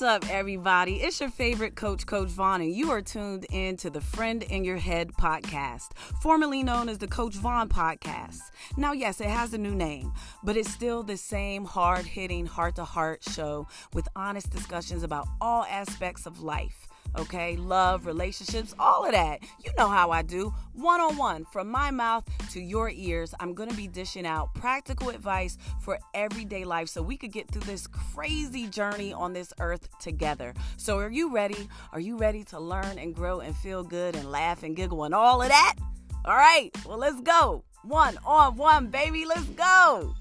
What's 0.00 0.24
up, 0.24 0.30
everybody? 0.32 1.02
It's 1.02 1.20
your 1.20 1.28
favorite 1.28 1.76
coach, 1.76 2.06
Coach 2.06 2.30
Vaughn, 2.30 2.62
and 2.62 2.74
you 2.74 2.90
are 2.90 3.02
tuned 3.02 3.44
in 3.50 3.76
to 3.76 3.90
the 3.90 4.00
Friend 4.00 4.42
in 4.44 4.64
Your 4.64 4.78
Head 4.78 5.12
podcast, 5.12 5.90
formerly 6.22 6.62
known 6.62 6.88
as 6.88 6.96
the 6.96 7.06
Coach 7.06 7.34
Vaughn 7.34 7.68
podcast. 7.68 8.40
Now, 8.78 8.92
yes, 8.92 9.20
it 9.20 9.28
has 9.28 9.52
a 9.52 9.58
new 9.58 9.74
name, 9.74 10.14
but 10.42 10.56
it's 10.56 10.72
still 10.72 11.02
the 11.02 11.18
same 11.18 11.66
hard 11.66 12.06
hitting, 12.06 12.46
heart 12.46 12.76
to 12.76 12.84
heart 12.84 13.22
show 13.24 13.68
with 13.92 14.08
honest 14.16 14.48
discussions 14.48 15.02
about 15.02 15.28
all 15.38 15.64
aspects 15.64 16.24
of 16.24 16.40
life 16.40 16.88
okay? 17.18 17.56
Love, 17.56 18.06
relationships, 18.06 18.74
all 18.78 19.04
of 19.04 19.12
that. 19.12 19.40
You 19.64 19.72
know 19.76 19.88
how 19.88 20.10
I 20.10 20.22
do. 20.22 20.54
One 20.72 21.00
on 21.00 21.16
one, 21.16 21.44
from 21.44 21.70
my 21.70 21.90
mouth 21.90 22.24
to 22.50 22.60
your 22.60 22.90
ears, 22.90 23.34
I'm 23.40 23.54
gonna 23.54 23.74
be 23.74 23.86
dishing 23.86 24.26
out 24.26 24.54
practical 24.54 25.10
advice 25.10 25.58
for 25.80 25.98
everyday 26.14 26.64
life 26.64 26.88
so 26.88 27.02
we 27.02 27.16
could 27.16 27.32
get 27.32 27.50
through 27.50 27.62
this 27.62 27.86
crazy 27.86 28.66
journey 28.66 29.12
on 29.12 29.32
this 29.32 29.52
earth 29.60 29.88
together. 29.98 30.54
So, 30.76 30.98
are 30.98 31.10
you 31.10 31.32
ready? 31.32 31.68
Are 31.92 32.00
you 32.00 32.16
ready 32.16 32.44
to 32.44 32.58
learn 32.58 32.98
and 32.98 33.14
grow 33.14 33.40
and 33.40 33.54
feel 33.56 33.82
good 33.82 34.16
and 34.16 34.30
laugh 34.30 34.62
and 34.62 34.76
giggle 34.76 35.04
and 35.04 35.14
all 35.14 35.42
of 35.42 35.48
that? 35.48 35.74
All 36.24 36.36
right, 36.36 36.70
well, 36.86 36.98
let's 36.98 37.20
go. 37.20 37.64
One 37.82 38.18
on 38.26 38.56
one, 38.56 38.88
baby, 38.88 39.24
let's 39.24 39.46
go. 39.46 40.14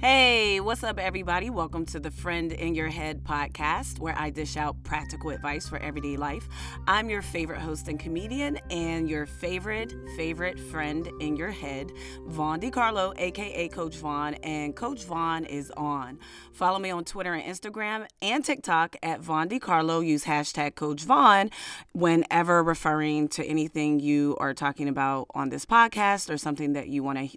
Hey, 0.00 0.60
what's 0.60 0.84
up, 0.84 1.00
everybody? 1.00 1.50
Welcome 1.50 1.84
to 1.86 1.98
the 1.98 2.12
Friend 2.12 2.52
in 2.52 2.76
Your 2.76 2.86
Head 2.86 3.24
podcast, 3.24 3.98
where 3.98 4.16
I 4.16 4.30
dish 4.30 4.56
out 4.56 4.80
practical 4.84 5.30
advice 5.30 5.68
for 5.68 5.76
everyday 5.78 6.16
life. 6.16 6.48
I'm 6.86 7.10
your 7.10 7.20
favorite 7.20 7.58
host 7.58 7.88
and 7.88 7.98
comedian, 7.98 8.60
and 8.70 9.10
your 9.10 9.26
favorite, 9.26 9.92
favorite 10.16 10.60
friend 10.60 11.10
in 11.18 11.34
your 11.34 11.50
head, 11.50 11.90
Vaughn 12.26 12.60
DiCarlo, 12.60 13.12
aka 13.18 13.66
Coach 13.70 13.96
Vaughn, 13.96 14.34
and 14.34 14.76
Coach 14.76 15.02
Vaughn 15.02 15.44
is 15.44 15.72
on. 15.72 16.20
Follow 16.52 16.78
me 16.78 16.92
on 16.92 17.04
Twitter 17.04 17.34
and 17.34 17.42
Instagram 17.42 18.06
and 18.22 18.44
TikTok 18.44 18.94
at 19.02 19.20
Vaughn 19.20 19.48
DiCarlo. 19.48 20.06
Use 20.06 20.26
hashtag 20.26 20.76
Coach 20.76 21.02
Vaughn 21.02 21.50
whenever 21.90 22.62
referring 22.62 23.26
to 23.30 23.44
anything 23.44 23.98
you 23.98 24.36
are 24.38 24.54
talking 24.54 24.88
about 24.88 25.26
on 25.34 25.48
this 25.48 25.66
podcast 25.66 26.32
or 26.32 26.38
something 26.38 26.74
that 26.74 26.86
you 26.86 27.02
want 27.02 27.18
to 27.18 27.36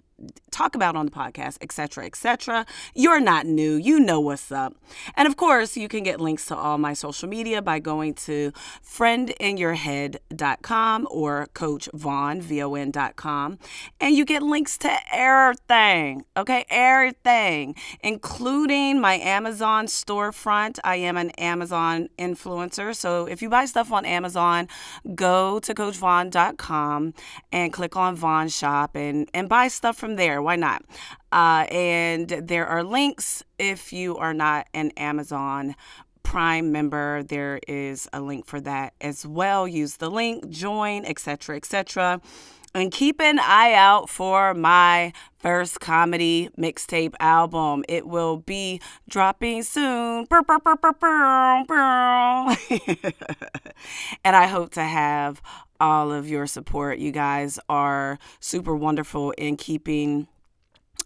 talk 0.50 0.74
about 0.74 0.96
on 0.96 1.06
the 1.06 1.12
podcast, 1.12 1.58
etc., 1.60 2.06
etc. 2.06 2.66
You're 2.94 3.20
not 3.20 3.46
new. 3.46 3.74
You 3.74 4.00
know 4.00 4.20
what's 4.20 4.50
up. 4.52 4.74
And 5.16 5.28
of 5.28 5.36
course, 5.36 5.76
you 5.76 5.88
can 5.88 6.02
get 6.02 6.18
links 6.20 6.46
to 6.46 6.56
all 6.56 6.78
my 6.78 6.94
social 6.94 7.28
media 7.28 7.60
by 7.62 7.78
going 7.78 8.14
to 8.14 8.52
friendinyourhead.com 8.84 11.08
or 11.10 11.48
coachvaughn.com. 11.54 13.58
And 14.00 14.14
you 14.14 14.24
get 14.24 14.42
links 14.42 14.78
to 14.78 14.96
everything, 15.12 16.24
okay? 16.36 16.64
Everything, 16.68 17.76
including 18.00 19.00
my 19.00 19.14
Amazon 19.14 19.86
storefront. 19.86 20.78
I 20.84 20.96
am 20.96 21.16
an 21.16 21.30
Amazon 21.30 22.10
influencer. 22.18 22.94
So 22.94 23.26
if 23.26 23.40
you 23.42 23.48
buy 23.48 23.64
stuff 23.66 23.92
on 23.92 24.04
Amazon, 24.04 24.68
go 25.14 25.58
to 25.60 25.74
coachvaughn.com 25.74 27.14
and 27.50 27.72
click 27.72 27.96
on 27.96 28.16
Vaughn 28.16 28.48
Shop 28.48 28.94
and, 28.94 29.28
and 29.34 29.48
buy 29.48 29.68
stuff 29.68 29.96
from 29.96 30.11
there. 30.16 30.42
Why 30.42 30.56
not? 30.56 30.84
Uh, 31.30 31.66
and 31.70 32.28
there 32.28 32.66
are 32.66 32.82
links 32.82 33.42
if 33.58 33.92
you 33.92 34.16
are 34.16 34.34
not 34.34 34.66
an 34.74 34.90
Amazon 34.96 35.74
Prime 36.22 36.72
member. 36.72 37.22
There 37.22 37.60
is 37.68 38.08
a 38.12 38.20
link 38.20 38.46
for 38.46 38.60
that 38.60 38.94
as 39.00 39.26
well. 39.26 39.68
Use 39.68 39.96
the 39.96 40.10
link, 40.10 40.48
join, 40.48 41.04
etc., 41.04 41.56
etc. 41.56 42.20
And 42.74 42.90
keep 42.90 43.20
an 43.20 43.38
eye 43.38 43.74
out 43.74 44.08
for 44.08 44.54
my 44.54 45.12
first 45.38 45.80
comedy 45.80 46.48
mixtape 46.56 47.14
album. 47.20 47.84
It 47.86 48.06
will 48.06 48.38
be 48.38 48.80
dropping 49.08 49.62
soon. 49.64 50.26
and 54.24 54.36
I 54.36 54.46
hope 54.46 54.72
to 54.72 54.82
have 54.82 55.42
all 55.82 56.12
of 56.12 56.28
your 56.28 56.46
support. 56.46 56.98
You 56.98 57.10
guys 57.10 57.58
are 57.68 58.18
super 58.38 58.74
wonderful 58.74 59.32
in 59.32 59.56
keeping 59.56 60.28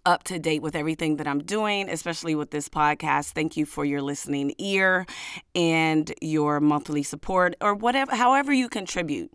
up 0.05 0.23
to 0.25 0.39
date 0.39 0.61
with 0.61 0.77
everything 0.77 1.17
that 1.17 1.27
I'm 1.27 1.43
doing, 1.43 1.89
especially 1.89 2.35
with 2.35 2.51
this 2.51 2.69
podcast. 2.69 3.31
Thank 3.31 3.57
you 3.57 3.65
for 3.65 3.85
your 3.85 4.03
listening 4.03 4.53
ear 4.59 5.07
and 5.55 6.13
your 6.21 6.61
monthly 6.61 7.03
support 7.03 7.57
or 7.61 7.75
whatever, 7.75 8.15
however 8.15 8.53
you 8.53 8.69
contribute. 8.69 9.33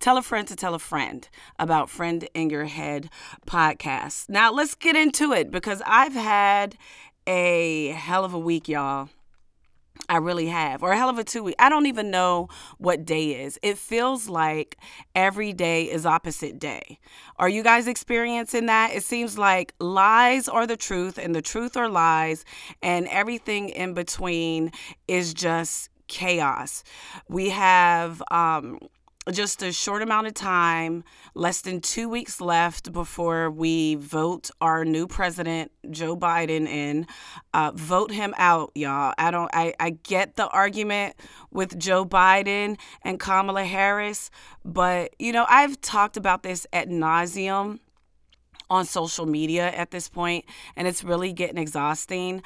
Tell 0.00 0.18
a 0.18 0.22
friend 0.22 0.46
to 0.48 0.56
tell 0.56 0.74
a 0.74 0.80
friend 0.80 1.26
about 1.58 1.88
Friend 1.88 2.28
in 2.34 2.50
Your 2.50 2.64
Head 2.64 3.08
podcast. 3.46 4.28
Now, 4.28 4.52
let's 4.52 4.74
get 4.74 4.96
into 4.96 5.32
it 5.32 5.52
because 5.52 5.80
I've 5.86 6.14
had 6.14 6.76
a 7.28 7.88
hell 7.90 8.24
of 8.24 8.34
a 8.34 8.38
week, 8.38 8.68
y'all. 8.68 9.08
I 10.14 10.18
really 10.18 10.46
have, 10.46 10.84
or 10.84 10.92
a 10.92 10.96
hell 10.96 11.08
of 11.08 11.18
a 11.18 11.24
two 11.24 11.42
week. 11.42 11.56
I 11.58 11.68
don't 11.68 11.86
even 11.86 12.08
know 12.08 12.48
what 12.78 13.04
day 13.04 13.42
is. 13.42 13.58
It 13.62 13.76
feels 13.78 14.28
like 14.28 14.78
every 15.16 15.52
day 15.52 15.90
is 15.90 16.06
opposite 16.06 16.60
day. 16.60 17.00
Are 17.36 17.48
you 17.48 17.64
guys 17.64 17.88
experiencing 17.88 18.66
that? 18.66 18.94
It 18.94 19.02
seems 19.02 19.36
like 19.38 19.74
lies 19.80 20.46
are 20.46 20.68
the 20.68 20.76
truth, 20.76 21.18
and 21.18 21.34
the 21.34 21.42
truth 21.42 21.76
are 21.76 21.88
lies, 21.88 22.44
and 22.80 23.08
everything 23.08 23.70
in 23.70 23.92
between 23.92 24.70
is 25.08 25.34
just 25.34 25.90
chaos. 26.06 26.84
We 27.28 27.50
have 27.50 28.22
um, 28.30 28.78
just 29.32 29.62
a 29.62 29.72
short 29.72 30.02
amount 30.02 30.26
of 30.26 30.34
time, 30.34 31.02
less 31.34 31.62
than 31.62 31.80
two 31.80 32.08
weeks 32.08 32.40
left 32.40 32.92
before 32.92 33.50
we 33.50 33.94
vote 33.94 34.50
our 34.60 34.84
new 34.84 35.06
president, 35.06 35.72
Joe 35.90 36.16
Biden, 36.16 36.66
in. 36.66 37.06
Uh, 37.54 37.72
vote 37.74 38.10
him 38.10 38.34
out, 38.36 38.70
y'all. 38.74 39.14
I 39.16 39.30
don't. 39.30 39.50
I, 39.54 39.74
I 39.80 39.90
get 39.90 40.36
the 40.36 40.48
argument 40.48 41.16
with 41.50 41.78
Joe 41.78 42.04
Biden 42.04 42.78
and 43.02 43.18
Kamala 43.18 43.64
Harris, 43.64 44.30
but 44.64 45.14
you 45.18 45.32
know 45.32 45.46
I've 45.48 45.80
talked 45.80 46.16
about 46.16 46.42
this 46.42 46.66
at 46.72 46.88
nauseum 46.88 47.78
on 48.70 48.84
social 48.84 49.26
media 49.26 49.70
at 49.70 49.90
this 49.90 50.08
point, 50.08 50.44
and 50.76 50.86
it's 50.86 51.04
really 51.04 51.32
getting 51.32 51.58
exhausting. 51.58 52.42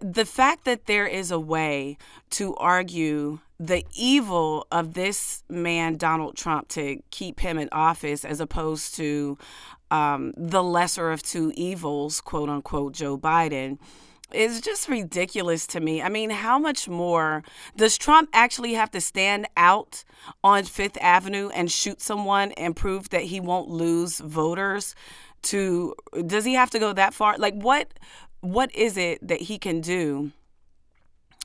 The 0.00 0.24
fact 0.26 0.64
that 0.64 0.86
there 0.86 1.06
is 1.06 1.30
a 1.30 1.40
way 1.40 1.96
to 2.30 2.54
argue 2.56 3.40
the 3.58 3.84
evil 3.94 4.66
of 4.70 4.94
this 4.94 5.42
man, 5.48 5.96
Donald 5.96 6.36
Trump, 6.36 6.68
to 6.68 7.02
keep 7.10 7.40
him 7.40 7.58
in 7.58 7.68
office 7.72 8.24
as 8.24 8.40
opposed 8.40 8.94
to 8.96 9.38
um, 9.90 10.32
the 10.36 10.62
lesser 10.62 11.10
of 11.10 11.22
two 11.22 11.52
evils, 11.56 12.20
quote 12.20 12.48
unquote, 12.48 12.94
Joe 12.94 13.18
Biden, 13.18 13.78
is 14.32 14.60
just 14.60 14.88
ridiculous 14.88 15.66
to 15.68 15.80
me. 15.80 16.02
I 16.02 16.08
mean, 16.08 16.30
how 16.30 16.58
much 16.58 16.88
more 16.88 17.42
does 17.76 17.98
Trump 17.98 18.30
actually 18.32 18.74
have 18.74 18.90
to 18.92 19.00
stand 19.00 19.48
out 19.56 20.04
on 20.44 20.64
Fifth 20.64 20.96
Avenue 21.00 21.48
and 21.48 21.70
shoot 21.70 22.00
someone 22.00 22.52
and 22.52 22.76
prove 22.76 23.10
that 23.10 23.22
he 23.22 23.40
won't 23.40 23.68
lose 23.68 24.20
voters? 24.20 24.94
To 25.42 25.94
does 26.26 26.44
he 26.44 26.52
have 26.54 26.70
to 26.70 26.78
go 26.78 26.92
that 26.92 27.14
far? 27.14 27.38
Like, 27.38 27.54
what 27.54 27.94
what 28.40 28.74
is 28.74 28.96
it 28.96 29.26
that 29.26 29.42
he 29.42 29.58
can 29.58 29.80
do 29.80 30.32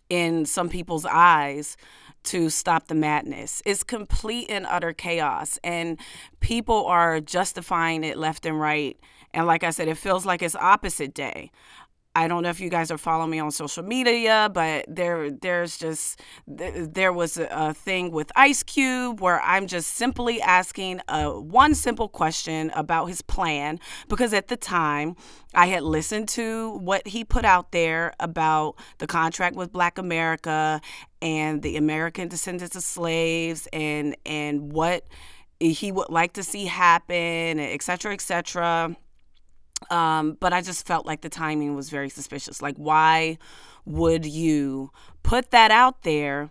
in 0.10 0.46
some 0.46 0.70
people's 0.70 1.06
eyes 1.06 1.78
to 2.26 2.50
stop 2.50 2.88
the 2.88 2.96
madness. 2.96 3.62
It's 3.66 3.84
complete 3.84 4.50
and 4.50 4.66
utter 4.66 4.94
chaos, 4.94 5.60
and 5.64 6.00
people 6.40 6.86
are 6.86 7.22
justifying 7.22 8.04
it 8.04 8.18
left 8.18 8.46
and 8.46 8.60
right. 8.60 8.98
And 9.34 9.46
like 9.48 9.64
I 9.64 9.70
said, 9.70 9.88
it 9.88 9.98
feels 9.98 10.26
like 10.26 10.42
it's 10.42 10.56
opposite 10.56 11.14
day. 11.14 11.52
I 12.16 12.30
don't 12.30 12.44
know 12.44 12.50
if 12.50 12.62
you 12.62 12.70
guys 12.70 12.92
are 12.92 12.98
following 12.98 13.30
me 13.30 13.40
on 13.40 13.52
social 13.52 13.84
media, 13.84 14.50
but 14.54 14.86
there 14.88 15.30
there's 15.30 15.78
just 15.78 16.22
there 16.48 17.12
was 17.12 17.38
a 17.38 17.74
thing 17.74 18.12
with 18.12 18.32
Ice 18.38 18.64
Cube 18.64 19.20
where 19.20 19.42
I'm 19.42 19.68
just 19.68 19.96
simply 19.96 20.42
asking 20.42 21.02
a 21.10 21.38
one 21.38 21.76
simple 21.76 22.08
question 22.08 22.72
about 22.74 23.08
his 23.08 23.22
plan 23.22 23.82
because 24.08 24.34
at 24.34 24.48
the 24.48 24.56
time 24.56 25.18
I 25.54 25.66
had 25.66 25.84
listened 25.84 26.30
to 26.30 26.78
what 26.78 27.06
he 27.06 27.26
put 27.26 27.44
out 27.44 27.74
there 27.74 28.14
about 28.22 28.76
the 29.00 29.08
contract 29.08 29.58
with 29.58 29.74
Black 29.74 29.98
America 29.98 30.80
and 31.22 31.62
the 31.62 31.76
American 31.76 32.30
descendants 32.30 32.78
of 32.78 32.84
slaves 32.84 33.68
and 33.74 34.16
and 34.26 34.72
what 34.72 35.06
he 35.60 35.92
would 35.92 36.10
like 36.10 36.34
to 36.34 36.44
see 36.44 36.66
happen, 36.66 37.60
et 37.60 37.82
cetera, 37.82 38.14
et 38.14 38.22
cetera 38.22 38.96
um, 39.92 40.38
but 40.40 40.54
I 40.54 40.62
just 40.62 40.86
felt 40.86 41.06
like 41.06 41.22
the 41.22 41.30
timing 41.30 41.76
was 41.76 41.90
very 41.90 42.10
suspicious. 42.10 42.62
Like, 42.62 42.76
why 42.78 43.38
would 43.86 44.26
you 44.26 44.92
put 45.24 45.52
that 45.52 45.72
out 45.72 46.04
there 46.04 46.50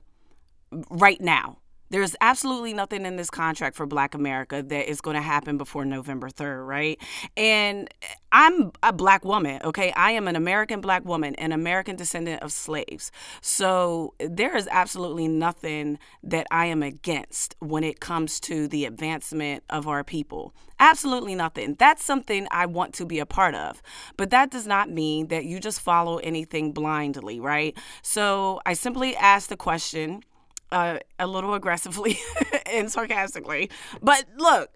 right 0.90 1.20
now? 1.20 1.58
There's 1.94 2.16
absolutely 2.20 2.74
nothing 2.74 3.06
in 3.06 3.14
this 3.14 3.30
contract 3.30 3.76
for 3.76 3.86
Black 3.86 4.16
America 4.16 4.64
that 4.64 4.90
is 4.90 5.00
going 5.00 5.14
to 5.14 5.22
happen 5.22 5.56
before 5.56 5.84
November 5.84 6.28
3rd, 6.28 6.66
right? 6.66 7.00
And 7.36 7.88
I'm 8.32 8.72
a 8.82 8.92
black 8.92 9.24
woman, 9.24 9.60
okay? 9.62 9.92
I 9.92 10.10
am 10.10 10.26
an 10.26 10.34
American 10.34 10.80
black 10.80 11.04
woman, 11.04 11.36
an 11.36 11.52
American 11.52 11.94
descendant 11.94 12.42
of 12.42 12.50
slaves. 12.50 13.12
So 13.42 14.14
there 14.18 14.56
is 14.56 14.66
absolutely 14.72 15.28
nothing 15.28 16.00
that 16.24 16.48
I 16.50 16.66
am 16.66 16.82
against 16.82 17.54
when 17.60 17.84
it 17.84 18.00
comes 18.00 18.40
to 18.40 18.66
the 18.66 18.86
advancement 18.86 19.62
of 19.70 19.86
our 19.86 20.02
people. 20.02 20.52
Absolutely 20.80 21.36
nothing. 21.36 21.76
That's 21.78 22.04
something 22.04 22.48
I 22.50 22.66
want 22.66 22.92
to 22.94 23.06
be 23.06 23.20
a 23.20 23.26
part 23.26 23.54
of. 23.54 23.80
But 24.16 24.30
that 24.30 24.50
does 24.50 24.66
not 24.66 24.90
mean 24.90 25.28
that 25.28 25.44
you 25.44 25.60
just 25.60 25.80
follow 25.80 26.16
anything 26.18 26.72
blindly, 26.72 27.38
right? 27.38 27.78
So 28.02 28.60
I 28.66 28.72
simply 28.72 29.14
asked 29.14 29.48
the 29.48 29.56
question 29.56 30.24
uh, 30.74 30.98
a 31.20 31.26
little 31.26 31.54
aggressively 31.54 32.18
and 32.66 32.90
sarcastically. 32.90 33.70
But 34.02 34.24
look, 34.36 34.70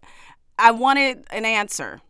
I 0.58 0.70
wanted 0.70 1.26
an 1.30 1.44
answer. 1.44 2.00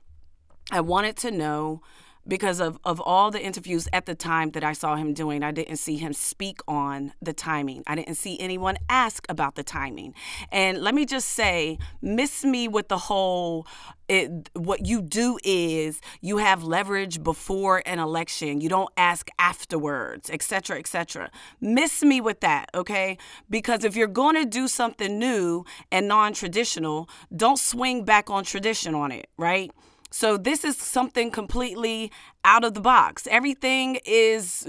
I 0.70 0.82
wanted 0.82 1.16
to 1.18 1.30
know 1.30 1.80
because 2.28 2.60
of, 2.60 2.78
of 2.84 3.00
all 3.00 3.30
the 3.30 3.42
interviews 3.42 3.88
at 3.92 4.06
the 4.06 4.14
time 4.14 4.50
that 4.50 4.62
I 4.62 4.74
saw 4.74 4.96
him 4.96 5.14
doing, 5.14 5.42
I 5.42 5.50
didn't 5.50 5.78
see 5.78 5.96
him 5.96 6.12
speak 6.12 6.60
on 6.68 7.12
the 7.20 7.32
timing. 7.32 7.82
I 7.86 7.94
didn't 7.94 8.16
see 8.16 8.38
anyone 8.38 8.76
ask 8.88 9.26
about 9.28 9.54
the 9.54 9.64
timing. 9.64 10.14
And 10.52 10.78
let 10.78 10.94
me 10.94 11.06
just 11.06 11.30
say, 11.30 11.78
miss 12.02 12.44
me 12.44 12.68
with 12.68 12.88
the 12.88 12.98
whole 12.98 13.66
it, 14.08 14.48
what 14.54 14.86
you 14.86 15.02
do 15.02 15.38
is 15.44 16.00
you 16.20 16.38
have 16.38 16.62
leverage 16.62 17.22
before 17.22 17.82
an 17.84 17.98
election. 17.98 18.60
You 18.60 18.68
don't 18.68 18.90
ask 18.96 19.28
afterwards, 19.38 20.30
etc., 20.30 20.78
etc. 20.78 21.30
Miss 21.60 22.02
me 22.02 22.20
with 22.20 22.40
that, 22.40 22.70
okay? 22.74 23.18
Because 23.50 23.84
if 23.84 23.96
you're 23.96 24.06
going 24.06 24.34
to 24.36 24.46
do 24.46 24.66
something 24.66 25.18
new 25.18 25.64
and 25.92 26.08
non-traditional, 26.08 27.08
don't 27.34 27.58
swing 27.58 28.04
back 28.04 28.30
on 28.30 28.44
tradition 28.44 28.94
on 28.94 29.12
it, 29.12 29.28
right? 29.36 29.70
So 30.10 30.36
this 30.36 30.64
is 30.64 30.76
something 30.76 31.30
completely 31.30 32.10
out 32.44 32.64
of 32.64 32.74
the 32.74 32.80
box. 32.80 33.26
Everything 33.30 33.98
is 34.06 34.64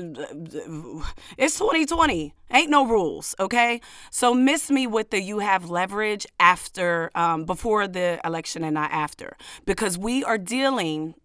it's 1.37 1.57
2020. 1.57 2.33
Ain't 2.51 2.69
no 2.69 2.85
rules, 2.85 3.35
okay? 3.39 3.79
So 4.11 4.33
miss 4.33 4.69
me 4.69 4.87
with 4.87 5.11
the 5.11 5.21
you 5.21 5.39
have 5.39 5.69
leverage 5.69 6.25
after 6.39 7.11
um, 7.15 7.45
before 7.45 7.87
the 7.87 8.19
election 8.25 8.63
and 8.63 8.73
not 8.73 8.91
after 8.91 9.37
because 9.65 9.97
we 9.97 10.23
are 10.23 10.37
dealing 10.37 11.15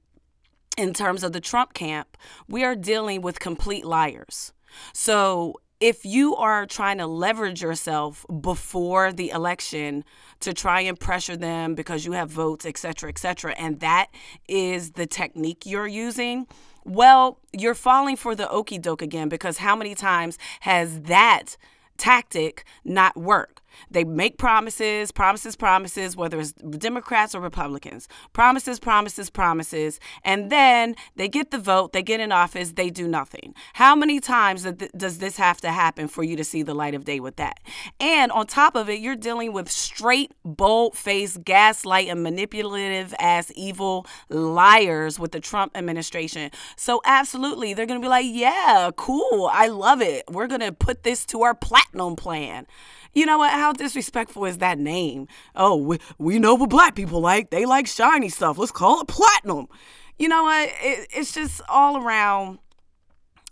in 0.77 0.93
terms 0.93 1.23
of 1.23 1.33
the 1.33 1.41
Trump 1.41 1.73
camp, 1.73 2.17
we 2.49 2.65
are 2.65 2.75
dealing 2.75 3.23
with 3.23 3.41
complete 3.41 3.85
liars. 3.85 4.53
So 4.93 5.61
if 5.81 6.05
you 6.05 6.37
are 6.37 6.67
trying 6.67 6.99
to 6.99 7.07
leverage 7.07 7.63
yourself 7.63 8.25
before 8.41 9.13
the 9.13 9.31
election 9.31 10.05
to 10.41 10.53
try 10.53 10.81
and 10.81 10.99
pressure 10.99 11.37
them 11.37 11.75
because 11.75 12.05
you 12.05 12.13
have 12.13 12.31
votes, 12.31 12.65
et 12.65 12.79
cetera, 12.79 13.09
et 13.09 13.19
cetera, 13.19 13.53
and 13.53 13.81
that 13.81 14.09
is 14.49 14.93
the 14.93 15.07
technique 15.07 15.67
you're 15.67 15.87
using, 15.87 16.47
well, 16.85 17.39
you're 17.53 17.75
falling 17.75 18.17
for 18.17 18.35
the 18.35 18.49
okey 18.51 18.79
doke 18.79 19.03
again 19.03 19.29
because 19.29 19.59
how 19.59 19.75
many 19.75 19.95
times 19.95 20.39
has 20.61 21.03
that 21.03 21.57
tactic 21.97 22.65
not 22.85 23.17
worked? 23.17 23.54
They 23.91 24.05
make 24.05 24.39
promises, 24.39 25.13
promises, 25.13 25.57
promises, 25.57 26.17
whether 26.17 26.41
it's 26.41 26.53
Democrats 26.53 27.35
or 27.35 27.41
Republicans. 27.41 28.09
Promises, 28.33 28.79
promises, 28.79 29.31
promises. 29.31 30.01
And 30.25 30.51
then 30.51 30.97
they 31.17 31.29
get 31.29 31.51
the 31.51 31.59
vote, 31.59 31.93
they 31.93 32.03
get 32.03 32.21
in 32.21 32.33
office, 32.33 32.73
they 32.73 32.91
do 32.91 33.09
nothing. 33.09 33.55
How 33.75 33.95
many 33.95 34.21
times 34.21 34.65
does 34.97 35.19
this 35.19 35.37
have 35.37 35.61
to 35.63 35.71
happen 35.71 36.09
for 36.09 36.23
you 36.23 36.37
to 36.37 36.45
see 36.45 36.63
the 36.63 36.75
light 36.75 36.95
of 36.95 37.05
day 37.05 37.21
with 37.21 37.37
that? 37.37 37.61
And 38.01 38.33
on 38.33 38.47
top 38.47 38.75
of 38.75 38.89
it, 38.89 39.01
you're 39.01 39.17
dealing 39.17 39.53
with 39.53 39.71
straight, 39.71 40.33
bold 40.45 40.97
faced, 40.97 41.45
gaslight, 41.45 42.09
and 42.09 42.23
manipulative 42.23 43.15
ass 43.19 43.53
evil 43.55 44.07
liars 44.29 45.19
with 45.19 45.33
the 45.33 45.41
Trump 45.41 45.77
administration. 45.77 46.51
So, 46.77 47.01
absolutely, 47.05 47.75
they're 47.75 47.87
going 47.87 48.01
to 48.01 48.05
be 48.05 48.09
like, 48.09 48.27
yeah, 48.29 48.91
cool. 48.97 49.51
I 49.53 49.69
love 49.69 50.01
it. 50.01 50.25
We're 50.31 50.47
going 50.47 50.61
to 50.61 50.73
put 50.73 51.03
this 51.03 51.25
to 51.27 51.43
our 51.43 51.55
platinum 51.55 52.17
plan. 52.17 52.67
You 53.15 53.27
know 53.27 53.39
what? 53.39 53.53
How 53.53 53.73
disrespectful 53.73 54.45
is 54.45 54.59
that 54.59 54.79
name? 54.79 55.29
Oh, 55.55 55.77
we, 55.77 55.99
we 56.19 56.39
know 56.39 56.55
what 56.55 56.71
black 56.71 56.95
people 56.95 57.21
like. 57.21 57.51
They 57.51 57.65
like 57.65 57.87
shiny 57.87 58.29
stuff. 58.29 58.59
Let's 58.59 58.73
call 58.73 59.01
it 59.01 59.09
platinum. 59.09 59.69
You 60.19 60.29
know 60.29 60.43
what? 60.45 60.69
It, 60.81 61.09
it's 61.13 61.33
just 61.33 61.61
all 61.69 62.03
around 62.03 62.59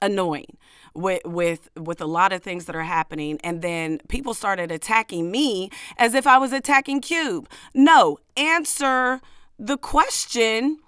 annoying 0.00 0.56
with 0.94 1.22
with 1.24 1.68
with 1.78 2.00
a 2.00 2.06
lot 2.06 2.32
of 2.32 2.42
things 2.42 2.66
that 2.66 2.74
are 2.74 2.82
happening 2.82 3.38
and 3.44 3.62
then 3.62 3.98
people 4.08 4.34
started 4.34 4.70
attacking 4.72 5.30
me 5.30 5.70
as 5.96 6.12
if 6.14 6.26
I 6.26 6.38
was 6.38 6.52
attacking 6.52 7.00
Cube. 7.00 7.48
No, 7.72 8.18
answer 8.36 9.20
the 9.58 9.78
question 9.78 10.78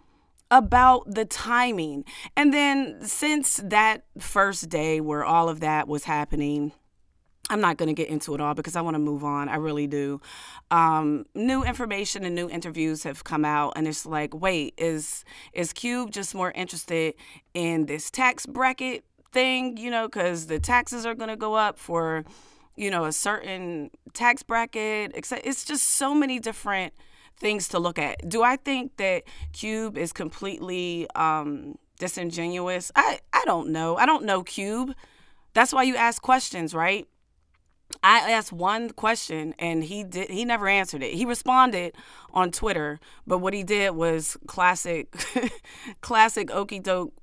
about 0.50 1.14
the 1.14 1.24
timing. 1.24 2.04
And 2.36 2.52
then 2.52 2.98
since 3.02 3.60
that 3.64 4.04
first 4.18 4.68
day 4.68 5.00
where 5.00 5.24
all 5.24 5.48
of 5.48 5.60
that 5.60 5.88
was 5.88 6.04
happening, 6.04 6.72
I'm 7.50 7.60
not 7.60 7.76
going 7.76 7.88
to 7.88 7.94
get 7.94 8.08
into 8.08 8.34
it 8.34 8.40
all 8.40 8.54
because 8.54 8.74
I 8.74 8.80
want 8.80 8.94
to 8.94 8.98
move 8.98 9.22
on. 9.22 9.48
I 9.48 9.56
really 9.56 9.86
do. 9.86 10.20
Um, 10.70 11.26
new 11.34 11.62
information 11.62 12.24
and 12.24 12.34
new 12.34 12.48
interviews 12.48 13.02
have 13.02 13.24
come 13.24 13.44
out, 13.44 13.74
and 13.76 13.86
it's 13.86 14.06
like, 14.06 14.34
wait, 14.34 14.74
is 14.78 15.24
is 15.52 15.72
Cube 15.72 16.10
just 16.10 16.34
more 16.34 16.52
interested 16.52 17.14
in 17.52 17.86
this 17.86 18.10
tax 18.10 18.46
bracket 18.46 19.04
thing? 19.32 19.76
You 19.76 19.90
know, 19.90 20.08
because 20.08 20.46
the 20.46 20.58
taxes 20.58 21.04
are 21.04 21.14
going 21.14 21.28
to 21.28 21.36
go 21.36 21.54
up 21.54 21.78
for, 21.78 22.24
you 22.76 22.90
know, 22.90 23.04
a 23.04 23.12
certain 23.12 23.90
tax 24.14 24.42
bracket. 24.42 25.12
It's 25.14 25.64
just 25.64 25.90
so 25.90 26.14
many 26.14 26.38
different 26.38 26.94
things 27.36 27.68
to 27.68 27.78
look 27.78 27.98
at. 27.98 28.26
Do 28.26 28.42
I 28.42 28.56
think 28.56 28.96
that 28.96 29.24
Cube 29.52 29.98
is 29.98 30.14
completely 30.14 31.06
um, 31.14 31.76
disingenuous? 31.98 32.90
I 32.96 33.20
I 33.34 33.42
don't 33.44 33.68
know. 33.68 33.96
I 33.98 34.06
don't 34.06 34.24
know 34.24 34.42
Cube. 34.42 34.94
That's 35.52 35.74
why 35.74 35.82
you 35.82 35.94
ask 35.94 36.22
questions, 36.22 36.74
right? 36.74 37.06
I 38.02 38.30
asked 38.30 38.52
one 38.52 38.90
question 38.90 39.54
and 39.58 39.84
he 39.84 40.04
did 40.04 40.30
he 40.30 40.44
never 40.44 40.68
answered 40.68 41.02
it. 41.02 41.14
He 41.14 41.24
responded 41.24 41.94
on 42.32 42.50
Twitter, 42.50 43.00
but 43.26 43.38
what 43.38 43.54
he 43.54 43.62
did 43.62 43.94
was 43.94 44.36
classic 44.46 45.14
classic 46.00 46.50
okey 46.50 46.80
doke 46.80 47.14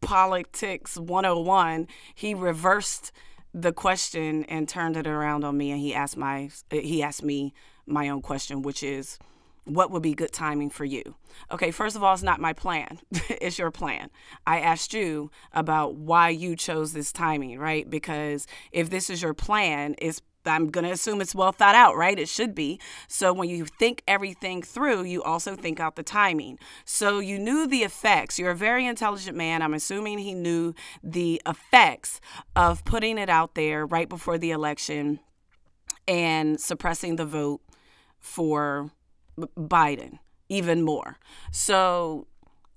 politics 0.00 0.96
101. 0.96 1.88
He 2.14 2.34
reversed 2.34 3.12
the 3.52 3.72
question 3.72 4.44
and 4.44 4.68
turned 4.68 4.96
it 4.96 5.06
around 5.06 5.44
on 5.44 5.56
me 5.56 5.70
and 5.72 5.80
he 5.80 5.94
asked 5.94 6.16
my 6.16 6.50
he 6.70 7.02
asked 7.02 7.22
me 7.22 7.52
my 7.86 8.08
own 8.08 8.22
question 8.22 8.62
which 8.62 8.82
is 8.82 9.18
what 9.64 9.90
would 9.90 10.02
be 10.02 10.14
good 10.14 10.32
timing 10.32 10.70
for 10.70 10.84
you? 10.84 11.16
Okay, 11.50 11.70
first 11.70 11.96
of 11.96 12.02
all, 12.02 12.14
it's 12.14 12.22
not 12.22 12.40
my 12.40 12.52
plan. 12.52 12.98
it's 13.12 13.58
your 13.58 13.70
plan. 13.70 14.10
I 14.46 14.60
asked 14.60 14.94
you 14.94 15.30
about 15.52 15.94
why 15.94 16.30
you 16.30 16.56
chose 16.56 16.92
this 16.92 17.12
timing, 17.12 17.58
right? 17.58 17.88
Because 17.88 18.46
if 18.72 18.90
this 18.90 19.10
is 19.10 19.22
your 19.22 19.34
plan, 19.34 19.94
it's 19.98 20.22
I'm 20.46 20.70
going 20.70 20.84
to 20.84 20.90
assume 20.90 21.20
it's 21.20 21.34
well 21.34 21.52
thought 21.52 21.74
out, 21.74 21.96
right? 21.96 22.18
It 22.18 22.28
should 22.28 22.54
be. 22.54 22.80
So 23.08 23.32
when 23.32 23.48
you 23.48 23.66
think 23.66 24.02
everything 24.08 24.62
through, 24.62 25.04
you 25.04 25.22
also 25.22 25.54
think 25.54 25.80
out 25.80 25.96
the 25.96 26.02
timing. 26.02 26.58
So 26.84 27.18
you 27.18 27.38
knew 27.38 27.66
the 27.66 27.82
effects. 27.82 28.38
You're 28.38 28.52
a 28.52 28.56
very 28.56 28.86
intelligent 28.86 29.36
man. 29.36 29.62
I'm 29.62 29.74
assuming 29.74 30.18
he 30.18 30.34
knew 30.34 30.74
the 31.02 31.42
effects 31.46 32.20
of 32.56 32.84
putting 32.84 33.18
it 33.18 33.28
out 33.28 33.54
there 33.54 33.84
right 33.86 34.08
before 34.08 34.38
the 34.38 34.50
election 34.50 35.20
and 36.08 36.60
suppressing 36.60 37.16
the 37.16 37.26
vote 37.26 37.60
for 38.18 38.90
Biden 39.56 40.18
even 40.48 40.82
more. 40.82 41.16
So 41.52 42.26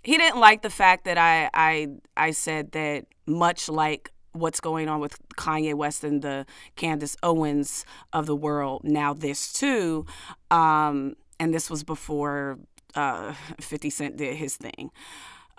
he 0.04 0.18
didn't 0.18 0.40
like 0.40 0.62
the 0.62 0.70
fact 0.70 1.06
that 1.06 1.18
I 1.18 1.50
I 1.54 1.88
I 2.16 2.32
said 2.32 2.72
that 2.74 3.06
much 3.26 3.70
like 3.70 4.12
what's 4.34 4.60
going 4.60 4.90
on 4.90 5.00
with 5.00 5.16
Kanye 5.36 5.76
West 5.76 6.04
and 6.04 6.22
the 6.22 6.46
Candace 6.76 7.16
Owens 7.24 7.86
of 8.12 8.26
the 8.26 8.36
world, 8.36 8.84
now 8.84 9.14
this 9.14 9.54
too, 9.54 10.06
um, 10.50 11.16
and 11.40 11.54
this 11.54 11.70
was 11.70 11.84
before 11.84 12.58
uh, 12.96 13.34
50 13.60 13.90
Cent 13.90 14.18
did 14.18 14.36
his 14.36 14.58
thing. 14.58 14.92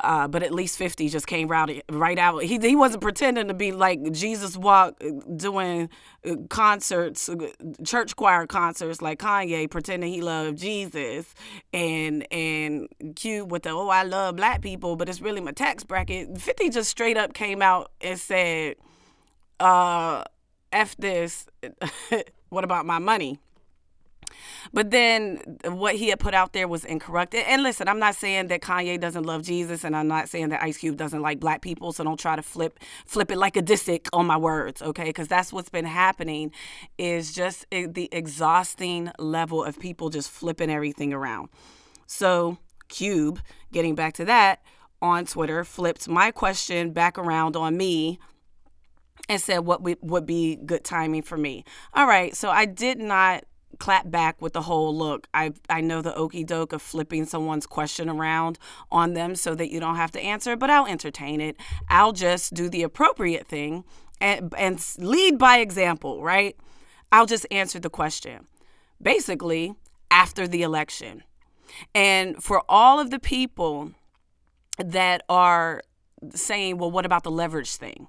Uh, 0.01 0.27
but 0.27 0.43
at 0.43 0.53
least 0.53 0.77
50 0.77 1.09
just 1.09 1.27
came 1.27 1.47
right, 1.47 1.83
right 1.89 2.19
out. 2.19 2.43
He, 2.43 2.59
he 2.59 2.75
wasn't 2.75 3.01
pretending 3.01 3.47
to 3.47 3.55
be 3.55 3.71
like 3.71 4.11
Jesus 4.11 4.57
Walk 4.57 4.97
uh, 5.01 5.11
doing 5.37 5.89
uh, 6.29 6.35
concerts, 6.49 7.29
uh, 7.29 7.37
church 7.85 8.17
choir 8.17 8.45
concerts 8.47 9.01
like 9.01 9.21
Kanye, 9.21 9.71
pretending 9.71 10.13
he 10.13 10.21
loved 10.21 10.59
Jesus 10.59 11.33
and 11.73 12.27
and 12.33 12.89
cute 13.15 13.47
with 13.47 13.63
the, 13.63 13.71
oh, 13.71 13.89
I 13.89 14.03
love 14.03 14.35
black 14.35 14.63
people, 14.63 14.97
but 14.97 15.09
it's 15.09 15.21
really 15.21 15.41
my 15.41 15.53
tax 15.53 15.85
bracket. 15.85 16.39
50 16.39 16.71
just 16.71 16.91
straight 16.91 17.17
up 17.17 17.33
came 17.33 17.63
out 17.63 17.93
and 18.01 18.19
said, 18.19 18.75
uh, 19.61 20.25
F 20.73 20.97
this, 20.97 21.47
what 22.49 22.65
about 22.65 22.85
my 22.85 22.99
money? 22.99 23.39
But 24.73 24.91
then 24.91 25.59
what 25.65 25.95
he 25.95 26.09
had 26.09 26.19
put 26.19 26.35
out 26.35 26.53
there 26.53 26.67
was 26.67 26.85
incorrect. 26.85 27.35
And 27.35 27.63
listen, 27.63 27.87
I'm 27.87 28.01
not 28.01 28.17
saying 28.17 28.49
that 28.49 28.61
Kanye 28.61 29.01
doesn't 29.01 29.25
love 29.25 29.43
Jesus, 29.43 29.85
and 29.85 29.95
I'm 29.95 30.09
not 30.09 30.29
saying 30.29 30.49
that 30.49 30.63
Ice 30.63 30.79
Cube 30.79 30.97
doesn't 30.97 31.23
like 31.23 31.39
black 31.39 31.63
people. 31.63 31.93
So 31.93 32.03
don't 32.03 32.19
try 32.19 32.35
to 32.35 32.43
flip 32.43 32.81
flip 33.07 33.31
it 33.31 33.39
like 33.39 33.57
a 33.57 33.63
disc 33.63 33.85
on 34.13 34.27
my 34.27 34.37
words, 34.37 34.81
okay? 34.81 35.05
Because 35.05 35.29
that's 35.29 35.53
what's 35.53 35.69
been 35.69 35.85
happening, 35.85 36.51
is 36.97 37.35
just 37.35 37.67
the 37.71 38.09
exhausting 38.13 39.11
level 39.19 39.63
of 39.63 39.79
people 39.79 40.09
just 40.09 40.31
flipping 40.31 40.71
everything 40.71 41.13
around. 41.13 41.51
So 42.07 42.59
Cube, 42.89 43.41
getting 43.73 43.95
back 43.95 44.15
to 44.15 44.25
that, 44.25 44.63
on 45.03 45.27
Twitter 45.27 45.65
flipped 45.65 46.09
my 46.09 46.31
question 46.31 46.93
back 46.93 47.19
around 47.19 47.57
on 47.57 47.77
me 47.77 48.19
and 49.29 49.41
said 49.41 49.59
what 49.59 49.83
would 49.83 50.25
be 50.27 50.57
good 50.57 50.85
timing 50.85 51.23
for 51.23 51.37
me. 51.37 51.65
All 51.93 52.07
right, 52.07 52.35
so 52.35 52.49
I 52.49 52.65
did 52.65 52.99
not 52.99 53.45
clap 53.79 54.11
back 54.11 54.41
with 54.41 54.53
the 54.53 54.63
whole 54.63 54.97
look. 54.97 55.29
I 55.35 55.53
I 55.69 55.81
know 55.81 56.03
the 56.03 56.15
okey 56.15 56.45
doke 56.45 56.73
of 56.73 56.83
flipping 56.83 57.25
someone's 57.27 57.67
question 57.67 58.09
around 58.09 58.59
on 58.91 59.15
them 59.15 59.35
so 59.35 59.55
that 59.55 59.71
you 59.71 59.81
don't 59.81 59.97
have 59.97 60.13
to 60.13 60.21
answer, 60.21 60.57
but 60.57 60.71
I'll 60.71 60.87
entertain 60.87 61.41
it. 61.41 61.57
I'll 61.89 62.13
just 62.13 62.55
do 62.55 62.69
the 62.69 62.83
appropriate 62.83 63.47
thing 63.47 63.85
and 64.21 64.53
and 64.57 64.85
lead 64.99 65.39
by 65.39 65.59
example, 65.59 66.23
right? 66.23 66.57
I'll 67.13 67.27
just 67.27 67.47
answer 67.51 67.79
the 67.79 67.91
question. 67.91 68.47
Basically, 69.01 69.75
after 70.11 70.47
the 70.47 70.63
election. 70.63 71.23
And 71.95 72.43
for 72.43 72.63
all 72.69 73.01
of 73.01 73.11
the 73.11 73.19
people 73.19 73.93
that 74.79 75.23
are 75.29 75.83
saying, 76.35 76.79
well, 76.79 76.91
what 76.91 77.05
about 77.05 77.25
the 77.25 77.31
leverage 77.31 77.77
thing? 77.77 78.07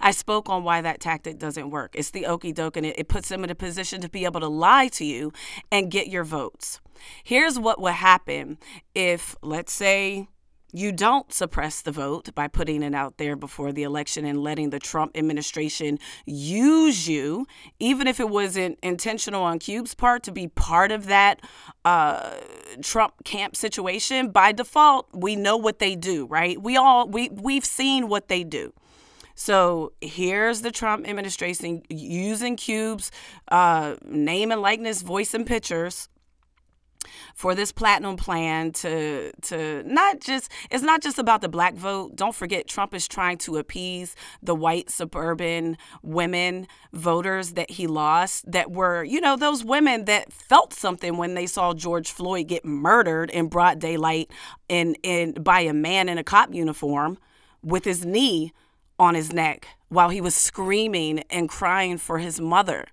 I 0.00 0.10
spoke 0.10 0.48
on 0.48 0.64
why 0.64 0.80
that 0.80 1.00
tactic 1.00 1.38
doesn't 1.38 1.70
work. 1.70 1.94
It's 1.94 2.10
the 2.10 2.26
okey 2.26 2.52
doke, 2.52 2.76
and 2.76 2.86
it, 2.86 2.98
it 2.98 3.08
puts 3.08 3.28
them 3.28 3.44
in 3.44 3.50
a 3.50 3.54
position 3.54 4.00
to 4.00 4.08
be 4.08 4.24
able 4.24 4.40
to 4.40 4.48
lie 4.48 4.88
to 4.88 5.04
you 5.04 5.32
and 5.70 5.90
get 5.90 6.08
your 6.08 6.24
votes. 6.24 6.80
Here's 7.22 7.58
what 7.58 7.80
would 7.80 7.94
happen 7.94 8.58
if, 8.94 9.36
let's 9.42 9.72
say, 9.72 10.28
you 10.74 10.90
don't 10.90 11.32
suppress 11.32 11.82
the 11.82 11.92
vote 11.92 12.34
by 12.34 12.48
putting 12.48 12.82
it 12.82 12.96
out 12.96 13.16
there 13.16 13.36
before 13.36 13.72
the 13.72 13.84
election 13.84 14.24
and 14.24 14.42
letting 14.42 14.70
the 14.70 14.80
Trump 14.80 15.16
administration 15.16 16.00
use 16.26 17.08
you, 17.08 17.46
even 17.78 18.08
if 18.08 18.18
it 18.18 18.28
wasn't 18.28 18.76
intentional 18.82 19.44
on 19.44 19.60
Cube's 19.60 19.94
part 19.94 20.24
to 20.24 20.32
be 20.32 20.48
part 20.48 20.90
of 20.90 21.06
that 21.06 21.40
uh, 21.84 22.32
Trump 22.82 23.14
camp 23.24 23.54
situation. 23.54 24.30
By 24.30 24.50
default, 24.50 25.06
we 25.12 25.36
know 25.36 25.56
what 25.56 25.78
they 25.78 25.94
do, 25.94 26.26
right? 26.26 26.60
We 26.60 26.76
all 26.76 27.06
we 27.06 27.28
we've 27.28 27.64
seen 27.64 28.08
what 28.08 28.26
they 28.26 28.42
do. 28.42 28.72
So 29.34 29.92
here's 30.00 30.62
the 30.62 30.70
Trump 30.70 31.08
administration 31.08 31.82
using 31.88 32.56
Cube's 32.56 33.10
uh, 33.48 33.96
name 34.04 34.52
and 34.52 34.62
likeness, 34.62 35.02
voice 35.02 35.34
and 35.34 35.46
pictures 35.46 36.08
for 37.34 37.54
this 37.54 37.72
platinum 37.72 38.16
plan 38.16 38.72
to 38.72 39.32
to 39.42 39.82
not 39.84 40.20
just 40.20 40.50
it's 40.70 40.82
not 40.82 41.02
just 41.02 41.18
about 41.18 41.40
the 41.40 41.48
black 41.48 41.74
vote. 41.74 42.16
Don't 42.16 42.34
forget 42.34 42.68
Trump 42.68 42.94
is 42.94 43.06
trying 43.06 43.38
to 43.38 43.56
appease 43.56 44.14
the 44.42 44.54
white 44.54 44.90
suburban 44.90 45.76
women 46.02 46.66
voters 46.92 47.52
that 47.52 47.70
he 47.72 47.86
lost 47.86 48.50
that 48.50 48.70
were, 48.70 49.04
you 49.04 49.20
know, 49.20 49.36
those 49.36 49.64
women 49.64 50.04
that 50.06 50.32
felt 50.32 50.72
something 50.72 51.16
when 51.16 51.34
they 51.34 51.46
saw 51.46 51.74
George 51.74 52.10
Floyd 52.10 52.48
get 52.48 52.64
murdered 52.64 53.30
in 53.30 53.48
broad 53.48 53.78
daylight 53.78 54.30
in 54.68 54.94
in 55.02 55.32
by 55.32 55.60
a 55.60 55.72
man 55.72 56.08
in 56.08 56.18
a 56.18 56.24
cop 56.24 56.54
uniform 56.54 57.18
with 57.62 57.84
his 57.84 58.04
knee 58.04 58.52
on 58.98 59.14
his 59.14 59.32
neck 59.32 59.68
while 59.88 60.08
he 60.08 60.20
was 60.20 60.34
screaming 60.34 61.20
and 61.30 61.48
crying 61.48 61.98
for 61.98 62.18
his 62.18 62.40
mother. 62.40 62.86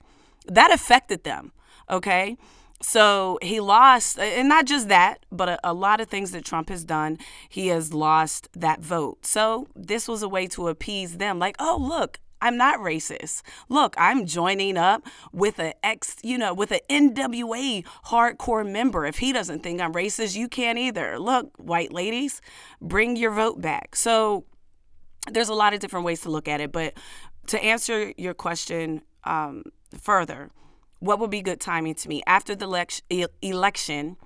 That 0.48 0.72
affected 0.74 1.24
them, 1.24 1.52
okay? 1.90 2.38
So 2.82 3.38
he 3.42 3.60
lost, 3.60 4.18
and 4.18 4.50
not 4.50 4.66
just 4.66 4.88
that, 4.90 5.26
but 5.32 5.50
a, 5.50 5.60
a, 5.64 5.74
lot 5.74 6.02
of 6.02 6.08
things 6.08 6.32
that 6.32 6.44
Trump 6.44 6.70
has 6.70 6.84
done, 6.84 7.20
he 7.48 7.68
has 7.68 7.94
lost 7.94 8.50
that 8.54 8.82
vote. 8.82 9.26
So 9.26 9.68
this 9.76 10.08
was 10.08 10.24
a 10.24 10.30
way 10.30 10.48
to 10.48 10.68
appease 10.68 11.18
them 11.18 11.38
like, 11.38 11.56
oh, 11.60 11.78
look, 11.80 12.20
I'm 12.42 12.58
not 12.58 12.80
racist. 12.80 13.44
Look, 13.70 13.94
I'm 13.98 14.26
joining 14.26 14.78
up 14.78 15.06
with 15.32 15.60
an 15.60 15.74
ex, 15.84 16.16
you 16.24 16.40
know, 16.40 16.56
with 16.56 16.72
an 16.72 16.80
NWA 16.90 17.86
hardcore 18.08 18.70
member. 18.70 19.06
If 19.06 19.20
he 19.20 19.32
doesn't 19.32 19.62
think 19.62 19.80
I'm 19.80 19.94
racist, 19.94 20.36
you 20.36 20.48
can't 20.48 20.80
either. 20.80 21.20
Look, 21.20 21.52
white 21.58 21.94
ladies, 21.94 22.42
bring 22.82 23.16
your 23.16 23.32
vote 23.32 23.62
back. 23.62 23.96
So 23.96 24.46
there's 25.30 25.50
a 25.50 25.54
lot 25.54 25.74
of 25.74 25.80
different 25.80 26.06
ways 26.06 26.22
to 26.22 26.30
look 26.30 26.48
at 26.48 26.62
it. 26.62 26.72
But 26.72 26.94
to 27.48 27.62
answer 27.64 28.14
your 28.18 28.34
question 28.34 29.02
um, 29.24 29.64
further, 30.00 30.50
what 31.00 31.20
would 31.20 31.30
be 31.30 31.42
good 31.42 31.60
timing 31.60 31.96
to 31.96 32.10
me 32.10 32.22
after 32.26 32.56
the 32.56 33.30
election, 33.42 34.18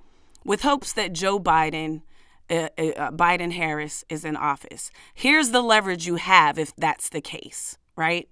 with 0.44 0.62
hopes 0.62 0.92
that 0.92 1.12
Joe 1.12 1.40
Biden, 1.40 2.02
uh, 2.48 2.68
uh, 2.78 2.82
uh, 2.82 3.10
Biden 3.10 3.52
Harris 3.52 4.04
is 4.08 4.24
in 4.24 4.36
office? 4.36 4.90
Here's 5.14 5.50
the 5.50 5.62
leverage 5.62 6.06
you 6.06 6.16
have 6.16 6.58
if 6.58 6.74
that's 6.76 7.08
the 7.08 7.20
case, 7.20 7.78
right? 7.96 8.28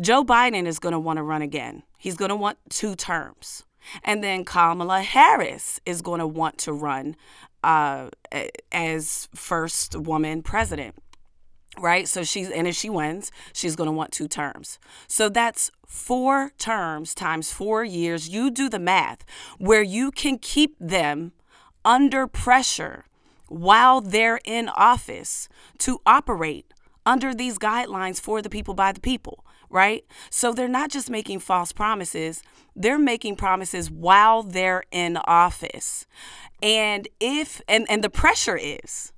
Joe 0.00 0.24
Biden 0.24 0.66
is 0.66 0.78
going 0.78 0.92
to 0.92 0.98
want 0.98 1.18
to 1.18 1.22
run 1.22 1.42
again. 1.42 1.84
He's 1.98 2.16
going 2.16 2.30
to 2.30 2.36
want 2.36 2.58
two 2.68 2.96
terms. 2.96 3.64
And 4.04 4.22
then 4.22 4.44
Kamala 4.44 5.02
Harris 5.02 5.80
is 5.84 6.02
going 6.02 6.20
to 6.20 6.26
want 6.26 6.58
to 6.58 6.72
run 6.72 7.16
uh, 7.62 8.08
as 8.70 9.28
first 9.34 9.96
woman 9.96 10.42
president 10.42 10.94
right? 11.78 12.06
So 12.06 12.22
she's 12.22 12.50
and 12.50 12.68
if 12.68 12.76
she 12.76 12.90
wins 12.90 13.32
she's 13.52 13.76
going 13.76 13.86
to 13.86 13.92
want 13.92 14.12
two 14.12 14.28
terms. 14.28 14.78
So 15.08 15.28
that's 15.28 15.70
four 15.86 16.52
terms 16.58 17.14
times 17.14 17.50
four 17.52 17.82
years. 17.82 18.28
You 18.28 18.50
do 18.50 18.68
the 18.68 18.78
math 18.78 19.24
where 19.58 19.82
you 19.82 20.10
can 20.10 20.38
keep 20.38 20.76
them 20.78 21.32
under 21.84 22.26
pressure 22.26 23.06
while 23.48 24.00
they're 24.00 24.40
in 24.44 24.68
office 24.68 25.48
to 25.78 26.00
operate 26.04 26.72
under 27.04 27.34
these 27.34 27.58
guidelines 27.58 28.20
for 28.20 28.42
the 28.42 28.50
people 28.50 28.74
by 28.74 28.92
the 28.92 29.00
people 29.00 29.44
right? 29.72 30.04
So 30.30 30.52
they're 30.52 30.68
not 30.68 30.90
just 30.90 31.10
making 31.10 31.40
false 31.40 31.72
promises 31.72 32.42
they're 32.74 32.98
making 32.98 33.36
promises 33.36 33.90
while 33.90 34.42
they're 34.42 34.82
in 34.90 35.16
office 35.24 36.06
and 36.62 37.08
if 37.20 37.60
and 37.68 37.86
and 37.88 38.02
the 38.02 38.10
pressure 38.10 38.56
is 38.56 39.12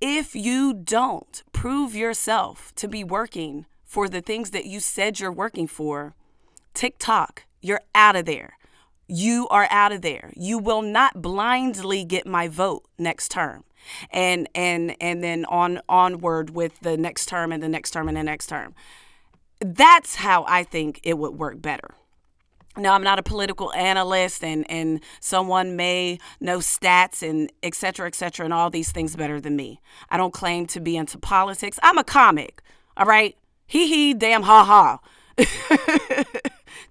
if 0.00 0.34
you 0.34 0.72
don't 0.72 1.42
prove 1.52 1.94
yourself 1.94 2.74
to 2.76 2.88
be 2.88 3.04
working 3.04 3.66
for 3.84 4.08
the 4.08 4.20
things 4.20 4.50
that 4.50 4.64
you 4.64 4.80
said 4.80 5.20
you're 5.20 5.32
working 5.32 5.66
for, 5.66 6.14
TikTok, 6.74 7.44
you're 7.60 7.82
out 7.94 8.16
of 8.16 8.24
there. 8.24 8.56
You 9.06 9.48
are 9.48 9.66
out 9.70 9.92
of 9.92 10.02
there. 10.02 10.32
You 10.36 10.58
will 10.58 10.82
not 10.82 11.20
blindly 11.20 12.04
get 12.04 12.26
my 12.26 12.48
vote 12.48 12.84
next 12.98 13.30
term. 13.30 13.64
And 14.10 14.48
and 14.54 14.94
and 15.00 15.24
then 15.24 15.44
on 15.46 15.80
onward 15.88 16.50
with 16.50 16.78
the 16.80 16.96
next 16.96 17.26
term 17.26 17.50
and 17.50 17.62
the 17.62 17.68
next 17.68 17.90
term 17.90 18.08
and 18.08 18.16
the 18.16 18.22
next 18.22 18.46
term. 18.46 18.74
That's 19.58 20.16
how 20.16 20.44
I 20.48 20.62
think 20.62 21.00
it 21.02 21.18
would 21.18 21.34
work 21.34 21.60
better. 21.60 21.94
Now, 22.80 22.94
I'm 22.94 23.02
not 23.02 23.18
a 23.18 23.22
political 23.22 23.72
analyst, 23.74 24.42
and, 24.42 24.68
and 24.70 25.00
someone 25.20 25.76
may 25.76 26.18
know 26.40 26.58
stats 26.58 27.28
and 27.28 27.52
et 27.62 27.74
cetera, 27.74 28.06
et 28.06 28.14
cetera, 28.14 28.44
and 28.44 28.54
all 28.54 28.70
these 28.70 28.90
things 28.92 29.16
better 29.16 29.40
than 29.40 29.56
me. 29.56 29.80
I 30.08 30.16
don't 30.16 30.32
claim 30.32 30.66
to 30.66 30.80
be 30.80 30.96
into 30.96 31.18
politics. 31.18 31.78
I'm 31.82 31.98
a 31.98 32.04
comic, 32.04 32.62
all 32.96 33.06
right? 33.06 33.36
Hee 33.66 33.86
hee, 33.86 34.14
damn 34.14 34.42
ha 34.42 34.64
ha. 34.64 34.98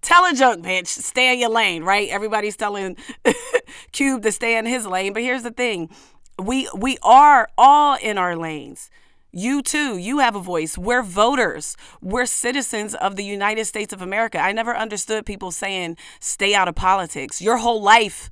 Tell 0.01 0.25
a 0.25 0.33
joke, 0.33 0.61
bitch. 0.61 0.87
Stay 0.87 1.33
in 1.33 1.39
your 1.39 1.49
lane, 1.49 1.83
right? 1.83 2.07
Everybody's 2.09 2.55
telling 2.55 2.95
Cube 3.91 4.23
to 4.23 4.31
stay 4.31 4.57
in 4.57 4.65
his 4.65 4.85
lane. 4.85 5.13
But 5.13 5.23
here's 5.23 5.43
the 5.43 5.51
thing 5.51 5.89
we, 6.37 6.69
we 6.75 6.97
are 7.03 7.49
all 7.57 7.97
in 8.01 8.17
our 8.17 8.35
lanes. 8.35 8.89
You 9.31 9.61
too, 9.61 9.97
you 9.97 10.19
have 10.19 10.35
a 10.35 10.39
voice. 10.39 10.77
We're 10.77 11.03
voters. 11.03 11.77
We're 12.01 12.25
citizens 12.25 12.95
of 12.95 13.15
the 13.15 13.23
United 13.23 13.65
States 13.65 13.93
of 13.93 14.01
America. 14.01 14.39
I 14.39 14.51
never 14.51 14.75
understood 14.75 15.25
people 15.25 15.51
saying 15.51 15.97
stay 16.19 16.55
out 16.55 16.67
of 16.67 16.75
politics. 16.75 17.41
Your 17.41 17.57
whole 17.57 17.81
life 17.81 18.29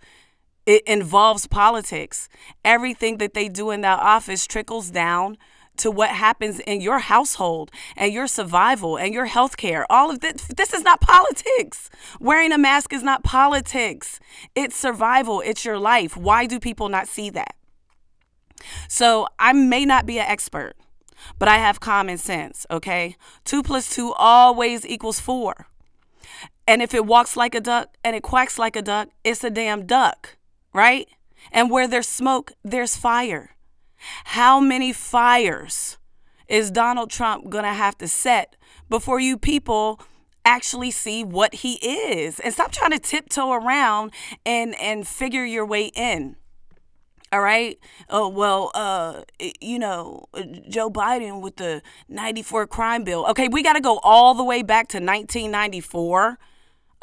it 0.67 0.83
involves 0.85 1.47
politics. 1.47 2.27
Everything 2.65 3.19
that 3.19 3.33
they 3.33 3.47
do 3.47 3.71
in 3.71 3.81
that 3.81 3.99
office 3.99 4.45
trickles 4.45 4.91
down 4.91 5.37
to 5.77 5.89
what 5.89 6.09
happens 6.09 6.59
in 6.61 6.81
your 6.81 6.99
household 6.99 7.71
and 7.95 8.11
your 8.11 8.27
survival 8.27 8.97
and 8.97 9.13
your 9.13 9.27
health 9.27 9.55
care. 9.55 9.89
All 9.89 10.09
of 10.11 10.19
this 10.19 10.47
this 10.57 10.73
is 10.73 10.83
not 10.83 10.99
politics. 10.99 11.89
Wearing 12.19 12.51
a 12.51 12.57
mask 12.57 12.91
is 12.91 13.03
not 13.03 13.23
politics. 13.23 14.19
It's 14.55 14.75
survival, 14.75 15.41
it's 15.41 15.63
your 15.63 15.79
life. 15.79 16.17
Why 16.17 16.45
do 16.47 16.59
people 16.59 16.89
not 16.89 17.07
see 17.07 17.29
that? 17.29 17.55
So, 18.89 19.27
I 19.37 19.53
may 19.53 19.85
not 19.85 20.07
be 20.07 20.19
an 20.19 20.25
expert 20.27 20.75
but 21.39 21.47
I 21.47 21.57
have 21.57 21.79
common 21.79 22.17
sense, 22.17 22.65
okay? 22.69 23.15
Two 23.43 23.63
plus 23.63 23.93
two 23.93 24.13
always 24.13 24.85
equals 24.85 25.19
four. 25.19 25.67
And 26.67 26.81
if 26.81 26.93
it 26.93 27.05
walks 27.05 27.37
like 27.37 27.55
a 27.55 27.61
duck 27.61 27.95
and 28.03 28.15
it 28.15 28.23
quacks 28.23 28.59
like 28.59 28.75
a 28.75 28.81
duck, 28.81 29.09
it's 29.23 29.43
a 29.43 29.49
damn 29.49 29.85
duck, 29.85 30.37
right? 30.73 31.07
And 31.51 31.71
where 31.71 31.87
there's 31.87 32.07
smoke, 32.07 32.51
there's 32.63 32.97
fire. 32.97 33.55
How 34.25 34.59
many 34.59 34.93
fires 34.93 35.97
is 36.47 36.71
Donald 36.71 37.09
Trump 37.09 37.49
gonna 37.49 37.73
have 37.73 37.97
to 37.99 38.07
set 38.07 38.55
before 38.89 39.19
you 39.19 39.37
people 39.37 39.99
actually 40.47 40.91
see 40.91 41.25
what 41.25 41.55
he 41.55 41.73
is 41.83 42.39
and 42.39 42.53
stop 42.53 42.71
trying 42.71 42.91
to 42.91 42.99
tiptoe 42.99 43.51
around 43.51 44.11
and 44.45 44.73
and 44.79 45.05
figure 45.05 45.43
your 45.43 45.65
way 45.65 45.91
in. 45.93 46.37
All 47.31 47.41
right. 47.41 47.77
Oh, 48.09 48.29
well, 48.29 48.71
uh, 48.73 49.23
you 49.59 49.79
know, 49.79 50.25
uh, 50.33 50.43
Joe 50.69 50.89
Biden 50.89 51.41
with 51.41 51.57
the 51.57 51.81
94 52.07 52.67
crime 52.67 53.03
bill. 53.03 53.25
Okay, 53.29 53.49
we 53.49 53.61
got 53.61 53.73
to 53.73 53.81
go 53.81 53.99
all 53.99 54.33
the 54.33 54.43
way 54.43 54.61
back 54.63 54.87
to 54.89 54.97
1994. 54.97 56.39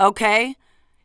Okay. 0.01 0.57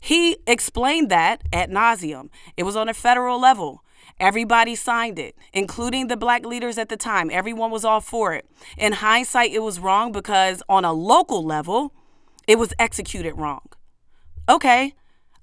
He 0.01 0.37
explained 0.47 1.09
that 1.09 1.43
at 1.51 1.69
nauseum. 1.69 2.29
It 2.55 2.63
was 2.63 2.77
on 2.77 2.87
a 2.87 2.93
federal 2.93 3.39
level. 3.39 3.83
Everybody 4.19 4.75
signed 4.75 5.19
it, 5.19 5.35
including 5.53 6.07
the 6.07 6.17
black 6.17 6.45
leaders 6.45 6.77
at 6.77 6.89
the 6.89 6.97
time. 6.97 7.29
Everyone 7.31 7.71
was 7.71 7.83
all 7.83 8.01
for 8.01 8.33
it. 8.33 8.45
In 8.77 8.93
hindsight, 8.93 9.51
it 9.51 9.59
was 9.59 9.79
wrong 9.79 10.11
because 10.11 10.63
on 10.69 10.85
a 10.85 10.93
local 10.93 11.43
level, 11.43 11.93
it 12.47 12.57
was 12.57 12.73
executed 12.79 13.33
wrong. 13.37 13.67
Okay, 14.47 14.93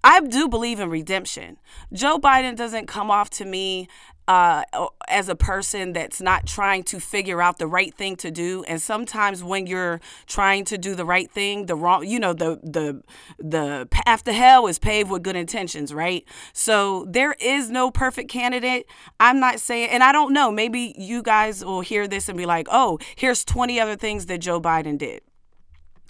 I 0.04 0.20
do 0.20 0.48
believe 0.48 0.80
in 0.80 0.88
redemption. 0.88 1.58
Joe 1.92 2.18
Biden 2.18 2.56
doesn't 2.56 2.86
come 2.86 3.10
off 3.10 3.30
to 3.30 3.44
me 3.44 3.88
uh, 4.28 4.64
as 5.08 5.28
a 5.28 5.36
person 5.36 5.92
that's 5.92 6.20
not 6.20 6.46
trying 6.46 6.82
to 6.82 6.98
figure 6.98 7.40
out 7.40 7.58
the 7.58 7.66
right 7.66 7.94
thing 7.94 8.16
to 8.16 8.30
do. 8.30 8.64
And 8.66 8.82
sometimes 8.82 9.44
when 9.44 9.66
you're 9.66 10.00
trying 10.26 10.64
to 10.66 10.78
do 10.78 10.94
the 10.94 11.04
right 11.04 11.30
thing, 11.30 11.66
the 11.66 11.76
wrong, 11.76 12.06
you 12.06 12.18
know, 12.18 12.32
the 12.32 12.58
the 12.62 13.02
the 13.38 13.86
path 13.90 14.24
to 14.24 14.32
hell 14.32 14.66
is 14.66 14.78
paved 14.78 15.10
with 15.10 15.22
good 15.22 15.36
intentions, 15.36 15.94
right? 15.94 16.24
So 16.52 17.04
there 17.08 17.36
is 17.40 17.70
no 17.70 17.90
perfect 17.90 18.28
candidate. 18.28 18.86
I'm 19.20 19.38
not 19.38 19.60
saying, 19.60 19.90
and 19.90 20.02
I 20.02 20.10
don't 20.12 20.32
know. 20.32 20.50
Maybe 20.50 20.94
you 20.98 21.22
guys 21.22 21.64
will 21.64 21.82
hear 21.82 22.08
this 22.08 22.28
and 22.28 22.36
be 22.36 22.46
like, 22.46 22.66
"Oh, 22.70 22.98
here's 23.14 23.44
20 23.44 23.78
other 23.78 23.96
things 23.96 24.26
that 24.26 24.38
Joe 24.38 24.60
Biden 24.60 24.98
did." 24.98 25.22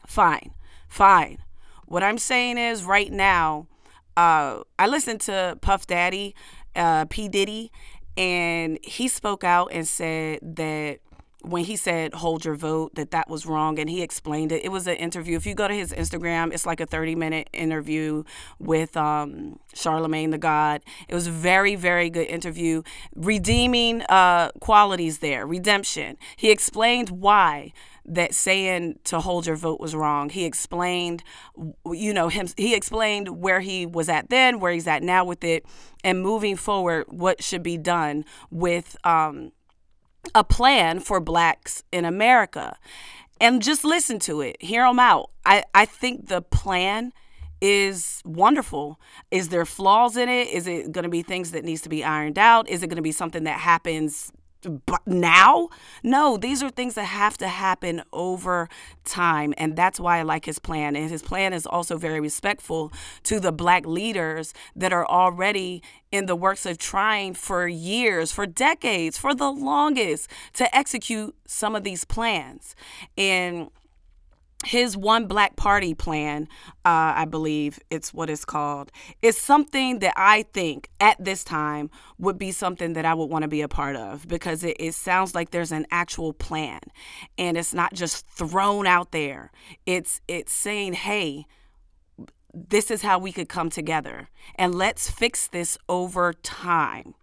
Fine, 0.06 0.54
fine. 0.88 1.38
What 1.84 2.02
I'm 2.02 2.18
saying 2.18 2.56
is, 2.56 2.82
right 2.82 3.12
now 3.12 3.68
uh, 4.16 4.62
I 4.78 4.87
listened 4.87 5.20
to 5.23 5.58
Puff 5.61 5.87
Daddy, 5.87 6.35
uh, 6.75 7.04
P. 7.06 7.28
Diddy, 7.28 7.70
and 8.16 8.78
he 8.82 9.08
spoke 9.08 9.44
out 9.44 9.68
and 9.73 9.87
said 9.87 10.40
that 10.42 11.00
when 11.42 11.64
he 11.64 11.76
said 11.76 12.12
hold 12.14 12.44
your 12.44 12.56
vote 12.56 12.94
that 12.96 13.12
that 13.12 13.30
was 13.30 13.46
wrong 13.46 13.78
and 13.78 13.88
he 13.88 14.02
explained 14.02 14.50
it. 14.50 14.64
It 14.64 14.70
was 14.70 14.88
an 14.88 14.96
interview. 14.96 15.37
If 15.37 15.46
you 15.46 15.54
go 15.54 15.68
to 15.68 15.75
his 15.75 15.92
instagram 15.92 16.52
it's 16.52 16.66
like 16.66 16.80
a 16.80 16.87
30 16.87 17.14
minute 17.14 17.49
interview 17.52 18.25
with 18.58 18.96
um, 18.96 19.61
Charlamagne 19.73 20.32
tha 20.32 20.38
God. 20.38 20.82
It 21.08 21.14
was 21.14 21.28
a 21.28 21.30
very 21.30 21.76
very 21.76 22.11
good 22.11 22.26
interview 22.26 22.82
redeeming 23.14 24.02
uh, 24.02 24.50
qualities 24.61 25.18
there 25.18 25.46
redemption. 25.46 26.16
He 26.37 26.50
explained 26.50 27.11
why 27.11 27.73
that 28.08 28.34
saying 28.34 28.98
to 29.04 29.20
hold 29.20 29.46
your 29.46 29.56
vote 29.56 29.80
was 29.80 29.94
wrong. 29.94 30.30
He 30.30 30.44
explained, 30.44 31.22
you 31.84 32.12
know, 32.12 32.28
him. 32.28 32.48
He 32.56 32.75
explained 32.75 33.40
where 33.40 33.60
he 33.60 33.86
was 33.86 34.08
at 34.08 34.30
then, 34.30 34.60
where 34.60 34.72
he's 34.72 34.86
at 34.86 35.02
now 35.02 35.25
with 35.25 35.44
it, 35.44 35.64
and 36.04 36.22
moving 36.22 36.56
forward, 36.56 37.06
what 37.08 37.42
should 37.42 37.62
be 37.62 37.76
done 37.76 38.25
with 38.50 38.96
um, 39.04 39.52
a 40.34 40.44
plan 40.44 41.00
for 41.00 41.20
blacks 41.20 41.82
in 41.92 42.04
America. 42.04 42.76
And 43.40 43.60
just 43.60 43.84
listen 43.84 44.18
to 44.20 44.40
it, 44.40 44.60
hear 44.62 44.86
him 44.86 44.98
out. 44.98 45.30
I, 45.44 45.64
I 45.75 45.84
think 45.84 46.28
the 46.28 46.40
plan 46.40 47.12
is 47.60 48.22
wonderful. 48.25 49.00
Is 49.30 49.48
there 49.48 49.64
flaws 49.64 50.16
in 50.16 50.28
it? 50.28 50.48
Is 50.48 50.66
it 50.66 50.92
going 50.92 51.04
to 51.04 51.10
be 51.10 51.22
things 51.22 51.52
that 51.52 51.64
needs 51.64 51.82
to 51.82 51.88
be 51.88 52.04
ironed 52.04 52.38
out? 52.38 52.68
Is 52.68 52.82
it 52.82 52.88
going 52.88 52.96
to 52.96 53.02
be 53.02 53.12
something 53.12 53.44
that 53.44 53.60
happens 53.60 54.32
now? 55.06 55.68
No, 56.02 56.36
these 56.36 56.62
are 56.62 56.70
things 56.70 56.94
that 56.94 57.04
have 57.04 57.36
to 57.38 57.48
happen 57.48 58.02
over 58.12 58.68
time. 59.04 59.54
And 59.56 59.76
that's 59.76 60.00
why 60.00 60.18
I 60.18 60.22
like 60.22 60.44
his 60.44 60.58
plan. 60.58 60.96
And 60.96 61.10
his 61.10 61.22
plan 61.22 61.52
is 61.52 61.66
also 61.66 61.96
very 61.96 62.20
respectful 62.20 62.92
to 63.25 63.40
the 63.40 63.52
black 63.52 63.86
leaders 63.86 64.52
that 64.75 64.92
are 64.92 65.06
already 65.06 65.82
in 66.12 66.26
the 66.26 66.36
works 66.36 66.66
of 66.66 66.78
trying 66.78 67.34
for 67.34 67.66
years, 67.68 68.32
for 68.32 68.46
decades, 68.46 69.18
for 69.18 69.34
the 69.34 69.50
longest 69.50 70.30
to 70.54 70.76
execute 70.76 71.34
some 71.46 71.75
of 71.75 71.84
these 71.84 72.04
plans. 72.04 72.75
And 73.16 73.70
his 74.64 74.96
one 74.96 75.26
black 75.26 75.54
party 75.56 75.94
plan 75.94 76.48
uh, 76.84 77.12
i 77.14 77.26
believe 77.28 77.78
it's 77.90 78.14
what 78.14 78.30
it's 78.30 78.44
called 78.44 78.90
is 79.20 79.36
something 79.36 79.98
that 79.98 80.14
i 80.16 80.42
think 80.54 80.88
at 80.98 81.22
this 81.22 81.44
time 81.44 81.90
would 82.18 82.38
be 82.38 82.50
something 82.50 82.94
that 82.94 83.04
i 83.04 83.12
would 83.12 83.26
want 83.26 83.42
to 83.42 83.48
be 83.48 83.60
a 83.60 83.68
part 83.68 83.96
of 83.96 84.26
because 84.26 84.64
it, 84.64 84.76
it 84.80 84.94
sounds 84.94 85.34
like 85.34 85.50
there's 85.50 85.72
an 85.72 85.86
actual 85.90 86.32
plan 86.32 86.80
and 87.36 87.56
it's 87.56 87.75
not 87.75 87.92
just 87.92 88.26
thrown 88.28 88.86
out 88.86 89.12
there 89.12 89.52
it's 89.84 90.20
it's 90.26 90.52
saying 90.52 90.94
hey 90.94 91.44
this 92.54 92.90
is 92.90 93.02
how 93.02 93.18
we 93.18 93.32
could 93.32 93.50
come 93.50 93.68
together 93.68 94.28
and 94.54 94.75
let's 94.75 95.10
fix 95.10 95.48
this 95.48 95.76
over 95.88 96.32
time 96.32 97.14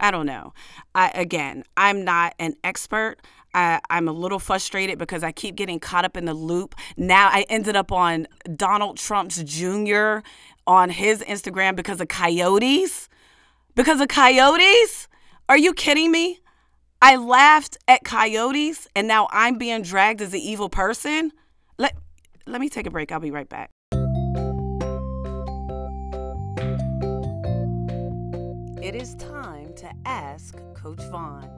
I 0.00 0.10
don't 0.10 0.26
know. 0.26 0.52
I 0.94 1.08
again, 1.14 1.64
I'm 1.76 2.04
not 2.04 2.34
an 2.38 2.56
expert. 2.64 3.16
I, 3.54 3.80
am 3.90 4.08
a 4.08 4.12
little 4.12 4.38
frustrated 4.38 4.98
because 4.98 5.22
I 5.22 5.32
keep 5.32 5.54
getting 5.54 5.78
caught 5.78 6.04
up 6.04 6.16
in 6.16 6.24
the 6.24 6.34
loop. 6.34 6.74
Now 6.96 7.28
I 7.28 7.46
ended 7.48 7.76
up 7.76 7.92
on 7.92 8.26
Donald 8.56 8.98
Trump's 8.98 9.42
Jr. 9.42 10.18
on 10.66 10.90
his 10.90 11.20
Instagram 11.22 11.76
because 11.76 12.00
of 12.00 12.08
coyotes. 12.08 13.08
Because 13.74 14.00
of 14.00 14.08
coyotes? 14.08 15.08
Are 15.48 15.58
you 15.58 15.72
kidding 15.72 16.10
me? 16.10 16.40
I 17.00 17.16
laughed 17.16 17.76
at 17.86 18.02
coyotes 18.04 18.88
and 18.96 19.06
now 19.06 19.28
I'm 19.30 19.58
being 19.58 19.82
dragged 19.82 20.22
as 20.22 20.32
an 20.32 20.40
evil 20.40 20.68
person. 20.68 21.32
Let, 21.78 21.94
let 22.46 22.60
me 22.60 22.68
take 22.68 22.86
a 22.86 22.90
break. 22.90 23.12
I'll 23.12 23.20
be 23.20 23.30
right 23.30 23.48
back. 23.48 23.70
It 28.82 28.94
is 28.94 29.14
time 29.14 29.74
to 29.76 29.90
ask 30.04 30.56
Coach 30.74 31.02
Vaughn. 31.10 31.50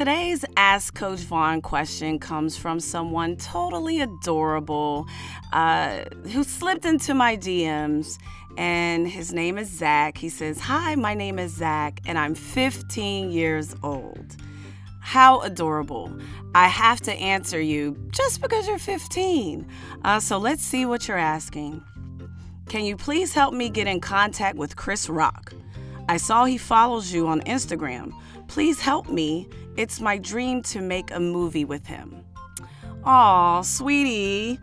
Today's 0.00 0.46
Ask 0.56 0.94
Coach 0.94 1.18
Vaughn 1.18 1.60
question 1.60 2.18
comes 2.18 2.56
from 2.56 2.80
someone 2.80 3.36
totally 3.36 4.00
adorable 4.00 5.06
uh, 5.52 6.04
who 6.32 6.42
slipped 6.42 6.86
into 6.86 7.12
my 7.12 7.36
DMs, 7.36 8.16
and 8.56 9.06
his 9.06 9.34
name 9.34 9.58
is 9.58 9.68
Zach. 9.68 10.16
He 10.16 10.30
says, 10.30 10.58
Hi, 10.58 10.94
my 10.94 11.12
name 11.12 11.38
is 11.38 11.54
Zach, 11.54 12.00
and 12.06 12.18
I'm 12.18 12.34
15 12.34 13.30
years 13.30 13.76
old. 13.82 14.36
How 15.02 15.40
adorable. 15.40 16.10
I 16.54 16.68
have 16.68 17.02
to 17.02 17.12
answer 17.12 17.60
you 17.60 17.94
just 18.10 18.40
because 18.40 18.66
you're 18.66 18.78
15. 18.78 19.68
Uh, 20.02 20.18
so 20.18 20.38
let's 20.38 20.62
see 20.62 20.86
what 20.86 21.08
you're 21.08 21.18
asking. 21.18 21.84
Can 22.70 22.86
you 22.86 22.96
please 22.96 23.34
help 23.34 23.52
me 23.52 23.68
get 23.68 23.86
in 23.86 24.00
contact 24.00 24.56
with 24.56 24.76
Chris 24.76 25.10
Rock? 25.10 25.52
I 26.08 26.16
saw 26.16 26.46
he 26.46 26.56
follows 26.56 27.12
you 27.12 27.28
on 27.28 27.42
Instagram. 27.42 28.12
Please 28.50 28.80
help 28.80 29.08
me. 29.08 29.48
It's 29.76 30.00
my 30.00 30.18
dream 30.18 30.60
to 30.64 30.80
make 30.80 31.12
a 31.12 31.20
movie 31.20 31.64
with 31.64 31.86
him. 31.86 32.24
Aw, 33.04 33.62
sweetie. 33.62 34.58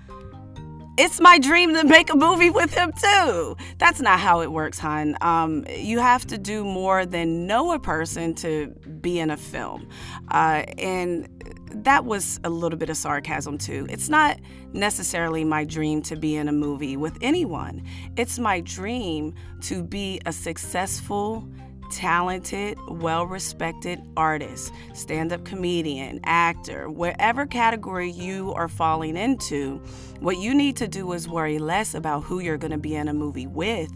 It's 0.97 1.21
my 1.21 1.39
dream 1.39 1.73
to 1.73 1.85
make 1.85 2.09
a 2.09 2.15
movie 2.17 2.49
with 2.49 2.73
him 2.73 2.91
too. 2.91 3.55
That's 3.77 4.01
not 4.01 4.19
how 4.19 4.41
it 4.41 4.51
works, 4.51 4.77
hon. 4.77 5.15
Um, 5.21 5.65
you 5.69 5.99
have 5.99 6.27
to 6.27 6.37
do 6.37 6.65
more 6.65 7.05
than 7.05 7.47
know 7.47 7.71
a 7.71 7.79
person 7.79 8.35
to 8.35 8.67
be 8.99 9.19
in 9.19 9.29
a 9.29 9.37
film. 9.37 9.87
Uh, 10.31 10.65
and 10.77 11.29
that 11.71 12.03
was 12.03 12.41
a 12.43 12.49
little 12.49 12.77
bit 12.77 12.89
of 12.89 12.97
sarcasm 12.97 13.57
too. 13.57 13.87
It's 13.89 14.09
not 14.09 14.37
necessarily 14.73 15.45
my 15.45 15.63
dream 15.63 16.01
to 16.03 16.17
be 16.17 16.35
in 16.35 16.49
a 16.49 16.53
movie 16.53 16.97
with 16.97 17.17
anyone, 17.21 17.85
it's 18.17 18.37
my 18.37 18.59
dream 18.59 19.33
to 19.61 19.81
be 19.81 20.19
a 20.25 20.33
successful 20.33 21.47
talented, 21.91 22.77
well 22.87 23.25
respected 23.25 23.99
artist, 24.15 24.73
stand 24.93 25.31
up 25.31 25.43
comedian, 25.45 26.19
actor, 26.23 26.89
wherever 26.89 27.45
category 27.45 28.09
you 28.11 28.53
are 28.53 28.67
falling 28.67 29.17
into, 29.17 29.81
what 30.19 30.37
you 30.37 30.53
need 30.53 30.75
to 30.77 30.87
do 30.87 31.11
is 31.13 31.27
worry 31.27 31.59
less 31.59 31.93
about 31.93 32.23
who 32.23 32.39
you're 32.39 32.57
going 32.57 32.71
to 32.71 32.77
be 32.77 32.95
in 32.95 33.07
a 33.07 33.13
movie 33.13 33.47
with 33.47 33.91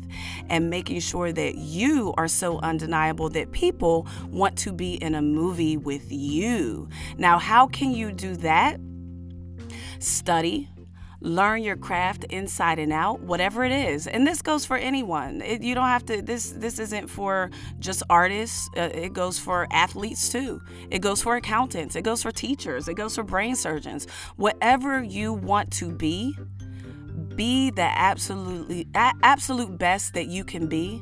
and 0.49 0.69
making 0.69 0.99
sure 0.99 1.31
that 1.31 1.55
you 1.55 2.13
are 2.17 2.27
so 2.27 2.59
undeniable 2.59 3.29
that 3.29 3.51
people 3.51 4.07
want 4.29 4.57
to 4.59 4.71
be 4.71 4.95
in 4.95 5.15
a 5.15 5.21
movie 5.21 5.77
with 5.77 6.11
you. 6.11 6.87
Now, 7.17 7.39
how 7.39 7.67
can 7.67 7.91
you 7.91 8.11
do 8.11 8.35
that? 8.37 8.79
Study, 9.99 10.69
learn 11.21 11.61
your 11.63 11.77
craft 11.77 12.23
inside 12.25 12.79
and 12.79 12.91
out 12.91 13.21
whatever 13.21 13.63
it 13.63 13.71
is. 13.71 14.07
And 14.07 14.25
this 14.25 14.41
goes 14.41 14.65
for 14.65 14.75
anyone. 14.75 15.41
It, 15.41 15.61
you 15.61 15.75
don't 15.75 15.87
have 15.87 16.05
to 16.07 16.21
this 16.21 16.49
this 16.51 16.79
isn't 16.79 17.07
for 17.07 17.51
just 17.79 18.03
artists 18.09 18.69
uh, 18.75 18.89
it 18.93 19.13
goes 19.13 19.37
for 19.37 19.67
athletes 19.71 20.29
too. 20.29 20.61
It 20.89 20.99
goes 20.99 21.21
for 21.21 21.35
accountants 21.35 21.95
it 21.95 22.01
goes 22.01 22.23
for 22.23 22.31
teachers 22.31 22.87
it 22.87 22.95
goes 22.95 23.15
for 23.15 23.23
brain 23.23 23.55
surgeons. 23.55 24.07
Whatever 24.35 25.03
you 25.03 25.33
want 25.33 25.71
to 25.73 25.91
be 25.91 26.35
be 27.35 27.69
the 27.69 27.81
absolutely 27.81 28.87
absolute 28.93 29.77
best 29.77 30.13
that 30.15 30.27
you 30.27 30.43
can 30.43 30.67
be 30.67 31.01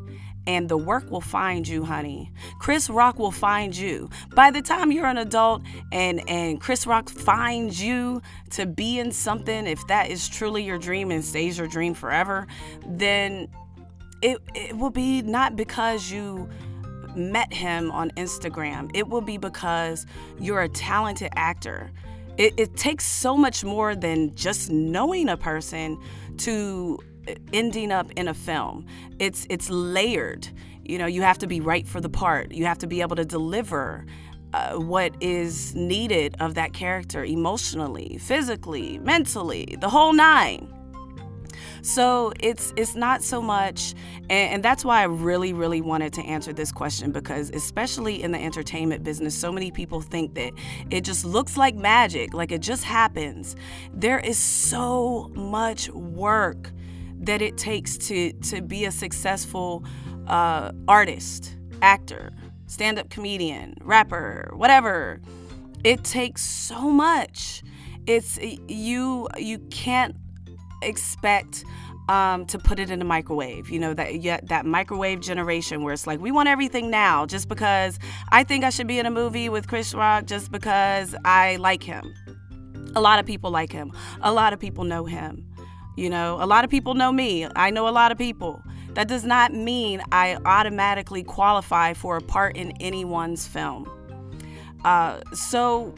and 0.49 0.67
the 0.67 0.77
work 0.77 1.11
will 1.11 1.21
find 1.21 1.67
you, 1.67 1.85
honey. 1.85 2.31
Chris 2.57 2.89
Rock 2.89 3.19
will 3.19 3.29
find 3.29 3.77
you. 3.77 4.09
By 4.33 4.49
the 4.49 4.63
time 4.63 4.91
you're 4.91 5.05
an 5.05 5.19
adult 5.19 5.61
and 5.91 6.27
and 6.27 6.59
Chris 6.59 6.87
Rock 6.87 7.07
finds 7.07 7.79
you 7.79 8.23
to 8.51 8.65
be 8.65 8.97
in 8.97 9.11
something, 9.11 9.67
if 9.67 9.85
that 9.89 10.09
is 10.09 10.27
truly 10.27 10.63
your 10.63 10.79
dream 10.79 11.11
and 11.11 11.23
stays 11.23 11.59
your 11.59 11.67
dream 11.67 11.93
forever, 11.93 12.47
then 12.83 13.47
it 14.23 14.39
it 14.55 14.75
will 14.75 14.89
be 14.89 15.21
not 15.21 15.55
because 15.55 16.09
you 16.09 16.49
met 17.15 17.53
him 17.53 17.91
on 17.91 18.09
Instagram. 18.11 18.89
It 18.95 19.07
will 19.07 19.21
be 19.21 19.37
because 19.37 20.07
you're 20.39 20.61
a 20.61 20.69
talented 20.69 21.31
actor. 21.35 21.91
It, 22.37 22.55
it 22.57 22.75
takes 22.75 23.05
so 23.05 23.37
much 23.37 23.63
more 23.63 23.95
than 23.95 24.33
just 24.33 24.71
knowing 24.71 25.29
a 25.29 25.37
person 25.37 25.99
to 26.37 26.97
ending 27.53 27.91
up 27.91 28.11
in 28.13 28.27
a 28.27 28.33
film. 28.33 28.85
It's 29.19 29.45
it's 29.49 29.69
layered. 29.69 30.47
You 30.83 30.97
know, 30.97 31.05
you 31.05 31.21
have 31.21 31.37
to 31.39 31.47
be 31.47 31.61
right 31.61 31.87
for 31.87 32.01
the 32.01 32.09
part. 32.09 32.51
You 32.51 32.65
have 32.65 32.79
to 32.79 32.87
be 32.87 33.01
able 33.01 33.15
to 33.15 33.25
deliver 33.25 34.05
uh, 34.53 34.75
what 34.75 35.13
is 35.21 35.75
needed 35.75 36.35
of 36.39 36.55
that 36.55 36.73
character 36.73 37.23
emotionally, 37.23 38.17
physically, 38.19 38.97
mentally, 38.99 39.77
the 39.79 39.89
whole 39.89 40.13
nine. 40.13 40.73
So 41.81 42.33
it's 42.39 42.73
it's 42.75 42.95
not 42.95 43.23
so 43.23 43.41
much, 43.41 43.93
and, 44.23 44.53
and, 44.53 44.63
that's 44.63 44.83
why 44.83 45.01
I 45.01 45.05
really 45.05 45.53
really 45.53 45.79
wanted 45.81 46.11
to 46.13 46.21
answer 46.21 46.51
this 46.51 46.71
question 46.71 47.11
because 47.11 47.49
especially 47.51 48.21
in 48.21 48.31
the 48.31 48.37
entertainment 48.37 49.03
business, 49.03 49.33
so 49.33 49.51
many 49.51 49.71
people 49.71 50.01
think 50.01 50.33
that 50.35 50.51
it 50.89 51.01
just 51.01 51.23
looks 51.23 51.55
like 51.55 51.75
magic, 51.75 52.33
like 52.33 52.51
it 52.51 52.61
just 52.61 52.83
happens. 52.83 53.55
There 53.93 54.19
is 54.19 54.37
so 54.37 55.31
much 55.35 55.89
work 55.89 56.71
that 57.19 57.41
it 57.41 57.57
takes 57.57 57.97
to 57.97 58.33
to 58.33 58.61
be 58.61 58.85
a 58.85 58.91
successful 58.91 59.83
uh, 60.27 60.71
artist, 60.87 61.55
actor, 61.81 62.31
stand-up 62.67 63.09
comedian, 63.09 63.75
rapper, 63.81 64.51
whatever. 64.55 65.21
It 65.83 66.03
takes 66.03 66.41
so 66.41 66.89
much. 66.89 67.63
It's 68.05 68.39
you 68.67 69.27
you 69.37 69.59
can't 69.69 70.15
expect 70.81 71.63
um, 72.09 72.45
to 72.47 72.57
put 72.57 72.79
it 72.79 72.89
in 72.89 73.01
a 73.01 73.05
microwave. 73.05 73.69
You 73.69 73.79
know 73.79 73.93
that 73.93 74.21
yeah, 74.21 74.39
that 74.43 74.65
microwave 74.65 75.21
generation 75.21 75.83
where 75.83 75.93
it's 75.93 76.07
like 76.07 76.19
we 76.19 76.31
want 76.31 76.49
everything 76.49 76.89
now, 76.89 77.25
just 77.25 77.47
because 77.47 77.99
I 78.31 78.43
think 78.43 78.63
I 78.63 78.71
should 78.71 78.87
be 78.87 78.99
in 78.99 79.05
a 79.05 79.11
movie 79.11 79.47
with 79.47 79.67
Chris 79.67 79.93
Rock, 79.93 80.25
just 80.25 80.51
because 80.51 81.15
I 81.23 81.57
like 81.57 81.83
him. 81.83 82.13
A 82.95 83.01
lot 83.01 83.19
of 83.19 83.25
people 83.25 83.51
like 83.51 83.71
him. 83.71 83.91
A 84.21 84.33
lot 84.33 84.51
of 84.51 84.59
people 84.59 84.83
know 84.83 85.05
him. 85.05 85.48
You 85.95 86.09
know, 86.09 86.37
a 86.41 86.45
lot 86.45 86.63
of 86.63 86.69
people 86.69 86.93
know 86.93 87.11
me. 87.11 87.47
I 87.55 87.69
know 87.69 87.87
a 87.87 87.91
lot 87.91 88.11
of 88.11 88.17
people. 88.17 88.61
That 88.93 89.07
does 89.07 89.25
not 89.25 89.53
mean 89.53 90.01
I 90.11 90.37
automatically 90.45 91.23
qualify 91.23 91.93
for 91.93 92.17
a 92.17 92.21
part 92.21 92.57
in 92.57 92.71
anyone's 92.79 93.47
film. 93.47 93.89
Uh, 94.83 95.19
so 95.33 95.93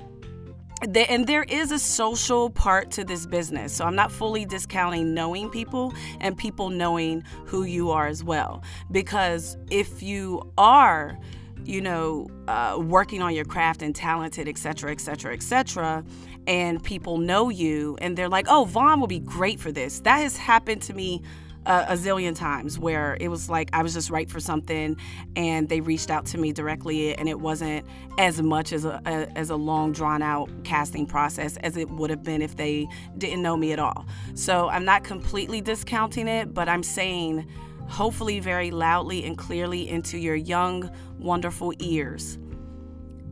and 0.96 1.28
there 1.28 1.44
is 1.44 1.72
a 1.72 1.80
social 1.80 2.50
part 2.50 2.90
to 2.92 3.04
this 3.04 3.26
business. 3.26 3.74
So 3.74 3.86
I'm 3.86 3.96
not 3.96 4.12
fully 4.12 4.46
discounting 4.46 5.14
knowing 5.14 5.50
people 5.50 5.94
and 6.20 6.36
people 6.36 6.70
knowing 6.70 7.24
who 7.46 7.64
you 7.64 7.92
are 7.92 8.08
as 8.08 8.24
well. 8.24 8.64
Because 8.90 9.58
if 9.70 10.02
you 10.02 10.42
are, 10.58 11.20
you 11.64 11.82
know, 11.82 12.28
uh, 12.48 12.80
working 12.82 13.22
on 13.22 13.36
your 13.36 13.46
craft 13.46 13.84
and 13.84 13.96
talented, 13.96 14.48
et 14.48 14.58
cetera, 14.58 14.92
et 14.92 15.00
cetera, 15.00 15.34
et 15.34 15.44
cetera, 15.44 16.04
and 16.48 16.84
people 16.84 17.18
know 17.18 17.50
you 17.50 17.98
and 18.02 18.18
they're 18.18 18.30
like, 18.30 18.48
oh, 18.50 18.66
Vaughn 18.66 19.00
will 19.00 19.08
be 19.08 19.20
great 19.20 19.60
for 19.60 19.72
this. 19.72 20.00
That 20.02 20.20
has 20.20 20.38
happened 20.38 20.82
to 20.84 20.94
me 20.94 21.22
a, 21.66 21.86
a, 21.90 21.94
zillion 21.94 22.36
times 22.36 22.80
where 22.80 23.18
it 23.20 23.28
was 23.28 23.50
like 23.50 23.70
I 23.74 23.84
was 23.84 23.94
just 23.94 24.10
right 24.10 24.30
for 24.30 24.40
something 24.40 24.98
and 25.36 25.70
they 25.70 25.80
reached 25.80 26.10
out 26.10 26.26
to 26.28 26.38
me 26.38 26.52
directly 26.52 27.16
and 27.16 27.30
it 27.30 27.40
wasn't 27.40 27.86
as 28.18 28.42
much 28.42 28.74
as 28.74 28.86
a, 28.86 29.02
a, 29.06 29.38
as 29.38 29.50
a 29.50 29.56
long 29.56 29.92
drawn 29.92 30.24
out 30.24 30.50
casting 30.64 31.06
process 31.06 31.58
as 31.58 31.78
it 31.78 31.90
would 31.90 32.10
have 32.10 32.24
been 32.24 32.42
if 32.42 32.56
they 32.56 32.88
didn't 33.18 33.42
know 33.42 33.56
me 33.56 33.72
at 33.72 33.80
all. 33.80 34.06
So 34.34 34.70
I'm 34.70 34.86
not 34.86 35.04
completely 35.04 35.62
discounting 35.62 36.28
it, 36.28 36.54
but 36.54 36.68
I'm 36.68 36.84
saying 36.84 37.48
hopefully 37.88 38.40
very 38.40 38.72
loudly 38.72 39.24
and 39.24 39.38
clearly 39.38 39.88
into 39.88 40.18
your 40.18 40.36
young 40.36 40.90
wonderful 41.20 41.74
ears. 41.80 42.40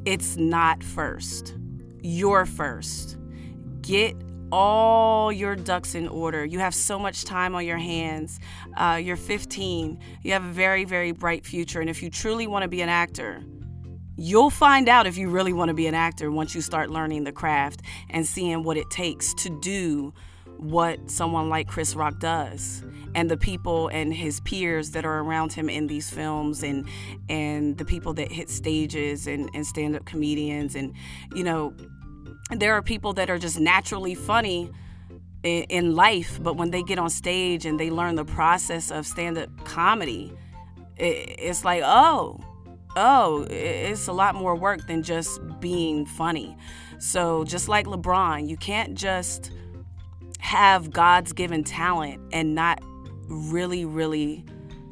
It's 0.05 0.37
not 0.37 0.83
first. 0.83 1.55
You're 2.01 2.45
first. 2.45 3.17
Get 3.81 4.15
all 4.51 5.31
your 5.31 5.55
ducks 5.55 5.95
in 5.95 6.07
order. 6.07 6.43
You 6.45 6.59
have 6.59 6.73
so 6.73 6.97
much 6.97 7.23
time 7.25 7.55
on 7.55 7.65
your 7.65 7.77
hands. 7.77 8.39
Uh, 8.75 8.99
you're 9.01 9.17
15. 9.17 9.99
You 10.23 10.33
have 10.33 10.43
a 10.43 10.51
very, 10.51 10.85
very 10.85 11.11
bright 11.11 11.45
future. 11.45 11.81
And 11.81 11.89
if 11.89 12.01
you 12.01 12.09
truly 12.09 12.47
want 12.47 12.63
to 12.63 12.69
be 12.69 12.81
an 12.81 12.89
actor, 12.89 13.43
you'll 14.15 14.49
find 14.49 14.89
out 14.89 15.07
if 15.07 15.17
you 15.17 15.29
really 15.29 15.53
want 15.53 15.69
to 15.69 15.73
be 15.73 15.87
an 15.87 15.95
actor 15.95 16.31
once 16.31 16.55
you 16.55 16.61
start 16.61 16.89
learning 16.89 17.23
the 17.23 17.31
craft 17.31 17.81
and 18.09 18.25
seeing 18.25 18.63
what 18.63 18.77
it 18.77 18.89
takes 18.89 19.33
to 19.35 19.49
do 19.61 20.13
what 20.59 21.09
someone 21.09 21.49
like 21.49 21.67
Chris 21.67 21.95
Rock 21.95 22.19
does 22.19 22.83
and 23.15 23.31
the 23.31 23.37
people 23.37 23.87
and 23.87 24.13
his 24.13 24.39
peers 24.41 24.91
that 24.91 25.05
are 25.05 25.19
around 25.19 25.53
him 25.53 25.69
in 25.69 25.87
these 25.87 26.09
films 26.09 26.63
and 26.63 26.87
and 27.29 27.77
the 27.77 27.85
people 27.85 28.13
that 28.13 28.31
hit 28.31 28.49
stages 28.49 29.25
and, 29.25 29.49
and 29.53 29.65
stand-up 29.65 30.05
comedians 30.05 30.75
and 30.75 30.93
you 31.33 31.43
know 31.43 31.73
there 32.51 32.73
are 32.73 32.81
people 32.81 33.13
that 33.13 33.29
are 33.29 33.37
just 33.37 33.59
naturally 33.59 34.15
funny 34.15 34.71
in, 35.43 35.63
in 35.63 35.95
life, 35.95 36.39
but 36.41 36.55
when 36.55 36.71
they 36.71 36.83
get 36.83 36.99
on 36.99 37.09
stage 37.09 37.65
and 37.65 37.79
they 37.79 37.89
learn 37.89 38.15
the 38.15 38.25
process 38.25 38.91
of 38.91 39.05
stand 39.05 39.37
up 39.37 39.49
comedy, 39.65 40.33
it, 40.97 41.35
it's 41.39 41.63
like, 41.63 41.81
oh, 41.85 42.39
oh, 42.95 43.45
it's 43.49 44.07
a 44.07 44.13
lot 44.13 44.35
more 44.35 44.55
work 44.55 44.87
than 44.87 45.03
just 45.03 45.39
being 45.59 46.05
funny. 46.05 46.57
So, 46.97 47.43
just 47.45 47.69
like 47.69 47.85
LeBron, 47.85 48.49
you 48.49 48.57
can't 48.57 48.95
just 48.95 49.51
have 50.39 50.91
God's 50.91 51.33
given 51.33 51.63
talent 51.63 52.21
and 52.33 52.55
not 52.55 52.81
really, 53.27 53.85
really 53.85 54.43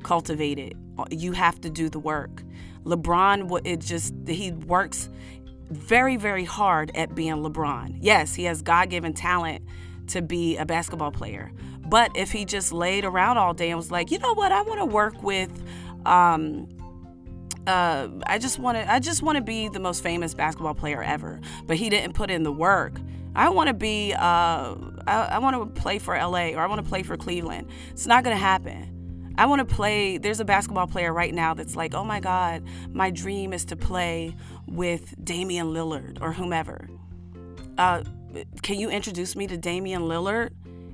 cultivate 0.04 0.60
it. 0.60 0.74
You 1.10 1.32
have 1.32 1.60
to 1.62 1.70
do 1.70 1.90
the 1.90 2.00
work. 2.00 2.44
LeBron, 2.84 3.62
it 3.66 3.80
just, 3.80 4.14
he 4.28 4.52
works 4.52 5.10
very, 5.70 6.16
very 6.16 6.46
hard 6.46 6.92
at 6.96 7.16
being 7.16 7.36
LeBron. 7.36 7.98
Yes, 8.00 8.36
he 8.36 8.46
has 8.46 8.62
God 8.62 8.90
given 8.90 9.14
talent 9.14 9.64
to 10.08 10.22
be 10.22 10.58
a 10.58 10.66
basketball 10.66 11.12
player. 11.12 11.52
But 11.86 12.12
if 12.16 12.32
he 12.32 12.46
just 12.46 12.72
laid 12.72 13.06
around 13.06 13.38
all 13.38 13.54
day 13.54 13.70
and 13.70 13.78
was 13.78 13.92
like, 13.92 14.12
you 14.12 14.20
know 14.20 14.34
what, 14.34 14.52
I 14.52 14.62
want 14.62 14.80
to 14.80 14.86
work 14.86 15.22
with, 15.24 15.52
um, 16.06 16.68
uh, 17.66 18.08
I 18.26 18.38
just 18.40 18.60
want 18.60 18.78
to, 18.78 18.92
I 18.92 19.00
just 19.00 19.22
want 19.22 19.38
to 19.38 19.44
be 19.44 19.68
the 19.68 19.80
most 19.80 20.04
famous 20.04 20.34
basketball 20.34 20.74
player 20.74 21.04
ever. 21.04 21.40
But 21.66 21.78
he 21.78 21.90
didn't 21.90 22.14
put 22.14 22.30
in 22.30 22.44
the 22.44 22.52
work. 22.52 23.00
I 23.38 23.50
want 23.50 23.68
to 23.68 23.74
be, 23.76 24.14
uh, 24.14 24.18
I, 25.06 25.30
I 25.32 25.38
want 25.38 25.76
to 25.76 25.82
play 25.82 26.00
for 26.00 26.18
LA 26.18 26.50
or 26.50 26.60
I 26.60 26.66
want 26.66 26.84
to 26.84 26.90
play 26.90 27.04
for 27.04 27.16
Cleveland. 27.16 27.70
It's 27.92 28.08
not 28.08 28.24
going 28.24 28.36
to 28.36 28.42
happen. 28.42 29.34
I 29.38 29.46
want 29.46 29.60
to 29.60 29.76
play. 29.76 30.18
There's 30.18 30.40
a 30.40 30.46
basketball 30.46 30.88
player 30.88 31.14
right 31.14 31.32
now 31.32 31.54
that's 31.54 31.76
like, 31.76 31.94
oh 31.94 32.04
my 32.04 32.20
God, 32.20 32.64
my 32.92 33.12
dream 33.12 33.54
is 33.54 33.64
to 33.66 33.76
play 33.76 34.36
with 34.66 35.14
Damian 35.24 35.68
Lillard 35.68 36.20
or 36.20 36.34
whomever. 36.34 36.90
Uh, 37.78 38.04
can 38.64 38.80
you 38.80 38.90
introduce 38.90 39.36
me 39.36 39.46
to 39.46 39.56
Damian 39.56 40.02
Lillard? 40.02 40.50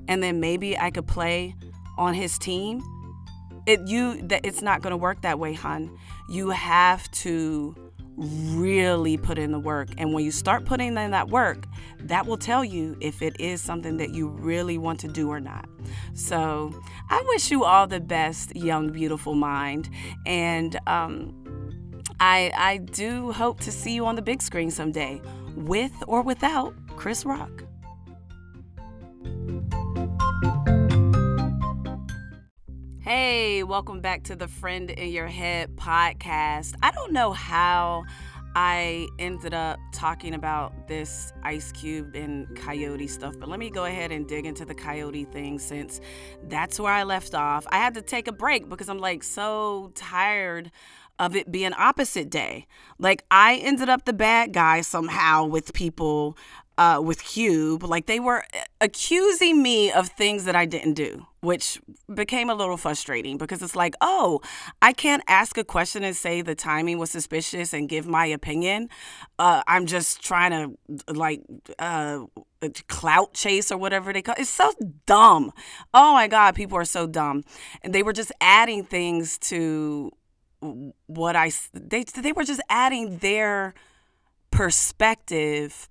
And 0.06 0.22
then 0.22 0.38
maybe 0.38 0.78
I 0.78 0.90
could 0.90 1.06
play 1.06 1.54
on 1.96 2.12
his 2.12 2.38
team. 2.38 2.82
It 3.64 3.80
you 3.86 4.20
that 4.28 4.44
it's 4.44 4.60
not 4.60 4.82
going 4.82 4.90
to 4.90 4.98
work 4.98 5.22
that 5.22 5.38
way, 5.38 5.54
hun. 5.54 5.96
You 6.28 6.50
have 6.50 7.10
to 7.12 7.74
really 8.16 9.16
put 9.16 9.38
in 9.38 9.52
the 9.52 9.58
work. 9.58 9.88
And 9.98 10.12
when 10.12 10.24
you 10.24 10.30
start 10.30 10.64
putting 10.64 10.96
in 10.96 11.10
that 11.10 11.28
work, 11.28 11.66
that 12.00 12.26
will 12.26 12.36
tell 12.36 12.64
you 12.64 12.96
if 13.00 13.22
it 13.22 13.40
is 13.40 13.60
something 13.60 13.96
that 13.96 14.10
you 14.10 14.28
really 14.28 14.78
want 14.78 15.00
to 15.00 15.08
do 15.08 15.28
or 15.30 15.40
not. 15.40 15.68
So 16.14 16.72
I 17.10 17.22
wish 17.28 17.50
you 17.50 17.64
all 17.64 17.86
the 17.86 18.00
best, 18.00 18.54
young, 18.54 18.92
beautiful 18.92 19.34
mind. 19.34 19.90
And 20.26 20.78
um, 20.86 21.34
I, 22.20 22.52
I 22.56 22.76
do 22.78 23.32
hope 23.32 23.60
to 23.60 23.72
see 23.72 23.94
you 23.94 24.06
on 24.06 24.14
the 24.14 24.22
big 24.22 24.42
screen 24.42 24.70
someday, 24.70 25.20
with 25.56 25.92
or 26.06 26.22
without 26.22 26.74
Chris 26.96 27.24
Rock. 27.24 27.64
Hey, 33.04 33.62
welcome 33.62 34.00
back 34.00 34.22
to 34.22 34.34
the 34.34 34.48
Friend 34.48 34.88
in 34.88 35.10
Your 35.10 35.26
Head 35.26 35.76
podcast. 35.76 36.72
I 36.82 36.90
don't 36.90 37.12
know 37.12 37.32
how 37.32 38.04
I 38.56 39.08
ended 39.18 39.52
up 39.52 39.78
talking 39.92 40.32
about 40.32 40.88
this 40.88 41.30
Ice 41.42 41.70
Cube 41.72 42.14
and 42.14 42.56
Coyote 42.56 43.06
stuff, 43.06 43.34
but 43.38 43.50
let 43.50 43.58
me 43.58 43.68
go 43.68 43.84
ahead 43.84 44.10
and 44.10 44.26
dig 44.26 44.46
into 44.46 44.64
the 44.64 44.74
Coyote 44.74 45.26
thing 45.26 45.58
since 45.58 46.00
that's 46.44 46.80
where 46.80 46.94
I 46.94 47.02
left 47.02 47.34
off. 47.34 47.66
I 47.68 47.76
had 47.76 47.92
to 47.92 48.00
take 48.00 48.26
a 48.26 48.32
break 48.32 48.70
because 48.70 48.88
I'm 48.88 49.00
like 49.00 49.22
so 49.22 49.92
tired 49.94 50.70
of 51.18 51.36
it 51.36 51.52
being 51.52 51.74
opposite 51.74 52.30
day. 52.30 52.66
Like 52.98 53.22
I 53.30 53.56
ended 53.56 53.90
up 53.90 54.06
the 54.06 54.14
bad 54.14 54.54
guy 54.54 54.80
somehow 54.80 55.44
with 55.44 55.74
people 55.74 56.38
uh, 56.78 57.00
with 57.02 57.22
Cube. 57.24 57.84
Like 57.84 58.06
they 58.06 58.20
were 58.20 58.44
accusing 58.80 59.62
me 59.62 59.92
of 59.92 60.08
things 60.08 60.44
that 60.44 60.56
I 60.56 60.66
didn't 60.66 60.94
do, 60.94 61.26
which 61.40 61.80
became 62.12 62.50
a 62.50 62.54
little 62.54 62.76
frustrating 62.76 63.38
because 63.38 63.62
it's 63.62 63.76
like, 63.76 63.94
oh, 64.00 64.40
I 64.82 64.92
can't 64.92 65.22
ask 65.28 65.56
a 65.56 65.64
question 65.64 66.02
and 66.04 66.16
say 66.16 66.42
the 66.42 66.54
timing 66.54 66.98
was 66.98 67.10
suspicious 67.10 67.72
and 67.72 67.88
give 67.88 68.06
my 68.06 68.26
opinion. 68.26 68.88
Uh, 69.38 69.62
I'm 69.66 69.86
just 69.86 70.22
trying 70.22 70.50
to 70.50 71.12
like 71.12 71.42
uh, 71.78 72.20
clout 72.88 73.34
chase 73.34 73.70
or 73.70 73.78
whatever 73.78 74.12
they 74.12 74.22
call 74.22 74.34
it. 74.34 74.42
It's 74.42 74.50
so 74.50 74.72
dumb. 75.06 75.52
Oh 75.92 76.12
my 76.12 76.26
God, 76.26 76.54
people 76.54 76.78
are 76.78 76.84
so 76.84 77.06
dumb. 77.06 77.44
And 77.82 77.94
they 77.94 78.02
were 78.02 78.12
just 78.12 78.32
adding 78.40 78.84
things 78.84 79.38
to 79.38 80.10
what 81.06 81.36
I, 81.36 81.52
they, 81.74 82.04
they 82.04 82.32
were 82.32 82.44
just 82.44 82.62
adding 82.70 83.18
their 83.18 83.74
perspective 84.50 85.88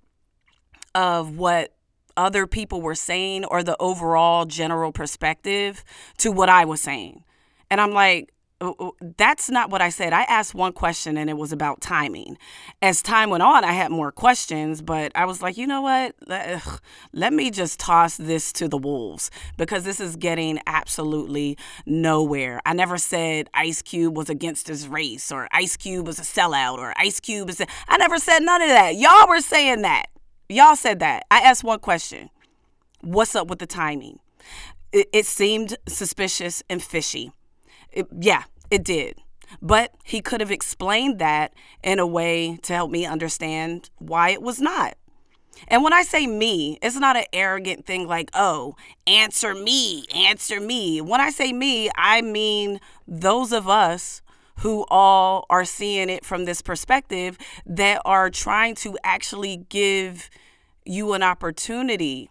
of 0.94 1.36
what 1.36 1.74
other 2.16 2.46
people 2.46 2.80
were 2.80 2.94
saying 2.94 3.44
or 3.46 3.62
the 3.62 3.76
overall 3.80 4.44
general 4.44 4.92
perspective 4.92 5.84
to 6.18 6.30
what 6.30 6.48
I 6.48 6.64
was 6.64 6.80
saying. 6.80 7.24
And 7.70 7.80
I'm 7.80 7.92
like, 7.92 8.32
oh, 8.60 8.76
oh, 8.78 8.92
that's 9.16 9.50
not 9.50 9.70
what 9.70 9.82
I 9.82 9.88
said. 9.88 10.12
I 10.12 10.22
asked 10.22 10.54
one 10.54 10.72
question 10.72 11.16
and 11.16 11.28
it 11.28 11.36
was 11.36 11.52
about 11.52 11.80
timing. 11.80 12.38
As 12.80 13.02
time 13.02 13.30
went 13.30 13.42
on, 13.42 13.64
I 13.64 13.72
had 13.72 13.90
more 13.90 14.12
questions, 14.12 14.80
but 14.80 15.12
I 15.14 15.24
was 15.24 15.42
like, 15.42 15.56
you 15.56 15.66
know 15.66 15.82
what? 15.82 16.14
Ugh, 16.28 16.80
let 17.12 17.32
me 17.32 17.50
just 17.50 17.80
toss 17.80 18.16
this 18.16 18.52
to 18.54 18.68
the 18.68 18.78
wolves 18.78 19.30
because 19.56 19.84
this 19.84 20.00
is 20.00 20.16
getting 20.16 20.60
absolutely 20.66 21.58
nowhere. 21.84 22.60
I 22.64 22.74
never 22.74 22.96
said 22.96 23.50
Ice 23.54 23.82
Cube 23.82 24.16
was 24.16 24.30
against 24.30 24.68
his 24.68 24.86
race 24.88 25.32
or 25.32 25.48
Ice 25.52 25.76
Cube 25.76 26.06
was 26.06 26.18
a 26.18 26.22
sellout 26.22 26.78
or 26.78 26.94
Ice 26.96 27.20
Cube 27.20 27.50
is. 27.50 27.60
A, 27.60 27.66
I 27.88 27.96
never 27.96 28.18
said 28.18 28.40
none 28.40 28.62
of 28.62 28.68
that. 28.68 28.94
Y'all 28.96 29.28
were 29.28 29.40
saying 29.40 29.82
that. 29.82 30.06
Y'all 30.48 30.76
said 30.76 31.00
that. 31.00 31.24
I 31.30 31.40
asked 31.40 31.64
one 31.64 31.80
question 31.80 32.30
What's 33.00 33.34
up 33.34 33.48
with 33.48 33.58
the 33.58 33.66
timing? 33.66 34.18
It, 34.92 35.08
it 35.12 35.26
seemed 35.26 35.76
suspicious 35.88 36.62
and 36.68 36.82
fishy. 36.82 37.32
It, 37.92 38.06
yeah, 38.18 38.44
it 38.70 38.84
did. 38.84 39.18
But 39.60 39.92
he 40.04 40.20
could 40.20 40.40
have 40.40 40.50
explained 40.50 41.18
that 41.18 41.52
in 41.82 41.98
a 41.98 42.06
way 42.06 42.58
to 42.62 42.74
help 42.74 42.90
me 42.90 43.06
understand 43.06 43.90
why 43.98 44.30
it 44.30 44.42
was 44.42 44.60
not. 44.60 44.96
And 45.68 45.82
when 45.82 45.92
I 45.92 46.02
say 46.02 46.26
me, 46.26 46.78
it's 46.82 46.96
not 46.96 47.16
an 47.16 47.26
arrogant 47.32 47.86
thing 47.86 48.08
like, 48.08 48.30
oh, 48.34 48.74
answer 49.06 49.54
me, 49.54 50.04
answer 50.14 50.60
me. 50.60 51.00
When 51.00 51.20
I 51.20 51.30
say 51.30 51.52
me, 51.52 51.90
I 51.96 52.22
mean 52.22 52.80
those 53.06 53.52
of 53.52 53.68
us 53.68 54.22
who 54.58 54.86
all 54.88 55.46
are 55.50 55.64
seeing 55.64 56.08
it 56.08 56.24
from 56.24 56.44
this 56.44 56.62
perspective 56.62 57.38
that 57.66 58.00
are 58.04 58.30
trying 58.30 58.74
to 58.76 58.96
actually 59.04 59.64
give 59.68 60.30
you 60.84 61.12
an 61.12 61.22
opportunity 61.22 62.30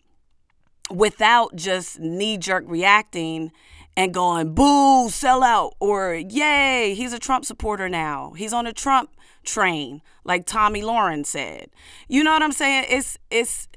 without 0.90 1.56
just 1.56 2.00
knee 2.00 2.38
jerk 2.38 2.64
reacting 2.68 3.52
and 3.96 4.14
going 4.14 4.54
boo, 4.54 5.10
sell 5.10 5.44
out, 5.44 5.76
or 5.80 6.16
yay, 6.16 6.94
he's 6.96 7.14
a 7.14 7.20
Trump 7.20 7.46
supporter 7.46 7.88
now. 7.88 8.34
He's 8.36 8.54
on 8.54 8.66
a 8.66 8.74
Trump 8.74 9.12
train, 9.44 10.02
like 10.24 10.46
Tomi 10.46 10.82
Lahren 10.82 11.26
said. 11.26 11.70
You 12.08 12.24
know 12.24 12.32
what 12.32 12.42
I'm 12.42 12.52
saying? 12.52 12.86
It's 12.90 13.18
it's 13.30 13.68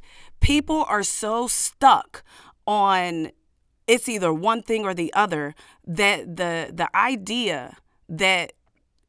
people 0.41 0.85
are 0.89 1.03
so 1.03 1.47
stuck 1.47 2.23
on 2.67 3.31
it's 3.87 4.09
either 4.09 4.33
one 4.33 4.63
thing 4.63 4.85
or 4.85 4.95
the 4.95 5.13
other 5.15 5.55
that 5.87 6.37
the 6.37 6.71
the 6.73 6.95
idea 6.97 7.77
that 8.09 8.53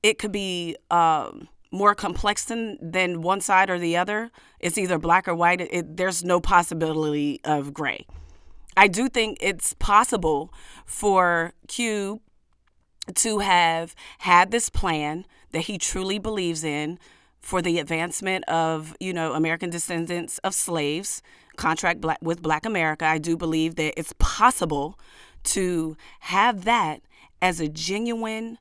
it 0.04 0.20
could 0.20 0.32
be 0.32 0.76
um, 0.92 1.48
more 1.72 1.96
complex 1.96 2.46
than, 2.46 2.78
than 2.82 3.22
one 3.22 3.42
side 3.42 3.70
or 3.70 3.80
the 3.80 3.98
other. 3.98 4.32
It's 4.60 4.78
either 4.78 4.98
black 4.98 5.28
or 5.28 5.36
white. 5.36 5.62
It, 5.62 5.98
there's 5.98 6.24
no 6.24 6.40
possibility 6.40 7.42
of 7.44 7.74
gray. 7.74 8.06
I 8.76 8.88
do 8.88 9.10
think 9.10 9.38
it's 9.42 9.74
possible 9.74 10.54
for 10.86 11.54
Q 11.68 12.22
to 13.16 13.40
have 13.40 13.96
had 14.20 14.52
this 14.52 14.70
plan 14.70 15.26
that 15.52 15.62
he 15.62 15.78
truly 15.78 16.20
believes 16.20 16.64
in 16.64 17.00
for 17.40 17.62
the 17.62 17.80
advancement 17.80 18.44
of, 18.46 18.96
you 19.00 19.14
know, 19.14 19.34
American 19.34 19.70
descendants 19.70 20.38
of 20.40 20.54
slaves, 20.54 21.22
contract 21.56 22.02
black, 22.02 22.18
with 22.22 22.42
Black 22.42 22.66
America. 22.66 23.06
I 23.06 23.18
do 23.18 23.38
believe 23.38 23.76
that 23.76 23.94
it's 23.98 24.14
possible 24.20 25.00
to 25.44 25.96
have 26.22 26.66
that 26.66 27.02
as 27.42 27.60
a 27.60 27.70
genuine 27.70 28.58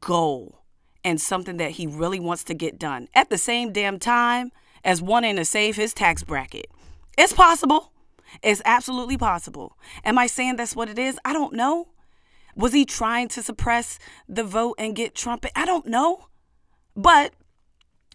goal 0.00 0.62
and 1.04 1.20
something 1.20 1.58
that 1.58 1.72
he 1.72 1.86
really 1.86 2.20
wants 2.20 2.44
to 2.44 2.54
get 2.54 2.78
done 2.78 3.08
at 3.14 3.30
the 3.30 3.38
same 3.38 3.72
damn 3.72 3.98
time 3.98 4.50
as 4.84 5.02
wanting 5.02 5.36
to 5.36 5.44
save 5.44 5.76
his 5.76 5.94
tax 5.94 6.22
bracket. 6.22 6.66
It's 7.16 7.32
possible. 7.32 7.92
It's 8.42 8.62
absolutely 8.64 9.16
possible. 9.16 9.78
Am 10.04 10.18
I 10.18 10.26
saying 10.26 10.56
that's 10.56 10.74
what 10.74 10.88
it 10.88 10.98
is? 10.98 11.18
I 11.24 11.32
don't 11.32 11.52
know. 11.52 11.88
Was 12.56 12.72
he 12.72 12.84
trying 12.84 13.28
to 13.28 13.42
suppress 13.42 13.98
the 14.28 14.44
vote 14.44 14.76
and 14.78 14.96
get 14.96 15.14
Trump? 15.14 15.44
I 15.54 15.64
don't 15.64 15.86
know. 15.86 16.28
But 16.96 17.34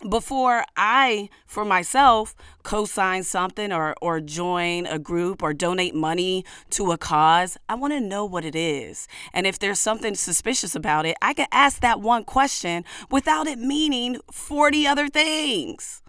before 0.08 0.64
I, 0.78 1.30
for 1.46 1.66
myself, 1.66 2.36
co 2.64 2.86
sign 2.86 3.24
something 3.24 3.72
or, 3.72 3.96
or 4.02 4.22
join 4.22 4.86
a 4.86 5.00
group 5.00 5.44
or 5.44 5.54
donate 5.54 5.96
money 5.96 6.46
to 6.72 6.92
a 6.92 6.98
cause, 6.98 7.58
I 7.68 7.76
want 7.76 7.94
to 7.94 8.00
know 8.00 8.26
what 8.26 8.46
it 8.46 8.56
is. 8.56 9.08
And 9.34 9.46
if 9.46 9.60
there's 9.60 9.80
something 9.80 10.16
suspicious 10.16 10.76
about 10.76 11.06
it, 11.06 11.18
I 11.22 11.34
can 11.34 11.48
ask 11.52 11.82
that 11.82 12.00
one 12.00 12.24
question 12.24 12.86
without 13.10 13.48
it 13.48 13.60
meaning 13.60 14.20
40 14.32 14.88
other 14.88 15.10
things. 15.10 16.02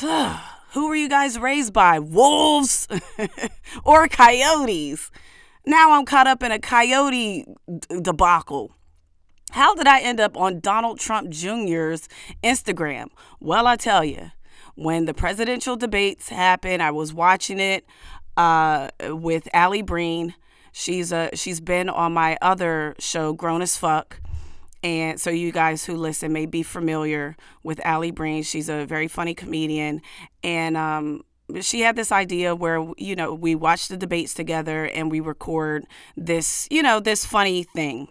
Who 0.00 0.88
were 0.88 0.96
you 0.96 1.08
guys 1.08 1.38
raised 1.38 1.72
by? 1.72 1.98
Wolves 1.98 2.86
or 3.84 4.08
coyotes? 4.08 5.10
Now 5.64 5.92
I'm 5.92 6.04
caught 6.04 6.26
up 6.26 6.42
in 6.42 6.52
a 6.52 6.58
coyote 6.58 7.46
debacle. 8.02 8.75
How 9.50 9.74
did 9.74 9.86
I 9.86 10.00
end 10.00 10.20
up 10.20 10.36
on 10.36 10.60
Donald 10.60 10.98
Trump 10.98 11.30
Jr.'s 11.30 12.08
Instagram? 12.42 13.08
Well, 13.40 13.66
I 13.66 13.76
tell 13.76 14.04
you, 14.04 14.32
when 14.74 15.06
the 15.06 15.14
presidential 15.14 15.76
debates 15.76 16.28
happened, 16.28 16.82
I 16.82 16.90
was 16.90 17.14
watching 17.14 17.58
it 17.58 17.86
uh, 18.36 18.90
with 19.00 19.48
Allie 19.54 19.82
Breen. 19.82 20.34
She's 20.72 21.10
a 21.10 21.30
she's 21.34 21.60
been 21.60 21.88
on 21.88 22.12
my 22.12 22.36
other 22.42 22.94
show, 22.98 23.32
Grown 23.32 23.62
as 23.62 23.76
Fuck. 23.76 24.20
And 24.82 25.20
so 25.20 25.30
you 25.30 25.52
guys 25.52 25.84
who 25.84 25.96
listen 25.96 26.32
may 26.32 26.46
be 26.46 26.62
familiar 26.62 27.36
with 27.62 27.80
Allie 27.84 28.10
Breen. 28.10 28.42
She's 28.42 28.68
a 28.68 28.84
very 28.84 29.08
funny 29.08 29.34
comedian. 29.34 30.02
And 30.44 30.76
um, 30.76 31.22
she 31.60 31.80
had 31.80 31.96
this 31.96 32.12
idea 32.12 32.54
where, 32.54 32.86
you 32.98 33.16
know, 33.16 33.34
we 33.34 33.54
watch 33.54 33.88
the 33.88 33.96
debates 33.96 34.34
together 34.34 34.84
and 34.84 35.10
we 35.10 35.20
record 35.20 35.86
this, 36.16 36.68
you 36.70 36.82
know, 36.82 37.00
this 37.00 37.24
funny 37.24 37.62
thing. 37.62 38.08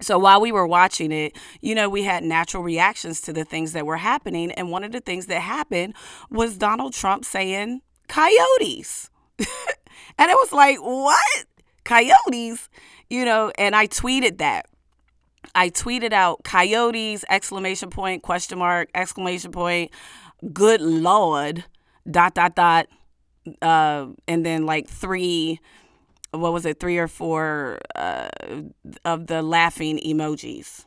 So 0.00 0.18
while 0.18 0.40
we 0.40 0.52
were 0.52 0.66
watching 0.66 1.10
it, 1.10 1.36
you 1.60 1.74
know, 1.74 1.88
we 1.88 2.02
had 2.02 2.22
natural 2.22 2.62
reactions 2.62 3.20
to 3.22 3.32
the 3.32 3.44
things 3.44 3.72
that 3.72 3.86
were 3.86 3.96
happening. 3.96 4.52
And 4.52 4.70
one 4.70 4.84
of 4.84 4.92
the 4.92 5.00
things 5.00 5.26
that 5.26 5.40
happened 5.40 5.94
was 6.30 6.58
Donald 6.58 6.92
Trump 6.92 7.24
saying 7.24 7.80
coyotes. 8.08 9.10
and 9.38 10.30
it 10.30 10.36
was 10.36 10.52
like, 10.52 10.78
what? 10.78 11.44
Coyotes? 11.84 12.68
You 13.08 13.24
know, 13.24 13.52
and 13.56 13.74
I 13.74 13.86
tweeted 13.86 14.38
that. 14.38 14.66
I 15.54 15.70
tweeted 15.70 16.12
out 16.12 16.44
coyotes, 16.44 17.24
exclamation 17.30 17.88
point, 17.88 18.22
question 18.22 18.58
mark, 18.58 18.90
exclamation 18.94 19.52
point, 19.52 19.90
good 20.52 20.80
Lord, 20.80 21.64
dot, 22.10 22.34
dot, 22.34 22.54
dot. 22.54 22.88
Uh, 23.62 24.08
and 24.26 24.44
then 24.44 24.66
like 24.66 24.88
three 24.88 25.60
what 26.40 26.52
was 26.52 26.66
it, 26.66 26.80
three 26.80 26.98
or 26.98 27.08
four 27.08 27.78
uh, 27.94 28.28
of 29.04 29.26
the 29.26 29.42
laughing 29.42 29.98
emojis. 30.04 30.86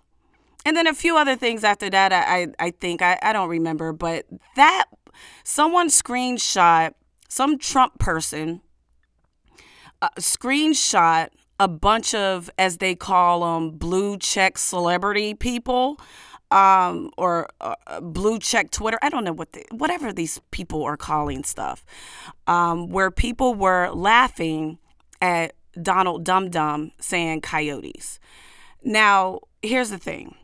And 0.66 0.76
then 0.76 0.88
a 0.88 0.94
few 0.94 1.18
other 1.18 1.36
things 1.36 1.64
after 1.64 1.90
that, 1.90 2.12
I, 2.12 2.48
I 2.60 2.72
think, 2.72 3.02
I, 3.02 3.18
I 3.22 3.34
don't 3.34 3.50
remember, 3.50 3.94
but 3.94 4.26
that 4.56 4.86
someone 5.44 5.88
screenshot, 5.88 6.94
some 7.28 7.58
Trump 7.58 7.98
person 8.00 8.62
uh, 10.02 10.10
screenshot 10.18 11.30
a 11.60 11.68
bunch 11.68 12.14
of, 12.14 12.50
as 12.58 12.78
they 12.78 12.96
call 12.96 13.42
them, 13.42 13.72
blue 13.72 14.18
check 14.18 14.58
celebrity 14.58 15.34
people. 15.34 16.00
Um, 16.52 17.12
or 17.16 17.48
uh, 17.62 17.76
blue 18.02 18.40
check 18.40 18.72
Twitter. 18.72 18.98
I 19.04 19.10
don't 19.10 19.24
know 19.24 19.34
what 19.34 19.52
the, 19.52 19.64
whatever 19.70 20.12
these 20.12 20.42
people 20.50 20.84
are 20.84 20.98
calling 20.98 21.44
stuff, 21.44 21.86
um, 22.48 22.90
where 22.90 23.12
people 23.12 23.54
were 23.54 23.92
laughing 23.92 24.80
at 25.22 25.54
Donald 25.82 26.24
Dum 26.24 26.50
Dum 26.50 26.92
saying 27.00 27.42
coyotes. 27.42 28.20
Now, 28.84 29.40
here's 29.62 29.90
the 29.90 29.98
thing 29.98 30.36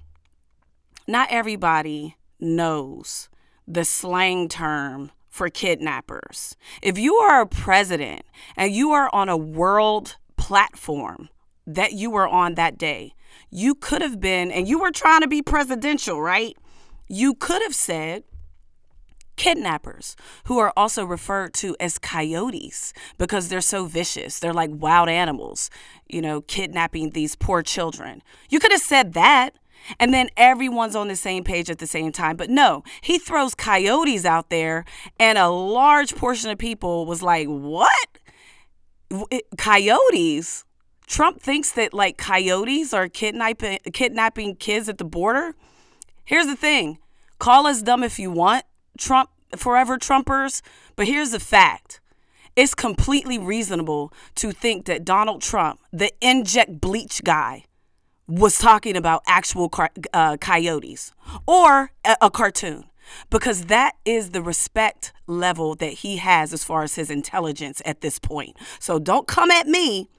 not 1.08 1.30
everybody 1.32 2.18
knows 2.40 3.30
the 3.68 3.86
slang 3.86 4.48
term 4.50 5.12
for 5.30 5.50
kidnappers. 5.50 6.56
If 6.82 6.98
you 6.98 7.16
are 7.16 7.42
a 7.42 7.48
president 7.48 8.24
and 8.56 8.74
you 8.74 8.92
are 8.92 9.10
on 9.14 9.30
a 9.30 9.38
world 9.38 10.16
platform 10.38 11.30
that 11.68 11.94
you 11.94 12.10
were 12.10 12.28
on 12.28 12.56
that 12.56 12.78
day, 12.78 13.14
you 13.50 13.76
could 13.76 14.02
have 14.02 14.20
been, 14.20 14.52
and 14.52 14.68
you 14.68 14.80
were 14.80 14.92
trying 14.92 15.22
to 15.22 15.28
be 15.28 15.42
presidential, 15.42 16.22
right? 16.22 16.56
You 17.08 17.34
could 17.36 17.62
have 17.64 17.76
said, 17.76 18.24
kidnappers, 19.36 20.16
who 20.46 20.58
are 20.60 20.74
also 20.76 21.06
referred 21.06 21.54
to 21.56 21.76
as 21.80 21.98
coyotes 21.98 22.94
because 23.18 23.50
they're 23.50 23.62
so 23.62 23.86
vicious. 23.86 24.40
They're 24.40 24.54
like 24.54 24.72
wild 24.74 25.10
animals, 25.10 25.70
you 26.08 26.22
know, 26.22 26.42
kidnapping 26.42 27.12
these 27.12 27.36
poor 27.36 27.62
children. 27.62 28.22
You 28.50 28.60
could 28.60 28.72
have 28.72 28.82
said 28.82 29.14
that. 29.14 29.52
And 30.00 30.14
then 30.14 30.30
everyone's 30.36 30.96
on 30.96 31.10
the 31.10 31.16
same 31.16 31.44
page 31.44 31.70
at 31.70 31.78
the 31.78 31.86
same 31.86 32.12
time. 32.12 32.38
But 32.38 32.50
no, 32.50 32.84
he 33.02 33.20
throws 33.20 33.54
coyotes 33.54 34.26
out 34.26 34.50
there, 34.50 34.84
and 35.20 35.38
a 35.38 35.50
large 35.50 36.16
portion 36.16 36.50
of 36.50 36.58
people 36.58 37.06
was 37.06 37.22
like, 37.22 37.48
What? 37.48 38.08
Coyotes? 39.60 40.66
Trump 41.08 41.40
thinks 41.40 41.72
that 41.74 41.94
like 41.94 42.18
coyotes 42.18 42.94
are 42.94 43.08
kidnapping 43.08 43.78
kidnapping 43.94 44.56
kids 44.56 44.90
at 44.90 44.98
the 44.98 45.06
border. 45.06 45.56
Here's 46.24 46.48
the 46.48 46.56
thing. 46.56 46.98
Call 47.38 47.68
us 47.68 47.82
dumb 47.82 48.04
if 48.04 48.18
you 48.18 48.32
want, 48.32 48.66
Trump 48.98 49.30
forever 49.56 49.98
Trumpers, 49.98 50.62
but 50.96 51.08
here's 51.08 51.32
the 51.32 51.40
fact. 51.40 52.00
It's 52.56 52.74
completely 52.74 53.38
reasonable 53.38 54.14
to 54.36 54.52
think 54.52 54.86
that 54.86 55.04
Donald 55.04 55.42
Trump, 55.42 55.82
the 55.92 56.12
inject 56.22 56.80
bleach 56.80 57.24
guy, 57.24 57.66
was 58.28 58.58
talking 58.58 58.96
about 58.96 59.22
actual 59.28 59.72
uh, 60.14 60.38
coyotes 60.38 61.14
or 61.46 61.92
a, 62.04 62.18
a 62.22 62.32
cartoon 62.32 62.86
because 63.30 63.66
that 63.66 63.96
is 64.04 64.32
the 64.32 64.42
respect 64.42 65.14
level 65.28 65.76
that 65.76 65.94
he 65.94 66.18
has 66.18 66.54
as 66.54 66.64
far 66.64 66.84
as 66.84 66.96
his 66.96 67.12
intelligence 67.12 67.82
at 67.86 68.02
this 68.02 68.18
point. 68.18 68.58
So 68.80 69.00
don't 69.00 69.28
come 69.28 69.52
at 69.52 69.68
me 69.68 70.10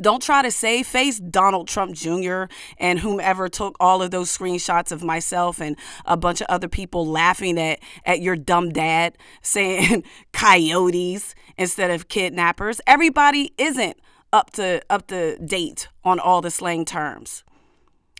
don't 0.00 0.22
try 0.22 0.42
to 0.42 0.50
save 0.50 0.86
face 0.86 1.18
Donald 1.18 1.68
Trump 1.68 1.94
Jr. 1.94 2.44
and 2.78 2.98
whomever 2.98 3.48
took 3.48 3.76
all 3.78 4.02
of 4.02 4.10
those 4.10 4.36
screenshots 4.36 4.90
of 4.90 5.04
myself 5.04 5.60
and 5.60 5.76
a 6.04 6.16
bunch 6.16 6.40
of 6.40 6.48
other 6.48 6.68
people 6.68 7.06
laughing 7.06 7.58
at, 7.58 7.78
at 8.04 8.20
your 8.20 8.36
dumb 8.36 8.70
dad 8.70 9.16
saying 9.42 10.02
coyotes 10.32 11.34
instead 11.56 11.90
of 11.90 12.08
kidnappers. 12.08 12.80
Everybody 12.86 13.52
isn't 13.58 13.98
up 14.32 14.50
to 14.50 14.82
up 14.90 15.06
to 15.06 15.38
date 15.38 15.88
on 16.04 16.18
all 16.18 16.40
the 16.40 16.50
slang 16.50 16.84
terms. 16.84 17.44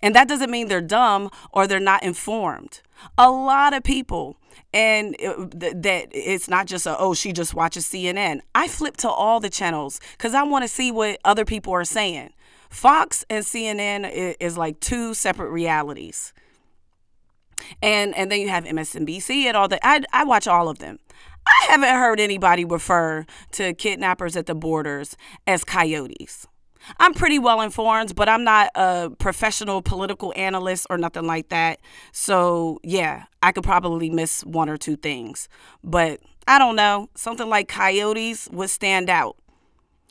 And 0.02 0.14
that 0.14 0.28
doesn't 0.28 0.50
mean 0.50 0.68
they're 0.68 0.80
dumb 0.80 1.30
or 1.52 1.66
they're 1.66 1.80
not 1.80 2.02
informed. 2.02 2.80
A 3.18 3.30
lot 3.30 3.74
of 3.74 3.82
people 3.82 4.36
and 4.72 5.16
it, 5.18 5.82
that 5.82 6.08
it's 6.12 6.48
not 6.48 6.66
just 6.66 6.86
a 6.86 6.98
oh 6.98 7.14
she 7.14 7.32
just 7.32 7.54
watches 7.54 7.86
CNN. 7.86 8.40
I 8.54 8.68
flip 8.68 8.96
to 8.98 9.08
all 9.08 9.40
the 9.40 9.50
channels 9.50 10.00
because 10.12 10.34
I 10.34 10.42
want 10.42 10.64
to 10.64 10.68
see 10.68 10.90
what 10.90 11.18
other 11.24 11.44
people 11.44 11.72
are 11.72 11.84
saying. 11.84 12.30
Fox 12.68 13.24
and 13.30 13.44
CNN 13.44 14.10
is, 14.10 14.36
is 14.40 14.58
like 14.58 14.80
two 14.80 15.14
separate 15.14 15.50
realities, 15.50 16.32
and 17.80 18.14
and 18.16 18.30
then 18.30 18.40
you 18.40 18.48
have 18.48 18.64
MSNBC 18.64 19.44
and 19.44 19.56
all 19.56 19.68
that. 19.68 19.80
I 19.82 20.02
I 20.12 20.24
watch 20.24 20.46
all 20.46 20.68
of 20.68 20.78
them. 20.78 20.98
I 21.46 21.66
haven't 21.68 21.88
heard 21.88 22.18
anybody 22.18 22.64
refer 22.64 23.24
to 23.52 23.72
kidnappers 23.74 24.36
at 24.36 24.46
the 24.46 24.54
borders 24.54 25.16
as 25.46 25.64
coyotes. 25.64 26.46
I'm 26.98 27.14
pretty 27.14 27.38
well 27.38 27.60
informed, 27.60 28.14
but 28.14 28.28
I'm 28.28 28.44
not 28.44 28.70
a 28.74 29.10
professional 29.18 29.82
political 29.82 30.32
analyst 30.36 30.86
or 30.90 30.98
nothing 30.98 31.26
like 31.26 31.48
that. 31.48 31.80
So, 32.12 32.80
yeah, 32.82 33.24
I 33.42 33.52
could 33.52 33.64
probably 33.64 34.10
miss 34.10 34.44
one 34.44 34.68
or 34.68 34.76
two 34.76 34.96
things. 34.96 35.48
But 35.82 36.20
I 36.46 36.58
don't 36.58 36.76
know, 36.76 37.08
something 37.14 37.48
like 37.48 37.68
coyotes 37.68 38.48
would 38.52 38.70
stand 38.70 39.10
out. 39.10 39.36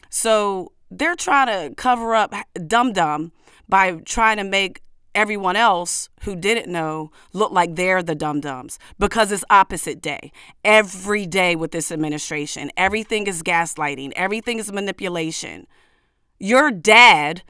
So, 0.10 0.72
they're 0.92 1.16
trying 1.16 1.48
to 1.48 1.76
cover 1.76 2.16
up 2.16 2.34
Dum 2.68 2.94
Dum 2.94 3.32
by 3.68 3.94
trying 4.06 4.38
to 4.38 4.44
make 4.44 4.82
everyone 5.16 5.56
else 5.56 6.10
who 6.22 6.36
didn't 6.36 6.72
know 6.72 7.10
look 7.34 7.52
like 7.52 7.76
they're 7.76 8.04
the 8.04 8.14
dum 8.14 8.42
dums 8.42 8.78
because 9.00 9.32
it's 9.32 9.46
opposite 9.50 10.02
day. 10.02 10.32
Every 10.64 11.26
day 11.26 11.56
with 11.56 11.72
this 11.72 11.92
administration, 11.92 12.70
everything 12.76 13.26
is 13.26 13.42
gaslighting, 13.42 14.12
everything 14.16 14.60
is 14.60 14.72
manipulation. 14.72 15.66
Your 16.40 16.72
dad, 16.72 17.44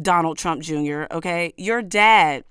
Donald 0.00 0.38
Trump 0.38 0.62
Jr., 0.62 1.04
okay, 1.10 1.52
your 1.56 1.82
dad 1.82 2.44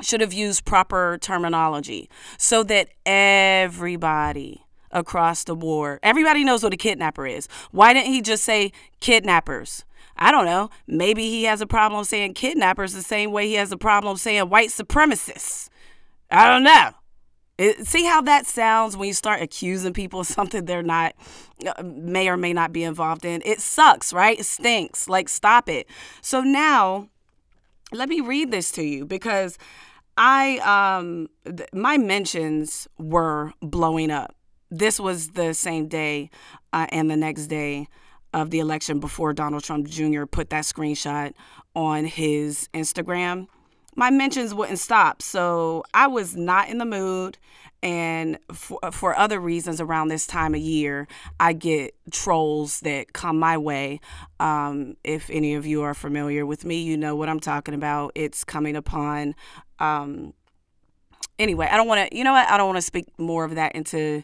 should 0.00 0.20
have 0.20 0.32
used 0.32 0.64
proper 0.64 1.18
terminology 1.20 2.08
so 2.38 2.62
that 2.64 2.88
everybody 3.04 4.64
across 4.90 5.44
the 5.44 5.56
board, 5.56 5.98
everybody 6.02 6.44
knows 6.44 6.62
what 6.62 6.72
a 6.72 6.76
kidnapper 6.76 7.26
is. 7.26 7.48
Why 7.70 7.92
didn't 7.92 8.12
he 8.12 8.22
just 8.22 8.44
say 8.44 8.72
kidnappers? 9.00 9.84
I 10.16 10.30
don't 10.30 10.44
know. 10.44 10.70
Maybe 10.86 11.28
he 11.30 11.44
has 11.44 11.60
a 11.60 11.66
problem 11.66 12.04
saying 12.04 12.34
kidnappers 12.34 12.92
the 12.92 13.02
same 13.02 13.32
way 13.32 13.48
he 13.48 13.54
has 13.54 13.72
a 13.72 13.76
problem 13.76 14.16
saying 14.16 14.48
white 14.48 14.68
supremacists. 14.68 15.68
I 16.30 16.46
don't 16.46 16.62
know. 16.62 16.90
It, 17.62 17.86
see 17.86 18.04
how 18.04 18.20
that 18.22 18.44
sounds 18.44 18.96
when 18.96 19.06
you 19.06 19.14
start 19.14 19.40
accusing 19.40 19.92
people 19.92 20.18
of 20.18 20.26
something 20.26 20.64
they're 20.64 20.82
not, 20.82 21.14
uh, 21.64 21.80
may 21.84 22.28
or 22.28 22.36
may 22.36 22.52
not 22.52 22.72
be 22.72 22.82
involved 22.82 23.24
in? 23.24 23.40
It 23.44 23.60
sucks, 23.60 24.12
right? 24.12 24.40
It 24.40 24.46
stinks. 24.46 25.08
Like, 25.08 25.28
stop 25.28 25.68
it. 25.68 25.86
So 26.22 26.40
now, 26.40 27.08
let 27.92 28.08
me 28.08 28.20
read 28.20 28.50
this 28.50 28.72
to 28.72 28.82
you 28.82 29.04
because 29.04 29.58
I, 30.16 30.58
um, 30.58 31.28
th- 31.44 31.68
my 31.72 31.98
mentions 31.98 32.88
were 32.98 33.52
blowing 33.60 34.10
up. 34.10 34.34
This 34.68 34.98
was 34.98 35.28
the 35.28 35.54
same 35.54 35.86
day 35.86 36.30
uh, 36.72 36.86
and 36.88 37.08
the 37.08 37.16
next 37.16 37.46
day 37.46 37.86
of 38.34 38.50
the 38.50 38.58
election 38.58 38.98
before 38.98 39.32
Donald 39.32 39.62
Trump 39.62 39.86
Jr. 39.86 40.24
put 40.24 40.50
that 40.50 40.64
screenshot 40.64 41.32
on 41.76 42.06
his 42.06 42.68
Instagram 42.74 43.46
my 43.96 44.10
mentions 44.10 44.54
wouldn't 44.54 44.78
stop. 44.78 45.22
So 45.22 45.84
I 45.92 46.06
was 46.06 46.36
not 46.36 46.68
in 46.68 46.78
the 46.78 46.84
mood. 46.84 47.38
And 47.84 48.38
for, 48.52 48.78
for 48.92 49.18
other 49.18 49.40
reasons, 49.40 49.80
around 49.80 50.06
this 50.06 50.24
time 50.24 50.54
of 50.54 50.60
year, 50.60 51.08
I 51.40 51.52
get 51.52 51.94
trolls 52.12 52.78
that 52.80 53.12
come 53.12 53.40
my 53.40 53.58
way. 53.58 53.98
Um, 54.38 54.96
if 55.02 55.28
any 55.30 55.54
of 55.54 55.66
you 55.66 55.82
are 55.82 55.94
familiar 55.94 56.46
with 56.46 56.64
me, 56.64 56.80
you 56.80 56.96
know 56.96 57.16
what 57.16 57.28
I'm 57.28 57.40
talking 57.40 57.74
about. 57.74 58.12
It's 58.14 58.44
coming 58.44 58.76
upon. 58.76 59.34
Um, 59.80 60.32
anyway, 61.40 61.68
I 61.70 61.76
don't 61.76 61.88
want 61.88 62.08
to, 62.08 62.16
you 62.16 62.22
know 62.22 62.32
what? 62.32 62.48
I 62.48 62.56
don't 62.56 62.68
want 62.68 62.78
to 62.78 62.82
speak 62.82 63.06
more 63.18 63.44
of 63.44 63.56
that 63.56 63.74
into 63.74 64.22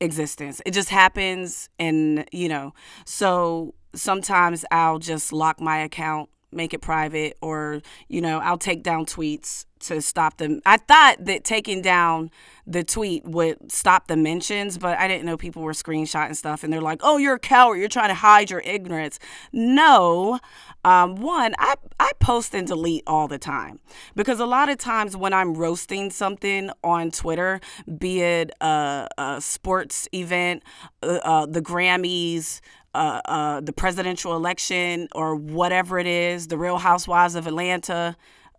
existence. 0.00 0.62
It 0.64 0.70
just 0.70 0.88
happens. 0.88 1.68
And, 1.78 2.26
you 2.32 2.48
know, 2.48 2.72
so 3.04 3.74
sometimes 3.94 4.64
I'll 4.70 4.98
just 4.98 5.34
lock 5.34 5.60
my 5.60 5.78
account 5.78 6.30
make 6.52 6.72
it 6.72 6.80
private 6.80 7.36
or 7.40 7.82
you 8.08 8.20
know 8.20 8.38
i'll 8.38 8.58
take 8.58 8.82
down 8.82 9.04
tweets 9.04 9.66
to 9.78 10.00
stop 10.00 10.38
them. 10.38 10.62
I 10.64 10.78
thought 10.78 11.26
that 11.26 11.44
taking 11.44 11.82
down 11.82 12.30
the 12.66 12.82
tweet 12.82 13.24
would 13.24 13.70
stop 13.70 14.06
the 14.06 14.16
mentions 14.16 14.78
but 14.78 14.98
i 14.98 15.06
didn't 15.06 15.26
know 15.26 15.36
people 15.36 15.62
were 15.62 15.72
screenshotting 15.72 16.34
stuff 16.34 16.64
and 16.64 16.72
they're 16.72 16.80
like 16.80 17.00
oh 17.02 17.18
you're 17.18 17.34
a 17.34 17.38
coward. 17.38 17.76
You're 17.76 17.88
trying 17.88 18.08
to 18.08 18.14
hide 18.14 18.50
your 18.50 18.60
ignorance. 18.60 19.18
No 19.52 20.40
um, 20.84 21.16
one 21.16 21.54
I, 21.58 21.74
I 22.00 22.12
post 22.20 22.54
and 22.54 22.66
delete 22.66 23.02
all 23.06 23.28
the 23.28 23.38
time 23.38 23.80
because 24.14 24.40
a 24.40 24.46
lot 24.46 24.68
of 24.68 24.78
times 24.78 25.16
when 25.16 25.32
i'm 25.32 25.54
roasting 25.54 26.10
something 26.10 26.70
on 26.82 27.10
twitter 27.10 27.60
be 27.98 28.22
it 28.22 28.50
a, 28.60 29.08
a 29.18 29.40
sports 29.40 30.08
event 30.12 30.62
uh, 31.02 31.18
uh, 31.22 31.46
the 31.46 31.60
grammys 31.60 32.60
uh, 32.96 33.20
uh, 33.26 33.60
the 33.60 33.72
presidential 33.72 34.34
election 34.34 35.08
or 35.14 35.36
whatever 35.36 35.98
it 35.98 36.06
is, 36.06 36.48
the 36.48 36.58
Real 36.58 36.78
Housewives 36.78 37.34
of 37.34 37.46
Atlanta, 37.46 38.16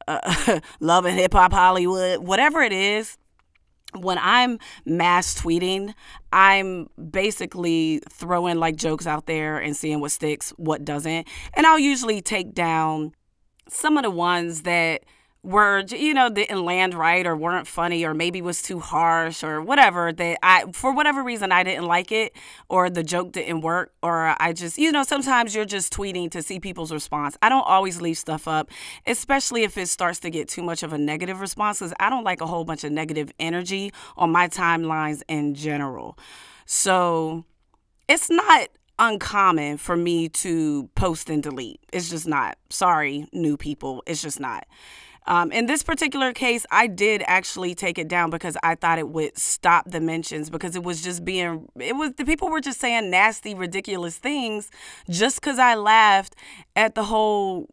uh, 0.08 0.60
Love 0.80 1.06
and 1.06 1.18
Hip 1.18 1.34
Hop 1.34 1.52
Hollywood, 1.52 2.20
whatever 2.20 2.62
it 2.62 2.72
is, 2.72 3.18
when 3.94 4.18
I'm 4.22 4.60
mass 4.86 5.40
tweeting, 5.40 5.94
I'm 6.32 6.88
basically 7.10 8.02
throwing 8.10 8.58
like 8.58 8.76
jokes 8.76 9.08
out 9.08 9.26
there 9.26 9.58
and 9.58 9.76
seeing 9.76 10.02
what 10.02 10.12
sticks, 10.12 10.52
what 10.52 10.86
doesn't. 10.86 11.28
And 11.54 11.66
I'll 11.66 11.80
usually 11.80 12.22
take 12.22 12.54
down 12.54 13.14
some 13.70 13.98
of 13.98 14.04
the 14.04 14.12
ones 14.12 14.64
that 14.64 15.04
were 15.44 15.84
you 15.90 16.14
know 16.14 16.30
didn't 16.30 16.66
land 16.66 16.94
right 16.94 17.26
or 17.26 17.36
weren't 17.36 17.68
funny 17.68 18.04
or 18.04 18.14
maybe 18.14 18.42
was 18.42 18.62
too 18.62 18.80
harsh 18.80 19.44
or 19.44 19.62
whatever 19.62 20.12
that 20.12 20.38
I 20.44 20.66
for 20.74 20.94
whatever 20.94 21.24
reason 21.24 21.52
I 21.52 21.64
didn't 21.64 21.86
like 21.86 22.12
it 22.12 22.34
or 22.70 22.90
the 22.90 23.04
joke 23.04 23.32
didn't 23.32 23.62
work 23.62 23.94
or 24.02 24.36
I 24.40 24.54
just 24.54 24.78
you 24.78 24.92
know 24.92 25.04
sometimes 25.04 25.56
you're 25.56 25.66
just 25.66 25.94
tweeting 25.94 26.30
to 26.32 26.42
see 26.42 26.60
people's 26.60 26.92
response. 26.92 27.38
I 27.42 27.50
don't 27.50 27.66
always 27.68 28.02
leave 28.02 28.18
stuff 28.18 28.48
up, 28.48 28.72
especially 29.06 29.64
if 29.64 29.78
it 29.78 29.88
starts 29.88 30.20
to 30.20 30.30
get 30.30 30.50
too 30.50 30.64
much 30.64 30.84
of 30.84 30.92
a 30.92 30.98
negative 30.98 31.40
response 31.40 31.80
cuz 31.80 31.94
I 32.00 32.10
don't 32.10 32.24
like 32.24 32.42
a 32.42 32.48
whole 32.48 32.66
bunch 32.66 32.84
of 32.84 32.92
negative 32.92 33.32
energy 33.40 33.94
on 34.18 34.32
my 34.32 34.48
timelines 34.48 35.22
in 35.28 35.54
general. 35.54 36.18
So 36.66 37.46
it's 38.08 38.30
not 38.30 38.70
uncommon 39.00 39.78
for 39.78 39.96
me 39.96 40.30
to 40.30 40.90
post 40.96 41.30
and 41.30 41.44
delete. 41.44 41.80
It's 41.94 42.10
just 42.10 42.28
not. 42.28 42.58
Sorry, 42.70 43.28
new 43.32 43.58
people. 43.58 44.04
It's 44.06 44.22
just 44.22 44.40
not. 44.40 44.66
Um, 45.28 45.52
in 45.52 45.66
this 45.66 45.84
particular 45.84 46.32
case, 46.32 46.66
I 46.72 46.88
did 46.88 47.22
actually 47.28 47.76
take 47.76 48.00
it 48.00 48.08
down 48.08 48.30
because 48.30 48.56
I 48.64 48.76
thought 48.76 48.98
it 48.98 49.10
would 49.10 49.38
stop 49.38 49.92
the 49.92 50.00
mentions 50.00 50.50
because 50.50 50.78
it 50.78 50.84
was 50.84 51.02
just 51.02 51.26
being, 51.26 51.68
it 51.78 51.98
was, 51.98 52.14
the 52.14 52.24
people 52.24 52.50
were 52.50 52.62
just 52.62 52.80
saying 52.80 53.10
nasty, 53.10 53.54
ridiculous 53.54 54.18
things 54.18 54.72
just 55.10 55.42
because 55.42 55.60
I 55.60 55.76
laughed 55.76 56.36
at 56.78 56.96
the 56.96 57.04
whole 57.04 57.68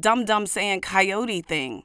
dumb, 0.00 0.24
dumb 0.24 0.46
saying 0.46 0.80
coyote 0.80 1.42
thing. 1.42 1.82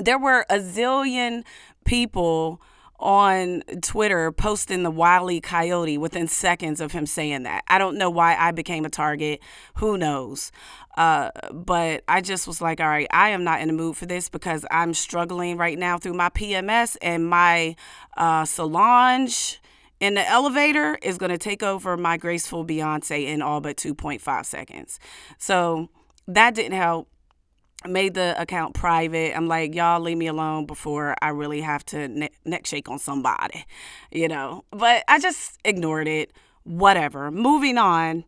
There 0.00 0.20
were 0.20 0.46
a 0.48 0.58
zillion 0.58 1.42
people 1.84 2.62
on 3.02 3.62
Twitter 3.82 4.30
posting 4.32 4.84
the 4.84 4.90
Wiley 4.90 5.40
Coyote 5.40 5.98
within 5.98 6.28
seconds 6.28 6.80
of 6.80 6.92
him 6.92 7.04
saying 7.04 7.42
that. 7.42 7.64
I 7.68 7.78
don't 7.78 7.98
know 7.98 8.08
why 8.08 8.36
I 8.36 8.52
became 8.52 8.84
a 8.84 8.88
target. 8.88 9.40
Who 9.74 9.98
knows? 9.98 10.52
Uh, 10.96 11.30
but 11.52 12.04
I 12.06 12.20
just 12.20 12.46
was 12.46 12.60
like, 12.60 12.80
all 12.80 12.88
right, 12.88 13.08
I 13.10 13.30
am 13.30 13.44
not 13.44 13.60
in 13.60 13.66
the 13.68 13.74
mood 13.74 13.96
for 13.96 14.06
this 14.06 14.28
because 14.28 14.64
I'm 14.70 14.94
struggling 14.94 15.56
right 15.56 15.78
now 15.78 15.98
through 15.98 16.14
my 16.14 16.28
PMS 16.28 16.96
and 17.02 17.28
my 17.28 17.74
uh, 18.16 18.44
Solange 18.44 19.60
in 19.98 20.14
the 20.14 20.28
elevator 20.28 20.98
is 21.02 21.18
going 21.18 21.30
to 21.30 21.38
take 21.38 21.62
over 21.62 21.96
my 21.96 22.16
graceful 22.16 22.64
Beyonce 22.64 23.26
in 23.26 23.42
all 23.42 23.60
but 23.60 23.76
2.5 23.76 24.46
seconds. 24.46 25.00
So 25.38 25.88
that 26.28 26.54
didn't 26.54 26.78
help 26.78 27.08
made 27.86 28.14
the 28.14 28.40
account 28.40 28.74
private. 28.74 29.36
I'm 29.36 29.48
like, 29.48 29.74
y'all 29.74 30.00
leave 30.00 30.18
me 30.18 30.26
alone 30.26 30.66
before 30.66 31.14
I 31.22 31.28
really 31.30 31.60
have 31.60 31.84
to 31.86 32.08
ne- 32.08 32.30
neck 32.44 32.66
shake 32.66 32.88
on 32.88 32.98
somebody, 32.98 33.64
you 34.10 34.28
know. 34.28 34.64
But 34.70 35.04
I 35.08 35.18
just 35.18 35.58
ignored 35.64 36.08
it. 36.08 36.32
Whatever. 36.64 37.30
Moving 37.30 37.78
on. 37.78 38.24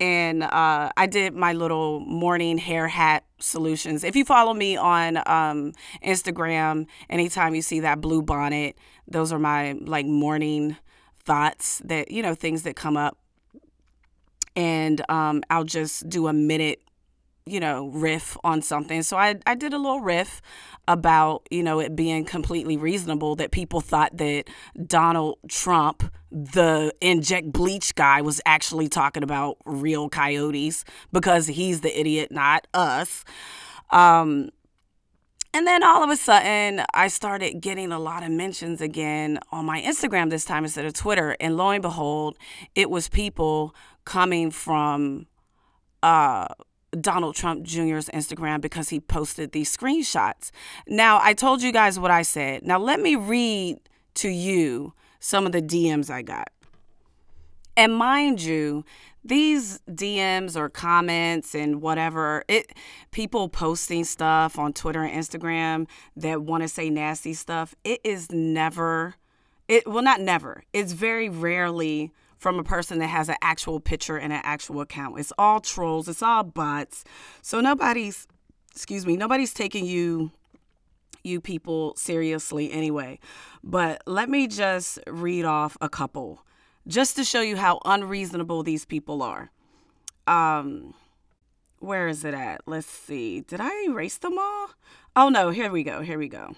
And 0.00 0.44
uh, 0.44 0.90
I 0.96 1.06
did 1.06 1.34
my 1.34 1.52
little 1.54 2.00
morning 2.00 2.56
hair 2.56 2.86
hat 2.86 3.24
solutions. 3.40 4.04
If 4.04 4.14
you 4.14 4.24
follow 4.24 4.54
me 4.54 4.76
on 4.76 5.16
um, 5.26 5.72
Instagram, 6.04 6.86
anytime 7.10 7.54
you 7.54 7.62
see 7.62 7.80
that 7.80 8.00
blue 8.00 8.22
bonnet, 8.22 8.78
those 9.08 9.32
are 9.32 9.40
my 9.40 9.72
like 9.80 10.06
morning 10.06 10.76
thoughts 11.24 11.82
that, 11.84 12.12
you 12.12 12.22
know, 12.22 12.34
things 12.34 12.62
that 12.62 12.76
come 12.76 12.96
up. 12.96 13.18
And 14.54 15.08
um, 15.10 15.42
I'll 15.50 15.64
just 15.64 16.08
do 16.08 16.28
a 16.28 16.32
minute 16.32 16.80
you 17.50 17.60
know, 17.60 17.88
riff 17.88 18.36
on 18.44 18.62
something. 18.62 19.02
So 19.02 19.16
I, 19.16 19.36
I 19.46 19.54
did 19.54 19.72
a 19.72 19.78
little 19.78 20.00
riff 20.00 20.40
about, 20.86 21.46
you 21.50 21.62
know, 21.62 21.80
it 21.80 21.94
being 21.94 22.24
completely 22.24 22.76
reasonable 22.76 23.36
that 23.36 23.50
people 23.50 23.80
thought 23.80 24.16
that 24.16 24.44
Donald 24.86 25.38
Trump, 25.48 26.10
the 26.30 26.92
inject 27.00 27.52
bleach 27.52 27.94
guy, 27.94 28.22
was 28.22 28.40
actually 28.46 28.88
talking 28.88 29.22
about 29.22 29.58
real 29.64 30.08
coyotes 30.08 30.84
because 31.12 31.46
he's 31.46 31.82
the 31.82 31.98
idiot, 31.98 32.30
not 32.32 32.66
us. 32.72 33.24
Um, 33.90 34.50
and 35.54 35.66
then 35.66 35.82
all 35.82 36.04
of 36.04 36.10
a 36.10 36.16
sudden, 36.16 36.84
I 36.92 37.08
started 37.08 37.60
getting 37.60 37.90
a 37.90 37.98
lot 37.98 38.22
of 38.22 38.30
mentions 38.30 38.80
again 38.80 39.38
on 39.50 39.64
my 39.64 39.80
Instagram 39.80 40.30
this 40.30 40.44
time 40.44 40.64
instead 40.64 40.84
of 40.84 40.92
Twitter. 40.92 41.36
And 41.40 41.56
lo 41.56 41.70
and 41.70 41.82
behold, 41.82 42.36
it 42.74 42.90
was 42.90 43.08
people 43.08 43.74
coming 44.04 44.50
from 44.50 45.26
uh, 46.02 46.48
Donald 46.92 47.34
Trump 47.34 47.64
Jr.'s 47.64 48.08
Instagram 48.12 48.60
because 48.60 48.88
he 48.88 49.00
posted 49.00 49.52
these 49.52 49.74
screenshots. 49.74 50.50
Now, 50.86 51.20
I 51.22 51.34
told 51.34 51.62
you 51.62 51.72
guys 51.72 51.98
what 51.98 52.10
I 52.10 52.22
said. 52.22 52.62
Now, 52.62 52.78
let 52.78 53.00
me 53.00 53.16
read 53.16 53.78
to 54.14 54.28
you 54.28 54.94
some 55.20 55.46
of 55.46 55.52
the 55.52 55.62
DMs 55.62 56.10
I 56.10 56.22
got. 56.22 56.48
And 57.76 57.94
mind 57.94 58.42
you, 58.42 58.84
these 59.24 59.80
DMs 59.88 60.56
or 60.56 60.68
comments 60.68 61.54
and 61.54 61.80
whatever, 61.80 62.42
it 62.48 62.72
people 63.12 63.48
posting 63.48 64.04
stuff 64.04 64.58
on 64.58 64.72
Twitter 64.72 65.02
and 65.02 65.14
Instagram 65.14 65.86
that 66.16 66.42
want 66.42 66.62
to 66.62 66.68
say 66.68 66.90
nasty 66.90 67.34
stuff, 67.34 67.74
it 67.84 68.00
is 68.02 68.32
never 68.32 69.14
it 69.68 69.86
well 69.86 70.02
not 70.02 70.20
never. 70.20 70.64
It's 70.72 70.92
very 70.92 71.28
rarely 71.28 72.10
from 72.38 72.58
a 72.58 72.64
person 72.64 72.98
that 73.00 73.08
has 73.08 73.28
an 73.28 73.36
actual 73.42 73.80
picture 73.80 74.16
and 74.16 74.32
an 74.32 74.40
actual 74.44 74.80
account. 74.80 75.18
It's 75.18 75.32
all 75.36 75.60
trolls, 75.60 76.08
it's 76.08 76.22
all 76.22 76.44
bots. 76.44 77.04
So 77.42 77.60
nobody's, 77.60 78.26
excuse 78.70 79.04
me, 79.04 79.16
nobody's 79.16 79.52
taking 79.52 79.84
you 79.84 80.30
you 81.24 81.40
people 81.40 81.94
seriously 81.96 82.72
anyway. 82.72 83.18
But 83.62 84.02
let 84.06 84.30
me 84.30 84.46
just 84.46 85.00
read 85.06 85.44
off 85.44 85.76
a 85.80 85.88
couple 85.88 86.44
just 86.86 87.16
to 87.16 87.24
show 87.24 87.40
you 87.40 87.56
how 87.56 87.80
unreasonable 87.84 88.62
these 88.62 88.84
people 88.84 89.22
are. 89.22 89.50
Um 90.26 90.94
where 91.80 92.08
is 92.08 92.24
it 92.24 92.34
at? 92.34 92.62
Let's 92.66 92.88
see. 92.88 93.40
Did 93.42 93.60
I 93.60 93.84
erase 93.86 94.18
them 94.18 94.38
all? 94.38 94.70
Oh 95.14 95.28
no, 95.28 95.50
here 95.50 95.70
we 95.70 95.82
go. 95.82 96.02
Here 96.02 96.18
we 96.18 96.28
go. 96.28 96.54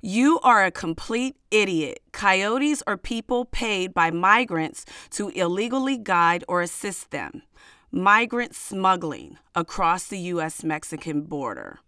You 0.00 0.40
are 0.40 0.64
a 0.64 0.70
complete 0.70 1.36
idiot. 1.50 2.00
Coyotes 2.12 2.82
are 2.86 2.96
people 2.96 3.44
paid 3.44 3.94
by 3.94 4.10
migrants 4.10 4.84
to 5.10 5.28
illegally 5.30 5.98
guide 5.98 6.44
or 6.48 6.62
assist 6.62 7.10
them. 7.10 7.42
Migrant 7.90 8.54
smuggling 8.54 9.38
across 9.54 10.06
the 10.06 10.18
U.S. 10.18 10.64
Mexican 10.64 11.22
border. 11.22 11.80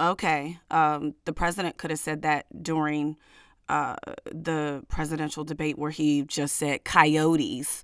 Okay, 0.00 0.60
um, 0.70 1.14
the 1.24 1.32
president 1.32 1.76
could 1.76 1.90
have 1.90 1.98
said 1.98 2.22
that 2.22 2.46
during 2.62 3.16
uh, 3.68 3.96
the 4.24 4.82
presidential 4.88 5.44
debate 5.44 5.78
where 5.78 5.90
he 5.90 6.22
just 6.22 6.56
said 6.56 6.84
coyotes. 6.84 7.82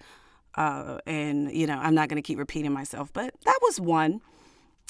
Uh, 0.54 0.98
and, 1.06 1.52
you 1.52 1.66
know, 1.66 1.76
I'm 1.76 1.94
not 1.94 2.08
going 2.08 2.22
to 2.22 2.26
keep 2.26 2.38
repeating 2.38 2.72
myself, 2.72 3.12
but 3.12 3.34
that 3.44 3.58
was 3.62 3.80
one. 3.80 4.20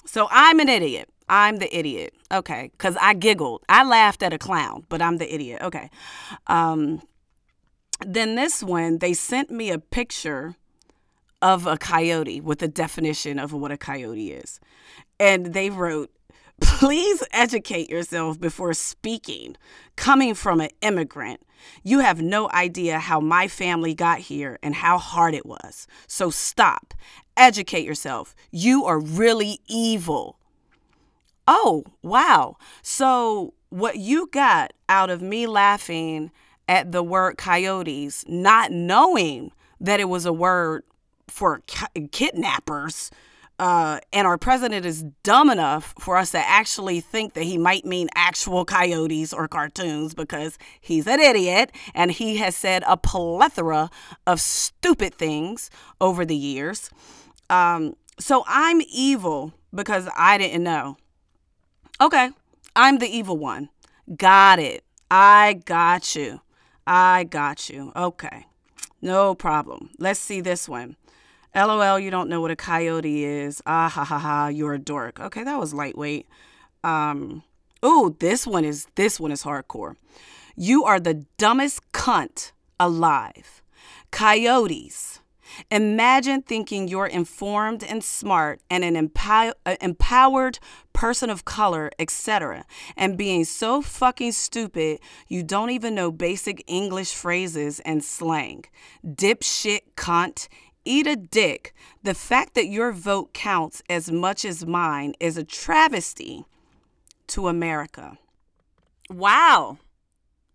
So 0.04 0.28
I'm 0.30 0.60
an 0.60 0.68
idiot. 0.68 1.08
I'm 1.28 1.58
the 1.58 1.76
idiot. 1.76 2.14
Okay. 2.30 2.70
Because 2.72 2.96
I 3.00 3.14
giggled. 3.14 3.62
I 3.68 3.84
laughed 3.84 4.22
at 4.22 4.32
a 4.32 4.38
clown, 4.38 4.84
but 4.88 5.00
I'm 5.00 5.18
the 5.18 5.32
idiot. 5.32 5.62
Okay. 5.62 5.90
Um, 6.46 7.02
then 8.04 8.34
this 8.34 8.62
one, 8.62 8.98
they 8.98 9.14
sent 9.14 9.50
me 9.50 9.70
a 9.70 9.78
picture 9.78 10.56
of 11.40 11.66
a 11.66 11.76
coyote 11.76 12.40
with 12.40 12.62
a 12.62 12.68
definition 12.68 13.38
of 13.38 13.52
what 13.52 13.70
a 13.70 13.76
coyote 13.76 14.32
is. 14.32 14.60
And 15.20 15.52
they 15.52 15.70
wrote, 15.70 16.10
Please 16.60 17.22
educate 17.32 17.90
yourself 17.90 18.40
before 18.40 18.74
speaking. 18.74 19.56
Coming 19.96 20.34
from 20.34 20.60
an 20.60 20.70
immigrant, 20.82 21.40
you 21.82 21.98
have 22.00 22.22
no 22.22 22.48
idea 22.50 22.98
how 22.98 23.20
my 23.20 23.48
family 23.48 23.94
got 23.94 24.20
here 24.20 24.58
and 24.62 24.74
how 24.74 24.98
hard 24.98 25.34
it 25.34 25.44
was. 25.44 25.86
So 26.06 26.30
stop. 26.30 26.94
Educate 27.36 27.84
yourself. 27.84 28.34
You 28.50 28.84
are 28.84 29.00
really 29.00 29.58
evil. 29.66 30.38
Oh, 31.46 31.84
wow. 32.02 32.56
So, 32.82 33.54
what 33.70 33.96
you 33.96 34.28
got 34.28 34.72
out 34.88 35.10
of 35.10 35.20
me 35.20 35.46
laughing 35.46 36.30
at 36.68 36.92
the 36.92 37.02
word 37.02 37.36
coyotes, 37.36 38.24
not 38.28 38.70
knowing 38.70 39.52
that 39.80 40.00
it 40.00 40.08
was 40.08 40.24
a 40.24 40.32
word 40.32 40.84
for 41.28 41.62
kidnappers, 42.12 43.10
uh, 43.58 44.00
and 44.12 44.26
our 44.26 44.36
president 44.36 44.84
is 44.84 45.04
dumb 45.22 45.48
enough 45.48 45.94
for 45.98 46.16
us 46.16 46.32
to 46.32 46.38
actually 46.38 47.00
think 47.00 47.34
that 47.34 47.44
he 47.44 47.56
might 47.56 47.84
mean 47.84 48.08
actual 48.16 48.64
coyotes 48.64 49.32
or 49.32 49.46
cartoons 49.46 50.12
because 50.12 50.58
he's 50.80 51.06
an 51.06 51.20
idiot 51.20 51.70
and 51.94 52.10
he 52.10 52.38
has 52.38 52.56
said 52.56 52.82
a 52.86 52.96
plethora 52.96 53.90
of 54.26 54.40
stupid 54.40 55.14
things 55.14 55.70
over 56.00 56.24
the 56.24 56.36
years. 56.36 56.90
Um, 57.48 57.94
so 58.18 58.44
I'm 58.48 58.80
evil 58.90 59.52
because 59.72 60.08
I 60.16 60.36
didn't 60.38 60.64
know. 60.64 60.96
Okay, 62.00 62.30
I'm 62.74 62.98
the 62.98 63.06
evil 63.06 63.36
one. 63.36 63.68
Got 64.16 64.58
it. 64.58 64.84
I 65.10 65.60
got 65.64 66.16
you. 66.16 66.40
I 66.86 67.24
got 67.24 67.70
you. 67.70 67.92
Okay, 67.94 68.46
no 69.00 69.34
problem. 69.34 69.90
Let's 69.98 70.18
see 70.18 70.40
this 70.40 70.68
one. 70.68 70.96
LOL, 71.54 72.00
you 72.00 72.10
don't 72.10 72.28
know 72.28 72.40
what 72.40 72.50
a 72.50 72.56
coyote 72.56 73.24
is. 73.24 73.62
Ah 73.64 73.88
ha 73.88 74.04
ha 74.04 74.18
ha, 74.18 74.48
you're 74.48 74.74
a 74.74 74.78
dork. 74.78 75.20
Okay, 75.20 75.44
that 75.44 75.58
was 75.58 75.72
lightweight. 75.72 76.26
Um, 76.82 77.44
ooh, 77.84 78.16
this 78.18 78.44
one 78.44 78.64
is 78.64 78.88
this 78.96 79.20
one 79.20 79.30
is 79.30 79.44
hardcore. 79.44 79.94
You 80.56 80.84
are 80.84 80.98
the 80.98 81.24
dumbest 81.38 81.92
cunt 81.92 82.50
alive. 82.80 83.62
Coyotes 84.10 85.20
Imagine 85.70 86.42
thinking 86.42 86.88
you're 86.88 87.06
informed 87.06 87.82
and 87.82 88.02
smart 88.02 88.60
and 88.70 88.84
an 88.84 88.96
empower, 88.96 89.54
uh, 89.66 89.76
empowered 89.80 90.58
person 90.92 91.30
of 91.30 91.44
color, 91.44 91.90
etc., 91.98 92.64
and 92.96 93.18
being 93.18 93.44
so 93.44 93.82
fucking 93.82 94.32
stupid 94.32 95.00
you 95.28 95.42
don't 95.42 95.70
even 95.70 95.94
know 95.94 96.10
basic 96.10 96.62
English 96.66 97.14
phrases 97.14 97.80
and 97.80 98.04
slang. 98.04 98.64
Dipshit 99.04 99.80
cunt. 99.96 100.48
Eat 100.86 101.06
a 101.06 101.16
dick. 101.16 101.74
The 102.02 102.12
fact 102.12 102.54
that 102.54 102.66
your 102.66 102.92
vote 102.92 103.32
counts 103.32 103.82
as 103.88 104.12
much 104.12 104.44
as 104.44 104.66
mine 104.66 105.14
is 105.18 105.38
a 105.38 105.44
travesty 105.44 106.44
to 107.28 107.48
America. 107.48 108.18
Wow. 109.08 109.78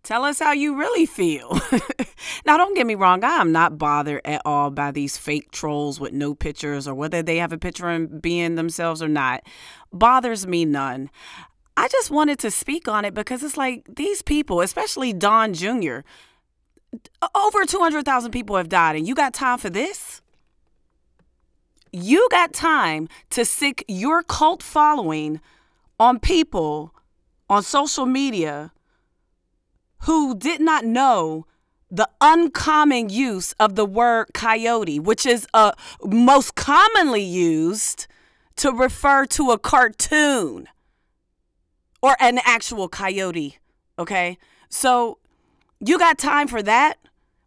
Tell 0.02 0.24
us 0.24 0.38
how 0.38 0.52
you 0.52 0.76
really 0.76 1.04
feel. 1.04 1.60
now, 2.46 2.56
don't 2.56 2.74
get 2.74 2.86
me 2.86 2.94
wrong, 2.94 3.22
I 3.22 3.36
am 3.36 3.52
not 3.52 3.76
bothered 3.76 4.22
at 4.24 4.40
all 4.44 4.70
by 4.70 4.90
these 4.90 5.18
fake 5.18 5.50
trolls 5.50 6.00
with 6.00 6.12
no 6.12 6.34
pictures 6.34 6.88
or 6.88 6.94
whether 6.94 7.22
they 7.22 7.36
have 7.36 7.52
a 7.52 7.58
picture 7.58 7.88
and 7.88 8.20
being 8.22 8.54
themselves 8.54 9.02
or 9.02 9.08
not. 9.08 9.42
Bothers 9.92 10.46
me 10.46 10.64
none. 10.64 11.10
I 11.76 11.88
just 11.88 12.10
wanted 12.10 12.38
to 12.40 12.50
speak 12.50 12.88
on 12.88 13.04
it 13.04 13.14
because 13.14 13.42
it's 13.42 13.56
like 13.56 13.84
these 13.94 14.22
people, 14.22 14.60
especially 14.62 15.12
Don 15.12 15.54
Jr., 15.54 16.00
over 17.34 17.64
200,000 17.64 18.30
people 18.30 18.56
have 18.56 18.68
died, 18.68 18.96
and 18.96 19.06
you 19.06 19.14
got 19.14 19.32
time 19.32 19.58
for 19.58 19.70
this? 19.70 20.22
You 21.92 22.26
got 22.30 22.52
time 22.52 23.08
to 23.30 23.44
sic 23.44 23.84
your 23.86 24.22
cult 24.22 24.62
following 24.62 25.40
on 25.98 26.18
people 26.18 26.94
on 27.48 27.62
social 27.62 28.06
media 28.06 28.72
who 30.00 30.34
did 30.34 30.60
not 30.60 30.84
know 30.84 31.46
the 31.90 32.08
uncommon 32.20 33.08
use 33.08 33.52
of 33.58 33.74
the 33.74 33.84
word 33.84 34.28
coyote, 34.32 35.00
which 35.00 35.26
is 35.26 35.46
uh, 35.52 35.72
most 36.04 36.54
commonly 36.54 37.22
used 37.22 38.06
to 38.56 38.70
refer 38.70 39.26
to 39.26 39.50
a 39.50 39.58
cartoon 39.58 40.68
or 42.00 42.16
an 42.20 42.38
actual 42.44 42.88
coyote. 42.88 43.58
Okay. 43.98 44.38
So 44.68 45.18
you 45.80 45.98
got 45.98 46.18
time 46.18 46.46
for 46.46 46.62
that 46.62 46.98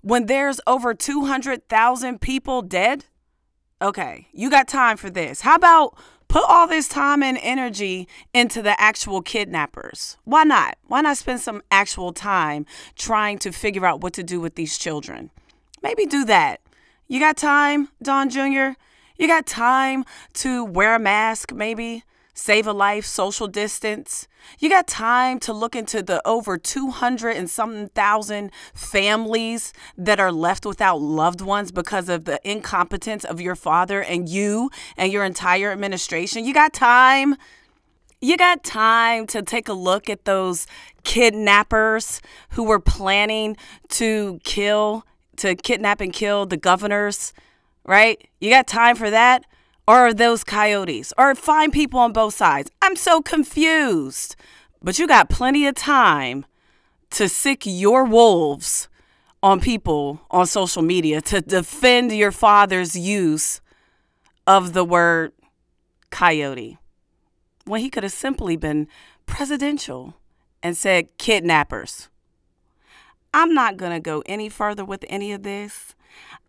when 0.01 0.25
there's 0.25 0.59
over 0.67 0.93
200,000 0.93 2.19
people 2.19 2.61
dead? 2.61 3.05
Okay. 3.81 4.27
You 4.33 4.49
got 4.49 4.67
time 4.67 4.97
for 4.97 5.09
this. 5.09 5.41
How 5.41 5.55
about 5.55 5.97
put 6.33 6.49
all 6.49 6.65
this 6.65 6.87
time 6.87 7.21
and 7.21 7.37
energy 7.43 8.07
into 8.33 8.63
the 8.63 8.81
actual 8.81 9.21
kidnappers. 9.21 10.17
Why 10.23 10.43
not? 10.43 10.79
Why 10.87 11.01
not 11.01 11.17
spend 11.17 11.41
some 11.41 11.61
actual 11.69 12.11
time 12.11 12.65
trying 12.95 13.37
to 13.37 13.51
figure 13.51 13.85
out 13.85 14.01
what 14.01 14.13
to 14.13 14.23
do 14.23 14.41
with 14.41 14.55
these 14.55 14.79
children? 14.79 15.29
Maybe 15.83 16.07
do 16.07 16.25
that. 16.25 16.59
You 17.07 17.19
got 17.19 17.37
time, 17.37 17.89
Don 18.01 18.31
Jr.? 18.31 18.71
You 19.15 19.27
got 19.27 19.45
time 19.45 20.05
to 20.33 20.65
wear 20.65 20.95
a 20.95 20.99
mask, 20.99 21.53
maybe? 21.53 22.03
Save 22.33 22.67
a 22.67 22.73
life, 22.73 23.05
social 23.05 23.47
distance. 23.47 24.27
You 24.59 24.69
got 24.69 24.87
time 24.87 25.39
to 25.41 25.53
look 25.53 25.75
into 25.75 26.01
the 26.01 26.25
over 26.27 26.57
200 26.57 27.29
and 27.31 27.49
something 27.49 27.89
thousand 27.89 28.51
families 28.73 29.73
that 29.97 30.19
are 30.19 30.31
left 30.31 30.65
without 30.65 31.01
loved 31.01 31.41
ones 31.41 31.71
because 31.71 32.09
of 32.09 32.25
the 32.25 32.39
incompetence 32.49 33.23
of 33.23 33.39
your 33.39 33.55
father 33.55 34.01
and 34.01 34.27
you 34.27 34.69
and 34.97 35.11
your 35.11 35.23
entire 35.23 35.71
administration. 35.71 36.45
You 36.45 36.53
got 36.53 36.73
time. 36.73 37.35
You 38.19 38.37
got 38.37 38.63
time 38.63 39.27
to 39.27 39.41
take 39.41 39.67
a 39.67 39.73
look 39.73 40.09
at 40.09 40.25
those 40.25 40.65
kidnappers 41.03 42.21
who 42.51 42.63
were 42.63 42.79
planning 42.79 43.57
to 43.89 44.39
kill, 44.43 45.05
to 45.37 45.55
kidnap 45.55 45.99
and 45.99 46.13
kill 46.13 46.45
the 46.45 46.55
governors, 46.55 47.33
right? 47.85 48.25
You 48.39 48.49
got 48.49 48.65
time 48.65 48.95
for 48.95 49.09
that? 49.09 49.43
Or 49.87 50.13
those 50.13 50.43
coyotes 50.43 51.11
or 51.17 51.35
find 51.35 51.73
people 51.73 51.99
on 51.99 52.13
both 52.13 52.35
sides. 52.35 52.71
I'm 52.81 52.95
so 52.95 53.21
confused. 53.21 54.35
But 54.81 54.99
you 54.99 55.07
got 55.07 55.29
plenty 55.29 55.65
of 55.67 55.75
time 55.75 56.45
to 57.11 57.29
sic 57.29 57.63
your 57.65 58.05
wolves 58.05 58.87
on 59.41 59.59
people 59.59 60.21
on 60.31 60.45
social 60.45 60.81
media 60.81 61.21
to 61.21 61.41
defend 61.41 62.11
your 62.11 62.31
father's 62.31 62.97
use 62.97 63.61
of 64.47 64.73
the 64.73 64.85
word 64.85 65.33
coyote 66.09 66.77
when 67.65 67.81
he 67.81 67.89
could 67.89 68.03
have 68.03 68.11
simply 68.11 68.55
been 68.55 68.87
presidential 69.25 70.15
and 70.61 70.77
said 70.77 71.17
kidnappers. 71.17 72.09
I'm 73.33 73.53
not 73.53 73.77
going 73.77 73.91
to 73.91 73.99
go 73.99 74.23
any 74.25 74.47
further 74.47 74.85
with 74.85 75.03
any 75.09 75.33
of 75.33 75.43
this. 75.43 75.95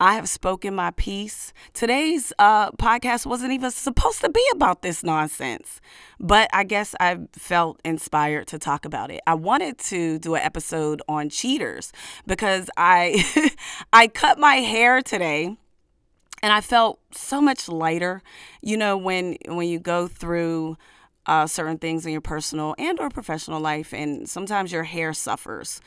I 0.01 0.15
have 0.15 0.29
spoken 0.29 0.75
my 0.75 0.91
piece. 0.91 1.53
Today's 1.73 2.33
uh, 2.39 2.71
podcast 2.73 3.27
wasn't 3.27 3.53
even 3.53 3.71
supposed 3.71 4.21
to 4.23 4.29
be 4.29 4.45
about 4.53 4.83
this 4.83 5.05
nonsense, 5.05 5.81
but 6.19 6.51
I 6.53 6.65
guess 6.65 6.95
I 6.99 7.19
felt 7.33 7.81
inspired 7.85 8.49
to 8.49 8.59
talk 8.59 8.85
about 8.85 9.11
it. 9.11 9.21
I 9.27 9.35
wanted 9.35 9.79
to 9.79 10.19
do 10.19 10.35
an 10.35 10.43
episode 10.43 11.01
on 11.09 11.29
cheaters 11.29 11.93
because 12.27 12.69
I 12.77 13.51
I 13.93 14.09
cut 14.09 14.39
my 14.39 14.57
hair 14.57 15.01
today 15.01 15.57
and 16.43 16.53
I 16.53 16.61
felt 16.61 16.99
so 17.13 17.41
much 17.41 17.69
lighter. 17.69 18.21
You 18.63 18.77
know 18.77 18.97
when 18.97 19.37
when 19.47 19.69
you 19.69 19.79
go 19.79 20.09
through 20.09 20.77
uh, 21.27 21.47
certain 21.47 21.79
things 21.79 22.05
in 22.05 22.13
your 22.13 22.21
personal 22.21 22.75
and 22.79 23.01
or 23.01 23.09
professional 23.09 23.61
life 23.61 23.93
and 23.93 24.29
sometimes 24.29 24.73
your 24.73 24.85
hair 24.85 25.13
suffers 25.13 25.81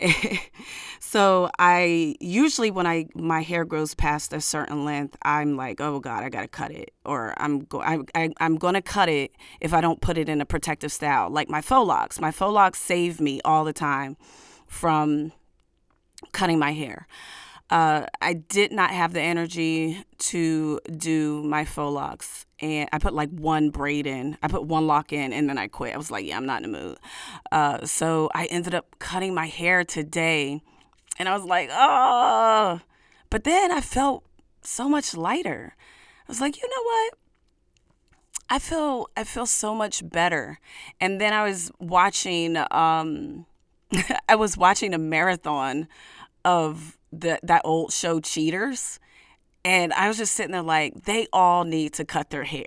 so 1.00 1.50
i 1.58 2.14
usually 2.20 2.70
when 2.70 2.86
i 2.86 3.06
my 3.14 3.42
hair 3.42 3.64
grows 3.64 3.94
past 3.94 4.32
a 4.32 4.40
certain 4.40 4.84
length 4.84 5.16
i'm 5.22 5.56
like 5.56 5.80
oh 5.80 6.00
god 6.00 6.24
i 6.24 6.28
gotta 6.28 6.48
cut 6.48 6.70
it 6.70 6.92
or 7.04 7.34
i'm 7.38 7.60
go 7.60 7.80
I, 7.80 7.98
I, 8.14 8.30
i'm 8.40 8.56
gonna 8.56 8.82
cut 8.82 9.08
it 9.08 9.32
if 9.60 9.72
i 9.72 9.80
don't 9.80 10.00
put 10.00 10.18
it 10.18 10.28
in 10.28 10.40
a 10.40 10.46
protective 10.46 10.92
style 10.92 11.30
like 11.30 11.48
my 11.48 11.60
faux 11.60 11.86
locks 11.86 12.20
my 12.20 12.30
faux 12.30 12.52
locks 12.52 12.80
save 12.80 13.20
me 13.20 13.40
all 13.44 13.64
the 13.64 13.72
time 13.72 14.16
from 14.66 15.32
cutting 16.32 16.58
my 16.58 16.72
hair 16.72 17.06
uh, 17.70 18.06
I 18.20 18.32
did 18.32 18.72
not 18.72 18.90
have 18.90 19.12
the 19.12 19.20
energy 19.20 20.04
to 20.18 20.80
do 20.96 21.42
my 21.44 21.64
faux 21.64 21.92
locks. 21.94 22.46
And 22.60 22.88
I 22.92 22.98
put 22.98 23.14
like 23.14 23.30
one 23.30 23.70
braid 23.70 24.06
in. 24.06 24.36
I 24.42 24.48
put 24.48 24.64
one 24.64 24.86
lock 24.86 25.12
in 25.12 25.32
and 25.32 25.48
then 25.48 25.56
I 25.56 25.68
quit. 25.68 25.94
I 25.94 25.96
was 25.96 26.10
like, 26.10 26.26
yeah, 26.26 26.36
I'm 26.36 26.46
not 26.46 26.62
in 26.62 26.70
the 26.70 26.78
mood. 26.78 26.98
Uh, 27.50 27.86
so 27.86 28.30
I 28.34 28.46
ended 28.46 28.74
up 28.74 28.98
cutting 28.98 29.34
my 29.34 29.46
hair 29.46 29.84
today. 29.84 30.60
And 31.18 31.28
I 31.28 31.36
was 31.36 31.44
like, 31.44 31.70
oh. 31.72 32.80
But 33.30 33.44
then 33.44 33.72
I 33.72 33.80
felt 33.80 34.24
so 34.62 34.88
much 34.88 35.16
lighter. 35.16 35.74
I 35.76 36.24
was 36.28 36.40
like, 36.40 36.60
you 36.60 36.68
know 36.68 36.82
what? 36.82 37.14
I 38.52 38.58
feel 38.58 39.08
I 39.16 39.24
feel 39.24 39.46
so 39.46 39.74
much 39.74 40.08
better. 40.08 40.58
And 41.00 41.20
then 41.20 41.32
I 41.32 41.44
was 41.44 41.70
watching 41.78 42.56
um 42.70 43.46
I 44.28 44.34
was 44.34 44.56
watching 44.56 44.92
a 44.92 44.98
marathon 44.98 45.86
of 46.44 46.98
the 47.12 47.38
that 47.42 47.62
old 47.64 47.92
show 47.92 48.20
Cheaters. 48.20 48.98
And 49.64 49.92
I 49.92 50.08
was 50.08 50.16
just 50.16 50.34
sitting 50.34 50.52
there 50.52 50.62
like, 50.62 51.04
they 51.04 51.26
all 51.32 51.64
need 51.64 51.92
to 51.94 52.04
cut 52.04 52.30
their 52.30 52.44
hair. 52.44 52.66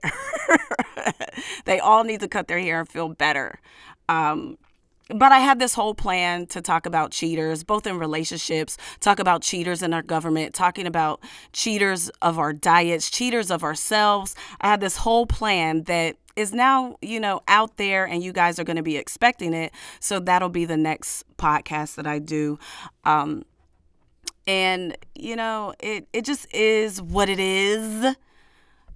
they 1.65 1.79
all 1.79 2.03
need 2.03 2.19
to 2.19 2.27
cut 2.27 2.47
their 2.47 2.59
hair 2.59 2.79
and 2.79 2.89
feel 2.89 3.09
better. 3.09 3.59
Um, 4.07 4.57
but 5.09 5.31
I 5.31 5.39
had 5.39 5.59
this 5.59 5.73
whole 5.73 5.93
plan 5.93 6.45
to 6.47 6.61
talk 6.61 6.85
about 6.85 7.11
cheaters, 7.11 7.63
both 7.63 7.85
in 7.85 7.97
relationships, 7.97 8.77
talk 8.99 9.19
about 9.19 9.41
cheaters 9.41 9.81
in 9.81 9.93
our 9.93 10.01
government, 10.01 10.53
talking 10.53 10.87
about 10.87 11.21
cheaters 11.51 12.09
of 12.21 12.39
our 12.39 12.53
diets, 12.53 13.09
cheaters 13.09 13.51
of 13.51 13.63
ourselves. 13.63 14.35
I 14.61 14.69
had 14.69 14.79
this 14.79 14.97
whole 14.97 15.25
plan 15.25 15.83
that 15.83 16.15
is 16.35 16.53
now, 16.53 16.95
you 17.01 17.19
know, 17.19 17.41
out 17.47 17.77
there 17.77 18.05
and 18.05 18.23
you 18.23 18.33
guys 18.33 18.59
are 18.59 18.63
going 18.63 18.77
to 18.77 18.83
be 18.83 18.97
expecting 18.97 19.53
it. 19.53 19.71
So 19.99 20.19
that'll 20.19 20.49
be 20.49 20.65
the 20.65 20.77
next 20.77 21.25
podcast 21.37 21.95
that 21.95 22.07
I 22.07 22.19
do. 22.19 22.57
Um, 23.03 23.43
and 24.47 24.97
you 25.15 25.35
know 25.35 25.73
it 25.79 26.07
it 26.13 26.25
just 26.25 26.53
is 26.53 27.01
what 27.01 27.29
it 27.29 27.39
is. 27.39 28.15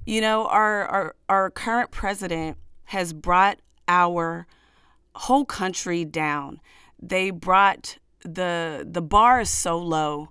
You 0.06 0.22
know 0.22 0.48
our 0.48 0.86
our 0.86 1.16
our 1.30 1.50
current 1.50 1.92
president 1.92 2.58
has 2.86 3.14
brought 3.14 3.60
our 3.88 4.48
whole 5.16 5.46
country 5.46 6.06
down. 6.06 6.60
They 7.02 7.32
brought 7.32 7.98
the 8.24 8.88
the 8.90 9.02
bar 9.02 9.42
is 9.42 9.50
so 9.50 9.78
low 9.78 10.30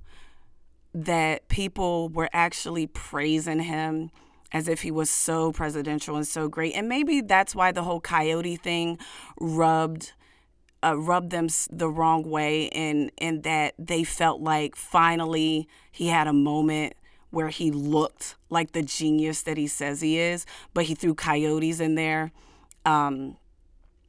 that 0.94 1.48
people 1.48 2.08
were 2.08 2.30
actually 2.32 2.86
praising 2.86 3.60
him 3.60 4.10
as 4.52 4.68
if 4.68 4.82
he 4.82 4.90
was 4.90 5.10
so 5.10 5.52
presidential 5.52 6.16
and 6.16 6.26
so 6.26 6.48
great. 6.48 6.74
And 6.74 6.88
maybe 6.88 7.20
that's 7.20 7.54
why 7.54 7.72
the 7.72 7.82
whole 7.82 8.00
coyote 8.00 8.56
thing 8.56 8.98
rubbed 9.38 10.12
uh, 10.86 10.96
rubbed 10.96 11.30
them 11.30 11.48
the 11.70 11.88
wrong 11.88 12.28
way 12.28 12.68
and 12.70 13.10
in 13.18 13.42
that 13.42 13.74
they 13.78 14.04
felt 14.04 14.40
like 14.40 14.76
finally 14.76 15.68
he 15.90 16.08
had 16.08 16.26
a 16.26 16.32
moment 16.32 16.94
where 17.30 17.48
he 17.48 17.70
looked 17.70 18.36
like 18.50 18.72
the 18.72 18.82
genius 18.82 19.42
that 19.42 19.56
he 19.56 19.66
says 19.66 20.00
he 20.00 20.18
is, 20.18 20.46
but 20.72 20.84
he 20.84 20.94
threw 20.94 21.14
coyotes 21.14 21.80
in 21.80 21.94
there. 21.94 22.32
Um, 22.84 23.36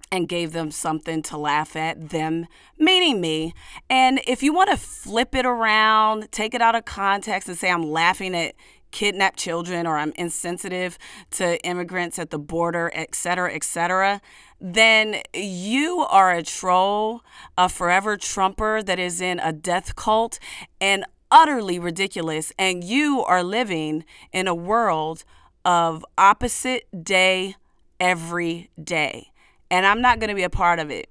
and 0.10 0.30
gave 0.30 0.54
them 0.54 0.72
something 0.72 1.22
to 1.22 1.36
laugh 1.36 1.76
at, 1.76 2.12
them 2.12 2.46
meaning 2.80 3.20
me. 3.20 3.54
And 3.90 4.22
if 4.26 4.42
you 4.42 4.54
want 4.54 4.70
to 4.70 4.78
flip 4.78 5.36
it 5.36 5.46
around, 5.46 6.32
take 6.32 6.54
it 6.54 6.62
out 6.62 6.76
of 6.76 6.86
context 6.86 7.50
and 7.50 7.58
say 7.58 7.70
I'm 7.70 7.84
laughing 7.84 8.34
at 8.34 8.56
kidnapped 8.92 9.38
children 9.38 9.86
or 9.86 9.98
I'm 9.98 10.14
insensitive 10.16 10.98
to 11.32 11.62
immigrants 11.66 12.18
at 12.20 12.30
the 12.30 12.40
border, 12.40 12.92
et 12.94 13.16
cetera, 13.16 13.54
et 13.54 13.64
cetera, 13.64 14.22
then 14.60 15.22
you 15.34 16.00
are 16.10 16.32
a 16.32 16.44
troll, 16.44 17.22
a 17.58 17.70
forever 17.70 18.18
Trumper 18.18 18.82
that 18.82 19.00
is 19.00 19.22
in 19.22 19.40
a 19.40 19.54
death 19.54 19.96
cult 19.96 20.40
and 20.82 21.06
utterly 21.30 21.80
ridiculous. 21.80 22.52
And 22.58 22.84
you 22.84 23.24
are 23.24 23.44
living 23.44 24.06
in 24.32 24.48
a 24.48 24.56
world 24.56 25.24
of 25.64 26.06
opposite 26.18 26.88
day 27.04 27.56
every 28.00 28.70
day. 28.82 29.32
And 29.70 29.86
I'm 29.86 30.02
not 30.02 30.20
going 30.20 30.30
to 30.30 30.36
be 30.36 30.44
a 30.44 30.50
part 30.50 30.80
of 30.80 30.90
it. 30.90 31.10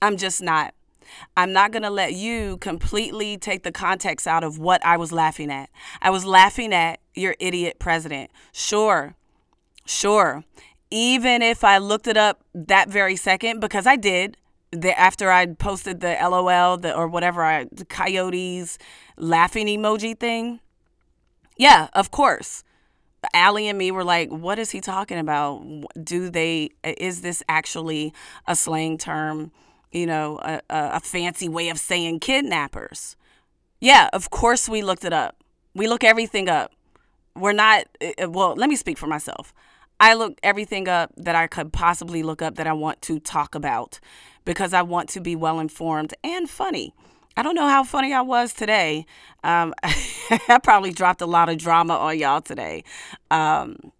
I'm 0.00 0.16
just 0.16 0.42
not. 0.42 0.74
I'm 1.36 1.52
not 1.52 1.72
going 1.72 1.82
to 1.82 1.90
let 1.90 2.14
you 2.14 2.58
completely 2.58 3.38
take 3.38 3.62
the 3.62 3.72
context 3.72 4.26
out 4.26 4.44
of 4.44 4.58
what 4.58 4.84
I 4.84 4.96
was 4.96 5.10
laughing 5.10 5.50
at. 5.50 5.70
I 6.02 6.10
was 6.10 6.24
laughing 6.24 6.72
at 6.74 7.00
your 7.14 7.34
idiot 7.38 7.78
president. 7.78 8.30
Sure, 8.52 9.14
sure 9.86 10.44
even 10.90 11.42
if 11.42 11.64
I 11.64 11.78
looked 11.78 12.06
it 12.06 12.16
up 12.16 12.42
that 12.54 12.88
very 12.88 13.16
second, 13.16 13.60
because 13.60 13.86
I 13.86 13.96
did, 13.96 14.36
the, 14.70 14.98
after 14.98 15.30
I 15.30 15.46
posted 15.46 16.00
the 16.00 16.16
LOL 16.20 16.76
the, 16.76 16.94
or 16.94 17.08
whatever, 17.08 17.42
I, 17.42 17.66
the 17.70 17.84
coyotes 17.84 18.78
laughing 19.16 19.66
emoji 19.66 20.18
thing. 20.18 20.60
Yeah, 21.56 21.88
of 21.92 22.10
course. 22.10 22.64
Allie 23.34 23.68
and 23.68 23.76
me 23.76 23.90
were 23.90 24.04
like, 24.04 24.30
what 24.30 24.58
is 24.58 24.70
he 24.70 24.80
talking 24.80 25.18
about? 25.18 25.64
Do 26.02 26.30
they, 26.30 26.70
is 26.84 27.20
this 27.22 27.42
actually 27.48 28.14
a 28.46 28.54
slang 28.54 28.96
term? 28.96 29.50
you 29.92 30.06
know, 30.06 30.38
a, 30.42 30.60
a 30.68 31.00
fancy 31.00 31.48
way 31.48 31.68
of 31.68 31.78
saying 31.78 32.20
kidnappers. 32.20 33.16
Yeah, 33.80 34.08
of 34.12 34.30
course 34.30 34.68
we 34.68 34.82
looked 34.82 35.04
it 35.04 35.12
up. 35.12 35.36
We 35.74 35.86
look 35.86 36.04
everything 36.04 36.48
up. 36.48 36.72
We're 37.34 37.52
not, 37.52 37.84
well, 38.28 38.54
let 38.56 38.68
me 38.68 38.76
speak 38.76 38.98
for 38.98 39.06
myself. 39.06 39.54
I 40.00 40.14
looked 40.14 40.40
everything 40.42 40.88
up 40.88 41.12
that 41.16 41.34
I 41.34 41.46
could 41.46 41.72
possibly 41.72 42.22
look 42.22 42.42
up 42.42 42.54
that 42.56 42.66
I 42.66 42.72
want 42.72 43.02
to 43.02 43.18
talk 43.18 43.54
about 43.54 43.98
because 44.44 44.72
I 44.72 44.82
want 44.82 45.08
to 45.10 45.20
be 45.20 45.36
well 45.36 45.60
informed 45.60 46.14
and 46.22 46.48
funny. 46.48 46.94
I 47.36 47.42
don't 47.42 47.54
know 47.54 47.68
how 47.68 47.84
funny 47.84 48.12
I 48.12 48.20
was 48.22 48.52
today. 48.52 49.06
Um, 49.44 49.74
I 49.82 50.58
probably 50.62 50.92
dropped 50.92 51.20
a 51.20 51.26
lot 51.26 51.48
of 51.48 51.58
drama 51.58 51.94
on 51.96 52.18
y'all 52.18 52.40
today. 52.40 52.84
Um, 53.30 53.92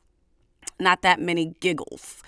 not 0.80 1.02
that 1.02 1.20
many 1.20 1.54
giggles. 1.60 2.22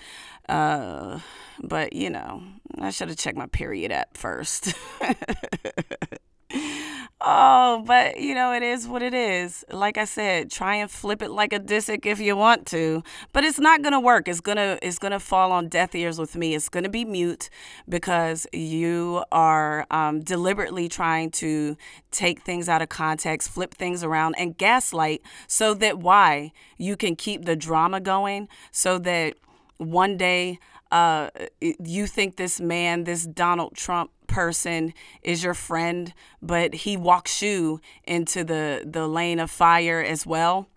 Uh, 0.47 1.19
but, 1.61 1.93
you 1.93 2.09
know, 2.09 2.43
I 2.79 2.89
should 2.91 3.09
have 3.09 3.17
checked 3.17 3.37
my 3.37 3.47
period 3.47 3.91
app 3.91 4.17
first. 4.17 4.73
oh, 7.23 7.83
but 7.85 8.19
you 8.19 8.33
know, 8.33 8.53
it 8.53 8.63
is 8.63 8.87
what 8.87 9.01
it 9.01 9.13
is. 9.13 9.63
Like 9.71 9.97
I 9.97 10.05
said, 10.05 10.51
try 10.51 10.75
and 10.75 10.89
flip 10.89 11.21
it 11.21 11.29
like 11.29 11.53
a 11.53 11.59
disc 11.59 11.89
if 12.05 12.19
you 12.19 12.35
want 12.35 12.65
to, 12.67 13.03
but 13.33 13.43
it's 13.43 13.59
not 13.59 13.81
gonna 13.81 13.99
work. 13.99 14.27
It's 14.27 14.41
gonna 14.41 14.77
it's 14.81 14.97
gonna 14.97 15.19
fall 15.19 15.51
on 15.51 15.67
deaf 15.67 15.93
ears 15.95 16.17
with 16.19 16.35
me. 16.35 16.55
It's 16.55 16.69
gonna 16.69 16.89
be 16.89 17.05
mute 17.05 17.49
because 17.87 18.47
you 18.51 19.23
are 19.31 19.85
um, 19.91 20.21
deliberately 20.21 20.89
trying 20.89 21.31
to 21.31 21.77
take 22.11 22.41
things 22.41 22.67
out 22.67 22.81
of 22.81 22.89
context, 22.89 23.49
flip 23.49 23.73
things 23.73 24.03
around, 24.03 24.35
and 24.37 24.57
gaslight 24.57 25.21
so 25.47 25.73
that 25.75 25.99
why 25.99 26.51
you 26.77 26.95
can 26.95 27.15
keep 27.15 27.45
the 27.45 27.55
drama 27.55 27.99
going, 27.99 28.47
so 28.71 28.97
that 28.99 29.35
one 29.77 30.17
day 30.17 30.59
uh, 30.91 31.29
you 31.61 32.05
think 32.05 32.35
this 32.35 32.59
man, 32.59 33.05
this 33.05 33.25
Donald 33.25 33.75
Trump 33.75 34.11
person 34.27 34.93
is 35.23 35.43
your 35.43 35.53
friend, 35.53 36.13
but 36.41 36.73
he 36.73 36.97
walks 36.97 37.41
you 37.41 37.79
into 38.03 38.43
the, 38.43 38.83
the 38.85 39.07
lane 39.07 39.39
of 39.39 39.49
fire 39.49 40.01
as 40.01 40.25
well. 40.25 40.67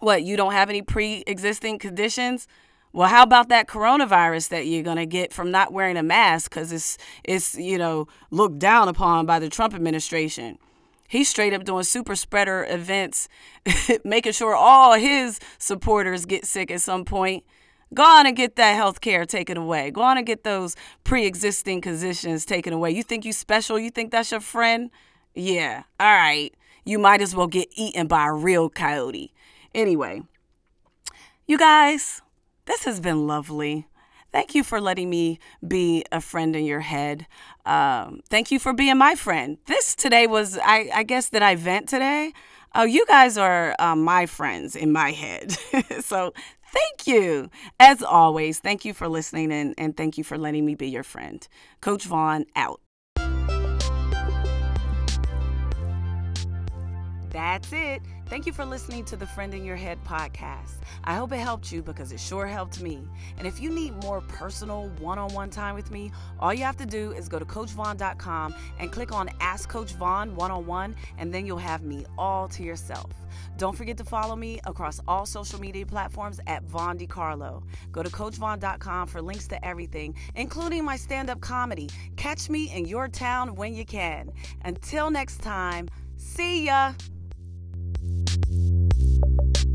What, 0.00 0.22
you 0.22 0.36
don't 0.36 0.52
have 0.52 0.70
any 0.70 0.82
pre 0.82 1.24
existing 1.26 1.78
conditions? 1.78 2.46
Well, 2.92 3.08
how 3.08 3.24
about 3.24 3.48
that 3.48 3.66
coronavirus 3.66 4.50
that 4.50 4.66
you're 4.66 4.84
going 4.84 4.98
to 4.98 5.06
get 5.06 5.32
from 5.32 5.50
not 5.50 5.72
wearing 5.72 5.96
a 5.96 6.02
mask 6.02 6.52
because 6.52 6.70
it's, 6.70 6.96
it's, 7.24 7.56
you 7.56 7.76
know, 7.76 8.06
looked 8.30 8.60
down 8.60 8.88
upon 8.88 9.26
by 9.26 9.40
the 9.40 9.48
Trump 9.48 9.74
administration? 9.74 10.58
He's 11.08 11.28
straight 11.28 11.52
up 11.52 11.64
doing 11.64 11.82
super 11.82 12.14
spreader 12.14 12.64
events, 12.68 13.28
making 14.04 14.32
sure 14.32 14.54
all 14.54 14.94
his 14.94 15.40
supporters 15.58 16.24
get 16.24 16.46
sick 16.46 16.70
at 16.70 16.80
some 16.80 17.04
point. 17.04 17.44
Go 17.94 18.02
on 18.02 18.26
and 18.26 18.36
get 18.36 18.56
that 18.56 18.74
health 18.74 19.00
care 19.00 19.24
taken 19.24 19.56
away. 19.56 19.90
Go 19.90 20.02
on 20.02 20.18
and 20.18 20.26
get 20.26 20.44
those 20.44 20.76
pre 21.04 21.26
existing 21.26 21.80
conditions 21.80 22.44
taken 22.44 22.72
away. 22.72 22.90
You 22.90 23.02
think 23.02 23.24
you 23.24 23.32
special? 23.32 23.78
You 23.78 23.90
think 23.90 24.10
that's 24.10 24.30
your 24.30 24.40
friend? 24.40 24.90
Yeah. 25.34 25.84
All 26.00 26.12
right. 26.12 26.52
You 26.84 26.98
might 26.98 27.22
as 27.22 27.34
well 27.34 27.46
get 27.46 27.68
eaten 27.74 28.06
by 28.06 28.26
a 28.26 28.32
real 28.32 28.68
coyote. 28.68 29.32
Anyway, 29.74 30.22
you 31.46 31.56
guys, 31.56 32.20
this 32.66 32.84
has 32.84 33.00
been 33.00 33.26
lovely. 33.26 33.86
Thank 34.32 34.54
you 34.54 34.64
for 34.64 34.80
letting 34.80 35.08
me 35.10 35.38
be 35.66 36.04
a 36.10 36.20
friend 36.20 36.56
in 36.56 36.64
your 36.64 36.80
head. 36.80 37.26
Um, 37.64 38.20
thank 38.28 38.50
you 38.50 38.58
for 38.58 38.72
being 38.72 38.98
my 38.98 39.14
friend. 39.14 39.58
This 39.66 39.94
today 39.94 40.26
was, 40.26 40.58
I, 40.58 40.90
I 40.92 41.02
guess, 41.04 41.28
that 41.28 41.42
I 41.42 41.54
vent 41.54 41.88
today. 41.88 42.32
Oh, 42.74 42.82
you 42.82 43.06
guys 43.06 43.38
are 43.38 43.76
uh, 43.78 43.94
my 43.94 44.26
friends 44.26 44.74
in 44.74 44.90
my 44.90 45.12
head. 45.12 45.56
so 46.00 46.34
Thank 46.74 47.06
you. 47.06 47.50
As 47.78 48.02
always, 48.02 48.58
thank 48.58 48.84
you 48.84 48.92
for 48.92 49.08
listening 49.08 49.52
and, 49.52 49.74
and 49.78 49.96
thank 49.96 50.18
you 50.18 50.24
for 50.24 50.36
letting 50.36 50.66
me 50.66 50.74
be 50.74 50.88
your 50.88 51.04
friend. 51.04 51.46
Coach 51.80 52.04
Vaughn 52.04 52.46
out. 52.56 52.80
That's 57.30 57.72
it. 57.72 58.00
Thank 58.34 58.46
you 58.46 58.52
for 58.52 58.64
listening 58.64 59.04
to 59.04 59.16
the 59.16 59.28
Friend 59.28 59.54
in 59.54 59.64
Your 59.64 59.76
Head 59.76 60.02
podcast. 60.02 60.78
I 61.04 61.14
hope 61.14 61.30
it 61.30 61.36
helped 61.36 61.70
you 61.70 61.82
because 61.82 62.10
it 62.10 62.18
sure 62.18 62.48
helped 62.48 62.82
me. 62.82 63.06
And 63.38 63.46
if 63.46 63.60
you 63.60 63.70
need 63.70 63.94
more 64.02 64.22
personal 64.22 64.88
one 64.98 65.20
on 65.20 65.32
one 65.32 65.50
time 65.50 65.76
with 65.76 65.92
me, 65.92 66.10
all 66.40 66.52
you 66.52 66.64
have 66.64 66.76
to 66.78 66.84
do 66.84 67.12
is 67.12 67.28
go 67.28 67.38
to 67.38 67.44
CoachVaughn.com 67.44 68.52
and 68.80 68.90
click 68.90 69.12
on 69.12 69.30
Ask 69.38 69.68
Coach 69.68 69.92
Vaughn 69.92 70.34
one 70.34 70.50
on 70.50 70.66
one, 70.66 70.96
and 71.16 71.32
then 71.32 71.46
you'll 71.46 71.58
have 71.58 71.84
me 71.84 72.06
all 72.18 72.48
to 72.48 72.64
yourself. 72.64 73.12
Don't 73.56 73.76
forget 73.76 73.96
to 73.98 74.04
follow 74.04 74.34
me 74.34 74.58
across 74.64 75.00
all 75.06 75.26
social 75.26 75.60
media 75.60 75.86
platforms 75.86 76.40
at 76.48 76.64
Vaughn 76.64 76.98
DiCarlo. 76.98 77.62
Go 77.92 78.02
to 78.02 78.10
CoachVaughn.com 78.10 79.06
for 79.06 79.22
links 79.22 79.46
to 79.46 79.64
everything, 79.64 80.12
including 80.34 80.84
my 80.84 80.96
stand 80.96 81.30
up 81.30 81.40
comedy. 81.40 81.88
Catch 82.16 82.50
me 82.50 82.72
in 82.74 82.84
your 82.84 83.06
town 83.06 83.54
when 83.54 83.74
you 83.74 83.84
can. 83.84 84.32
Until 84.64 85.08
next 85.08 85.40
time, 85.40 85.88
see 86.16 86.66
ya. 86.66 86.94
Thank 88.26 89.66
you. 89.66 89.73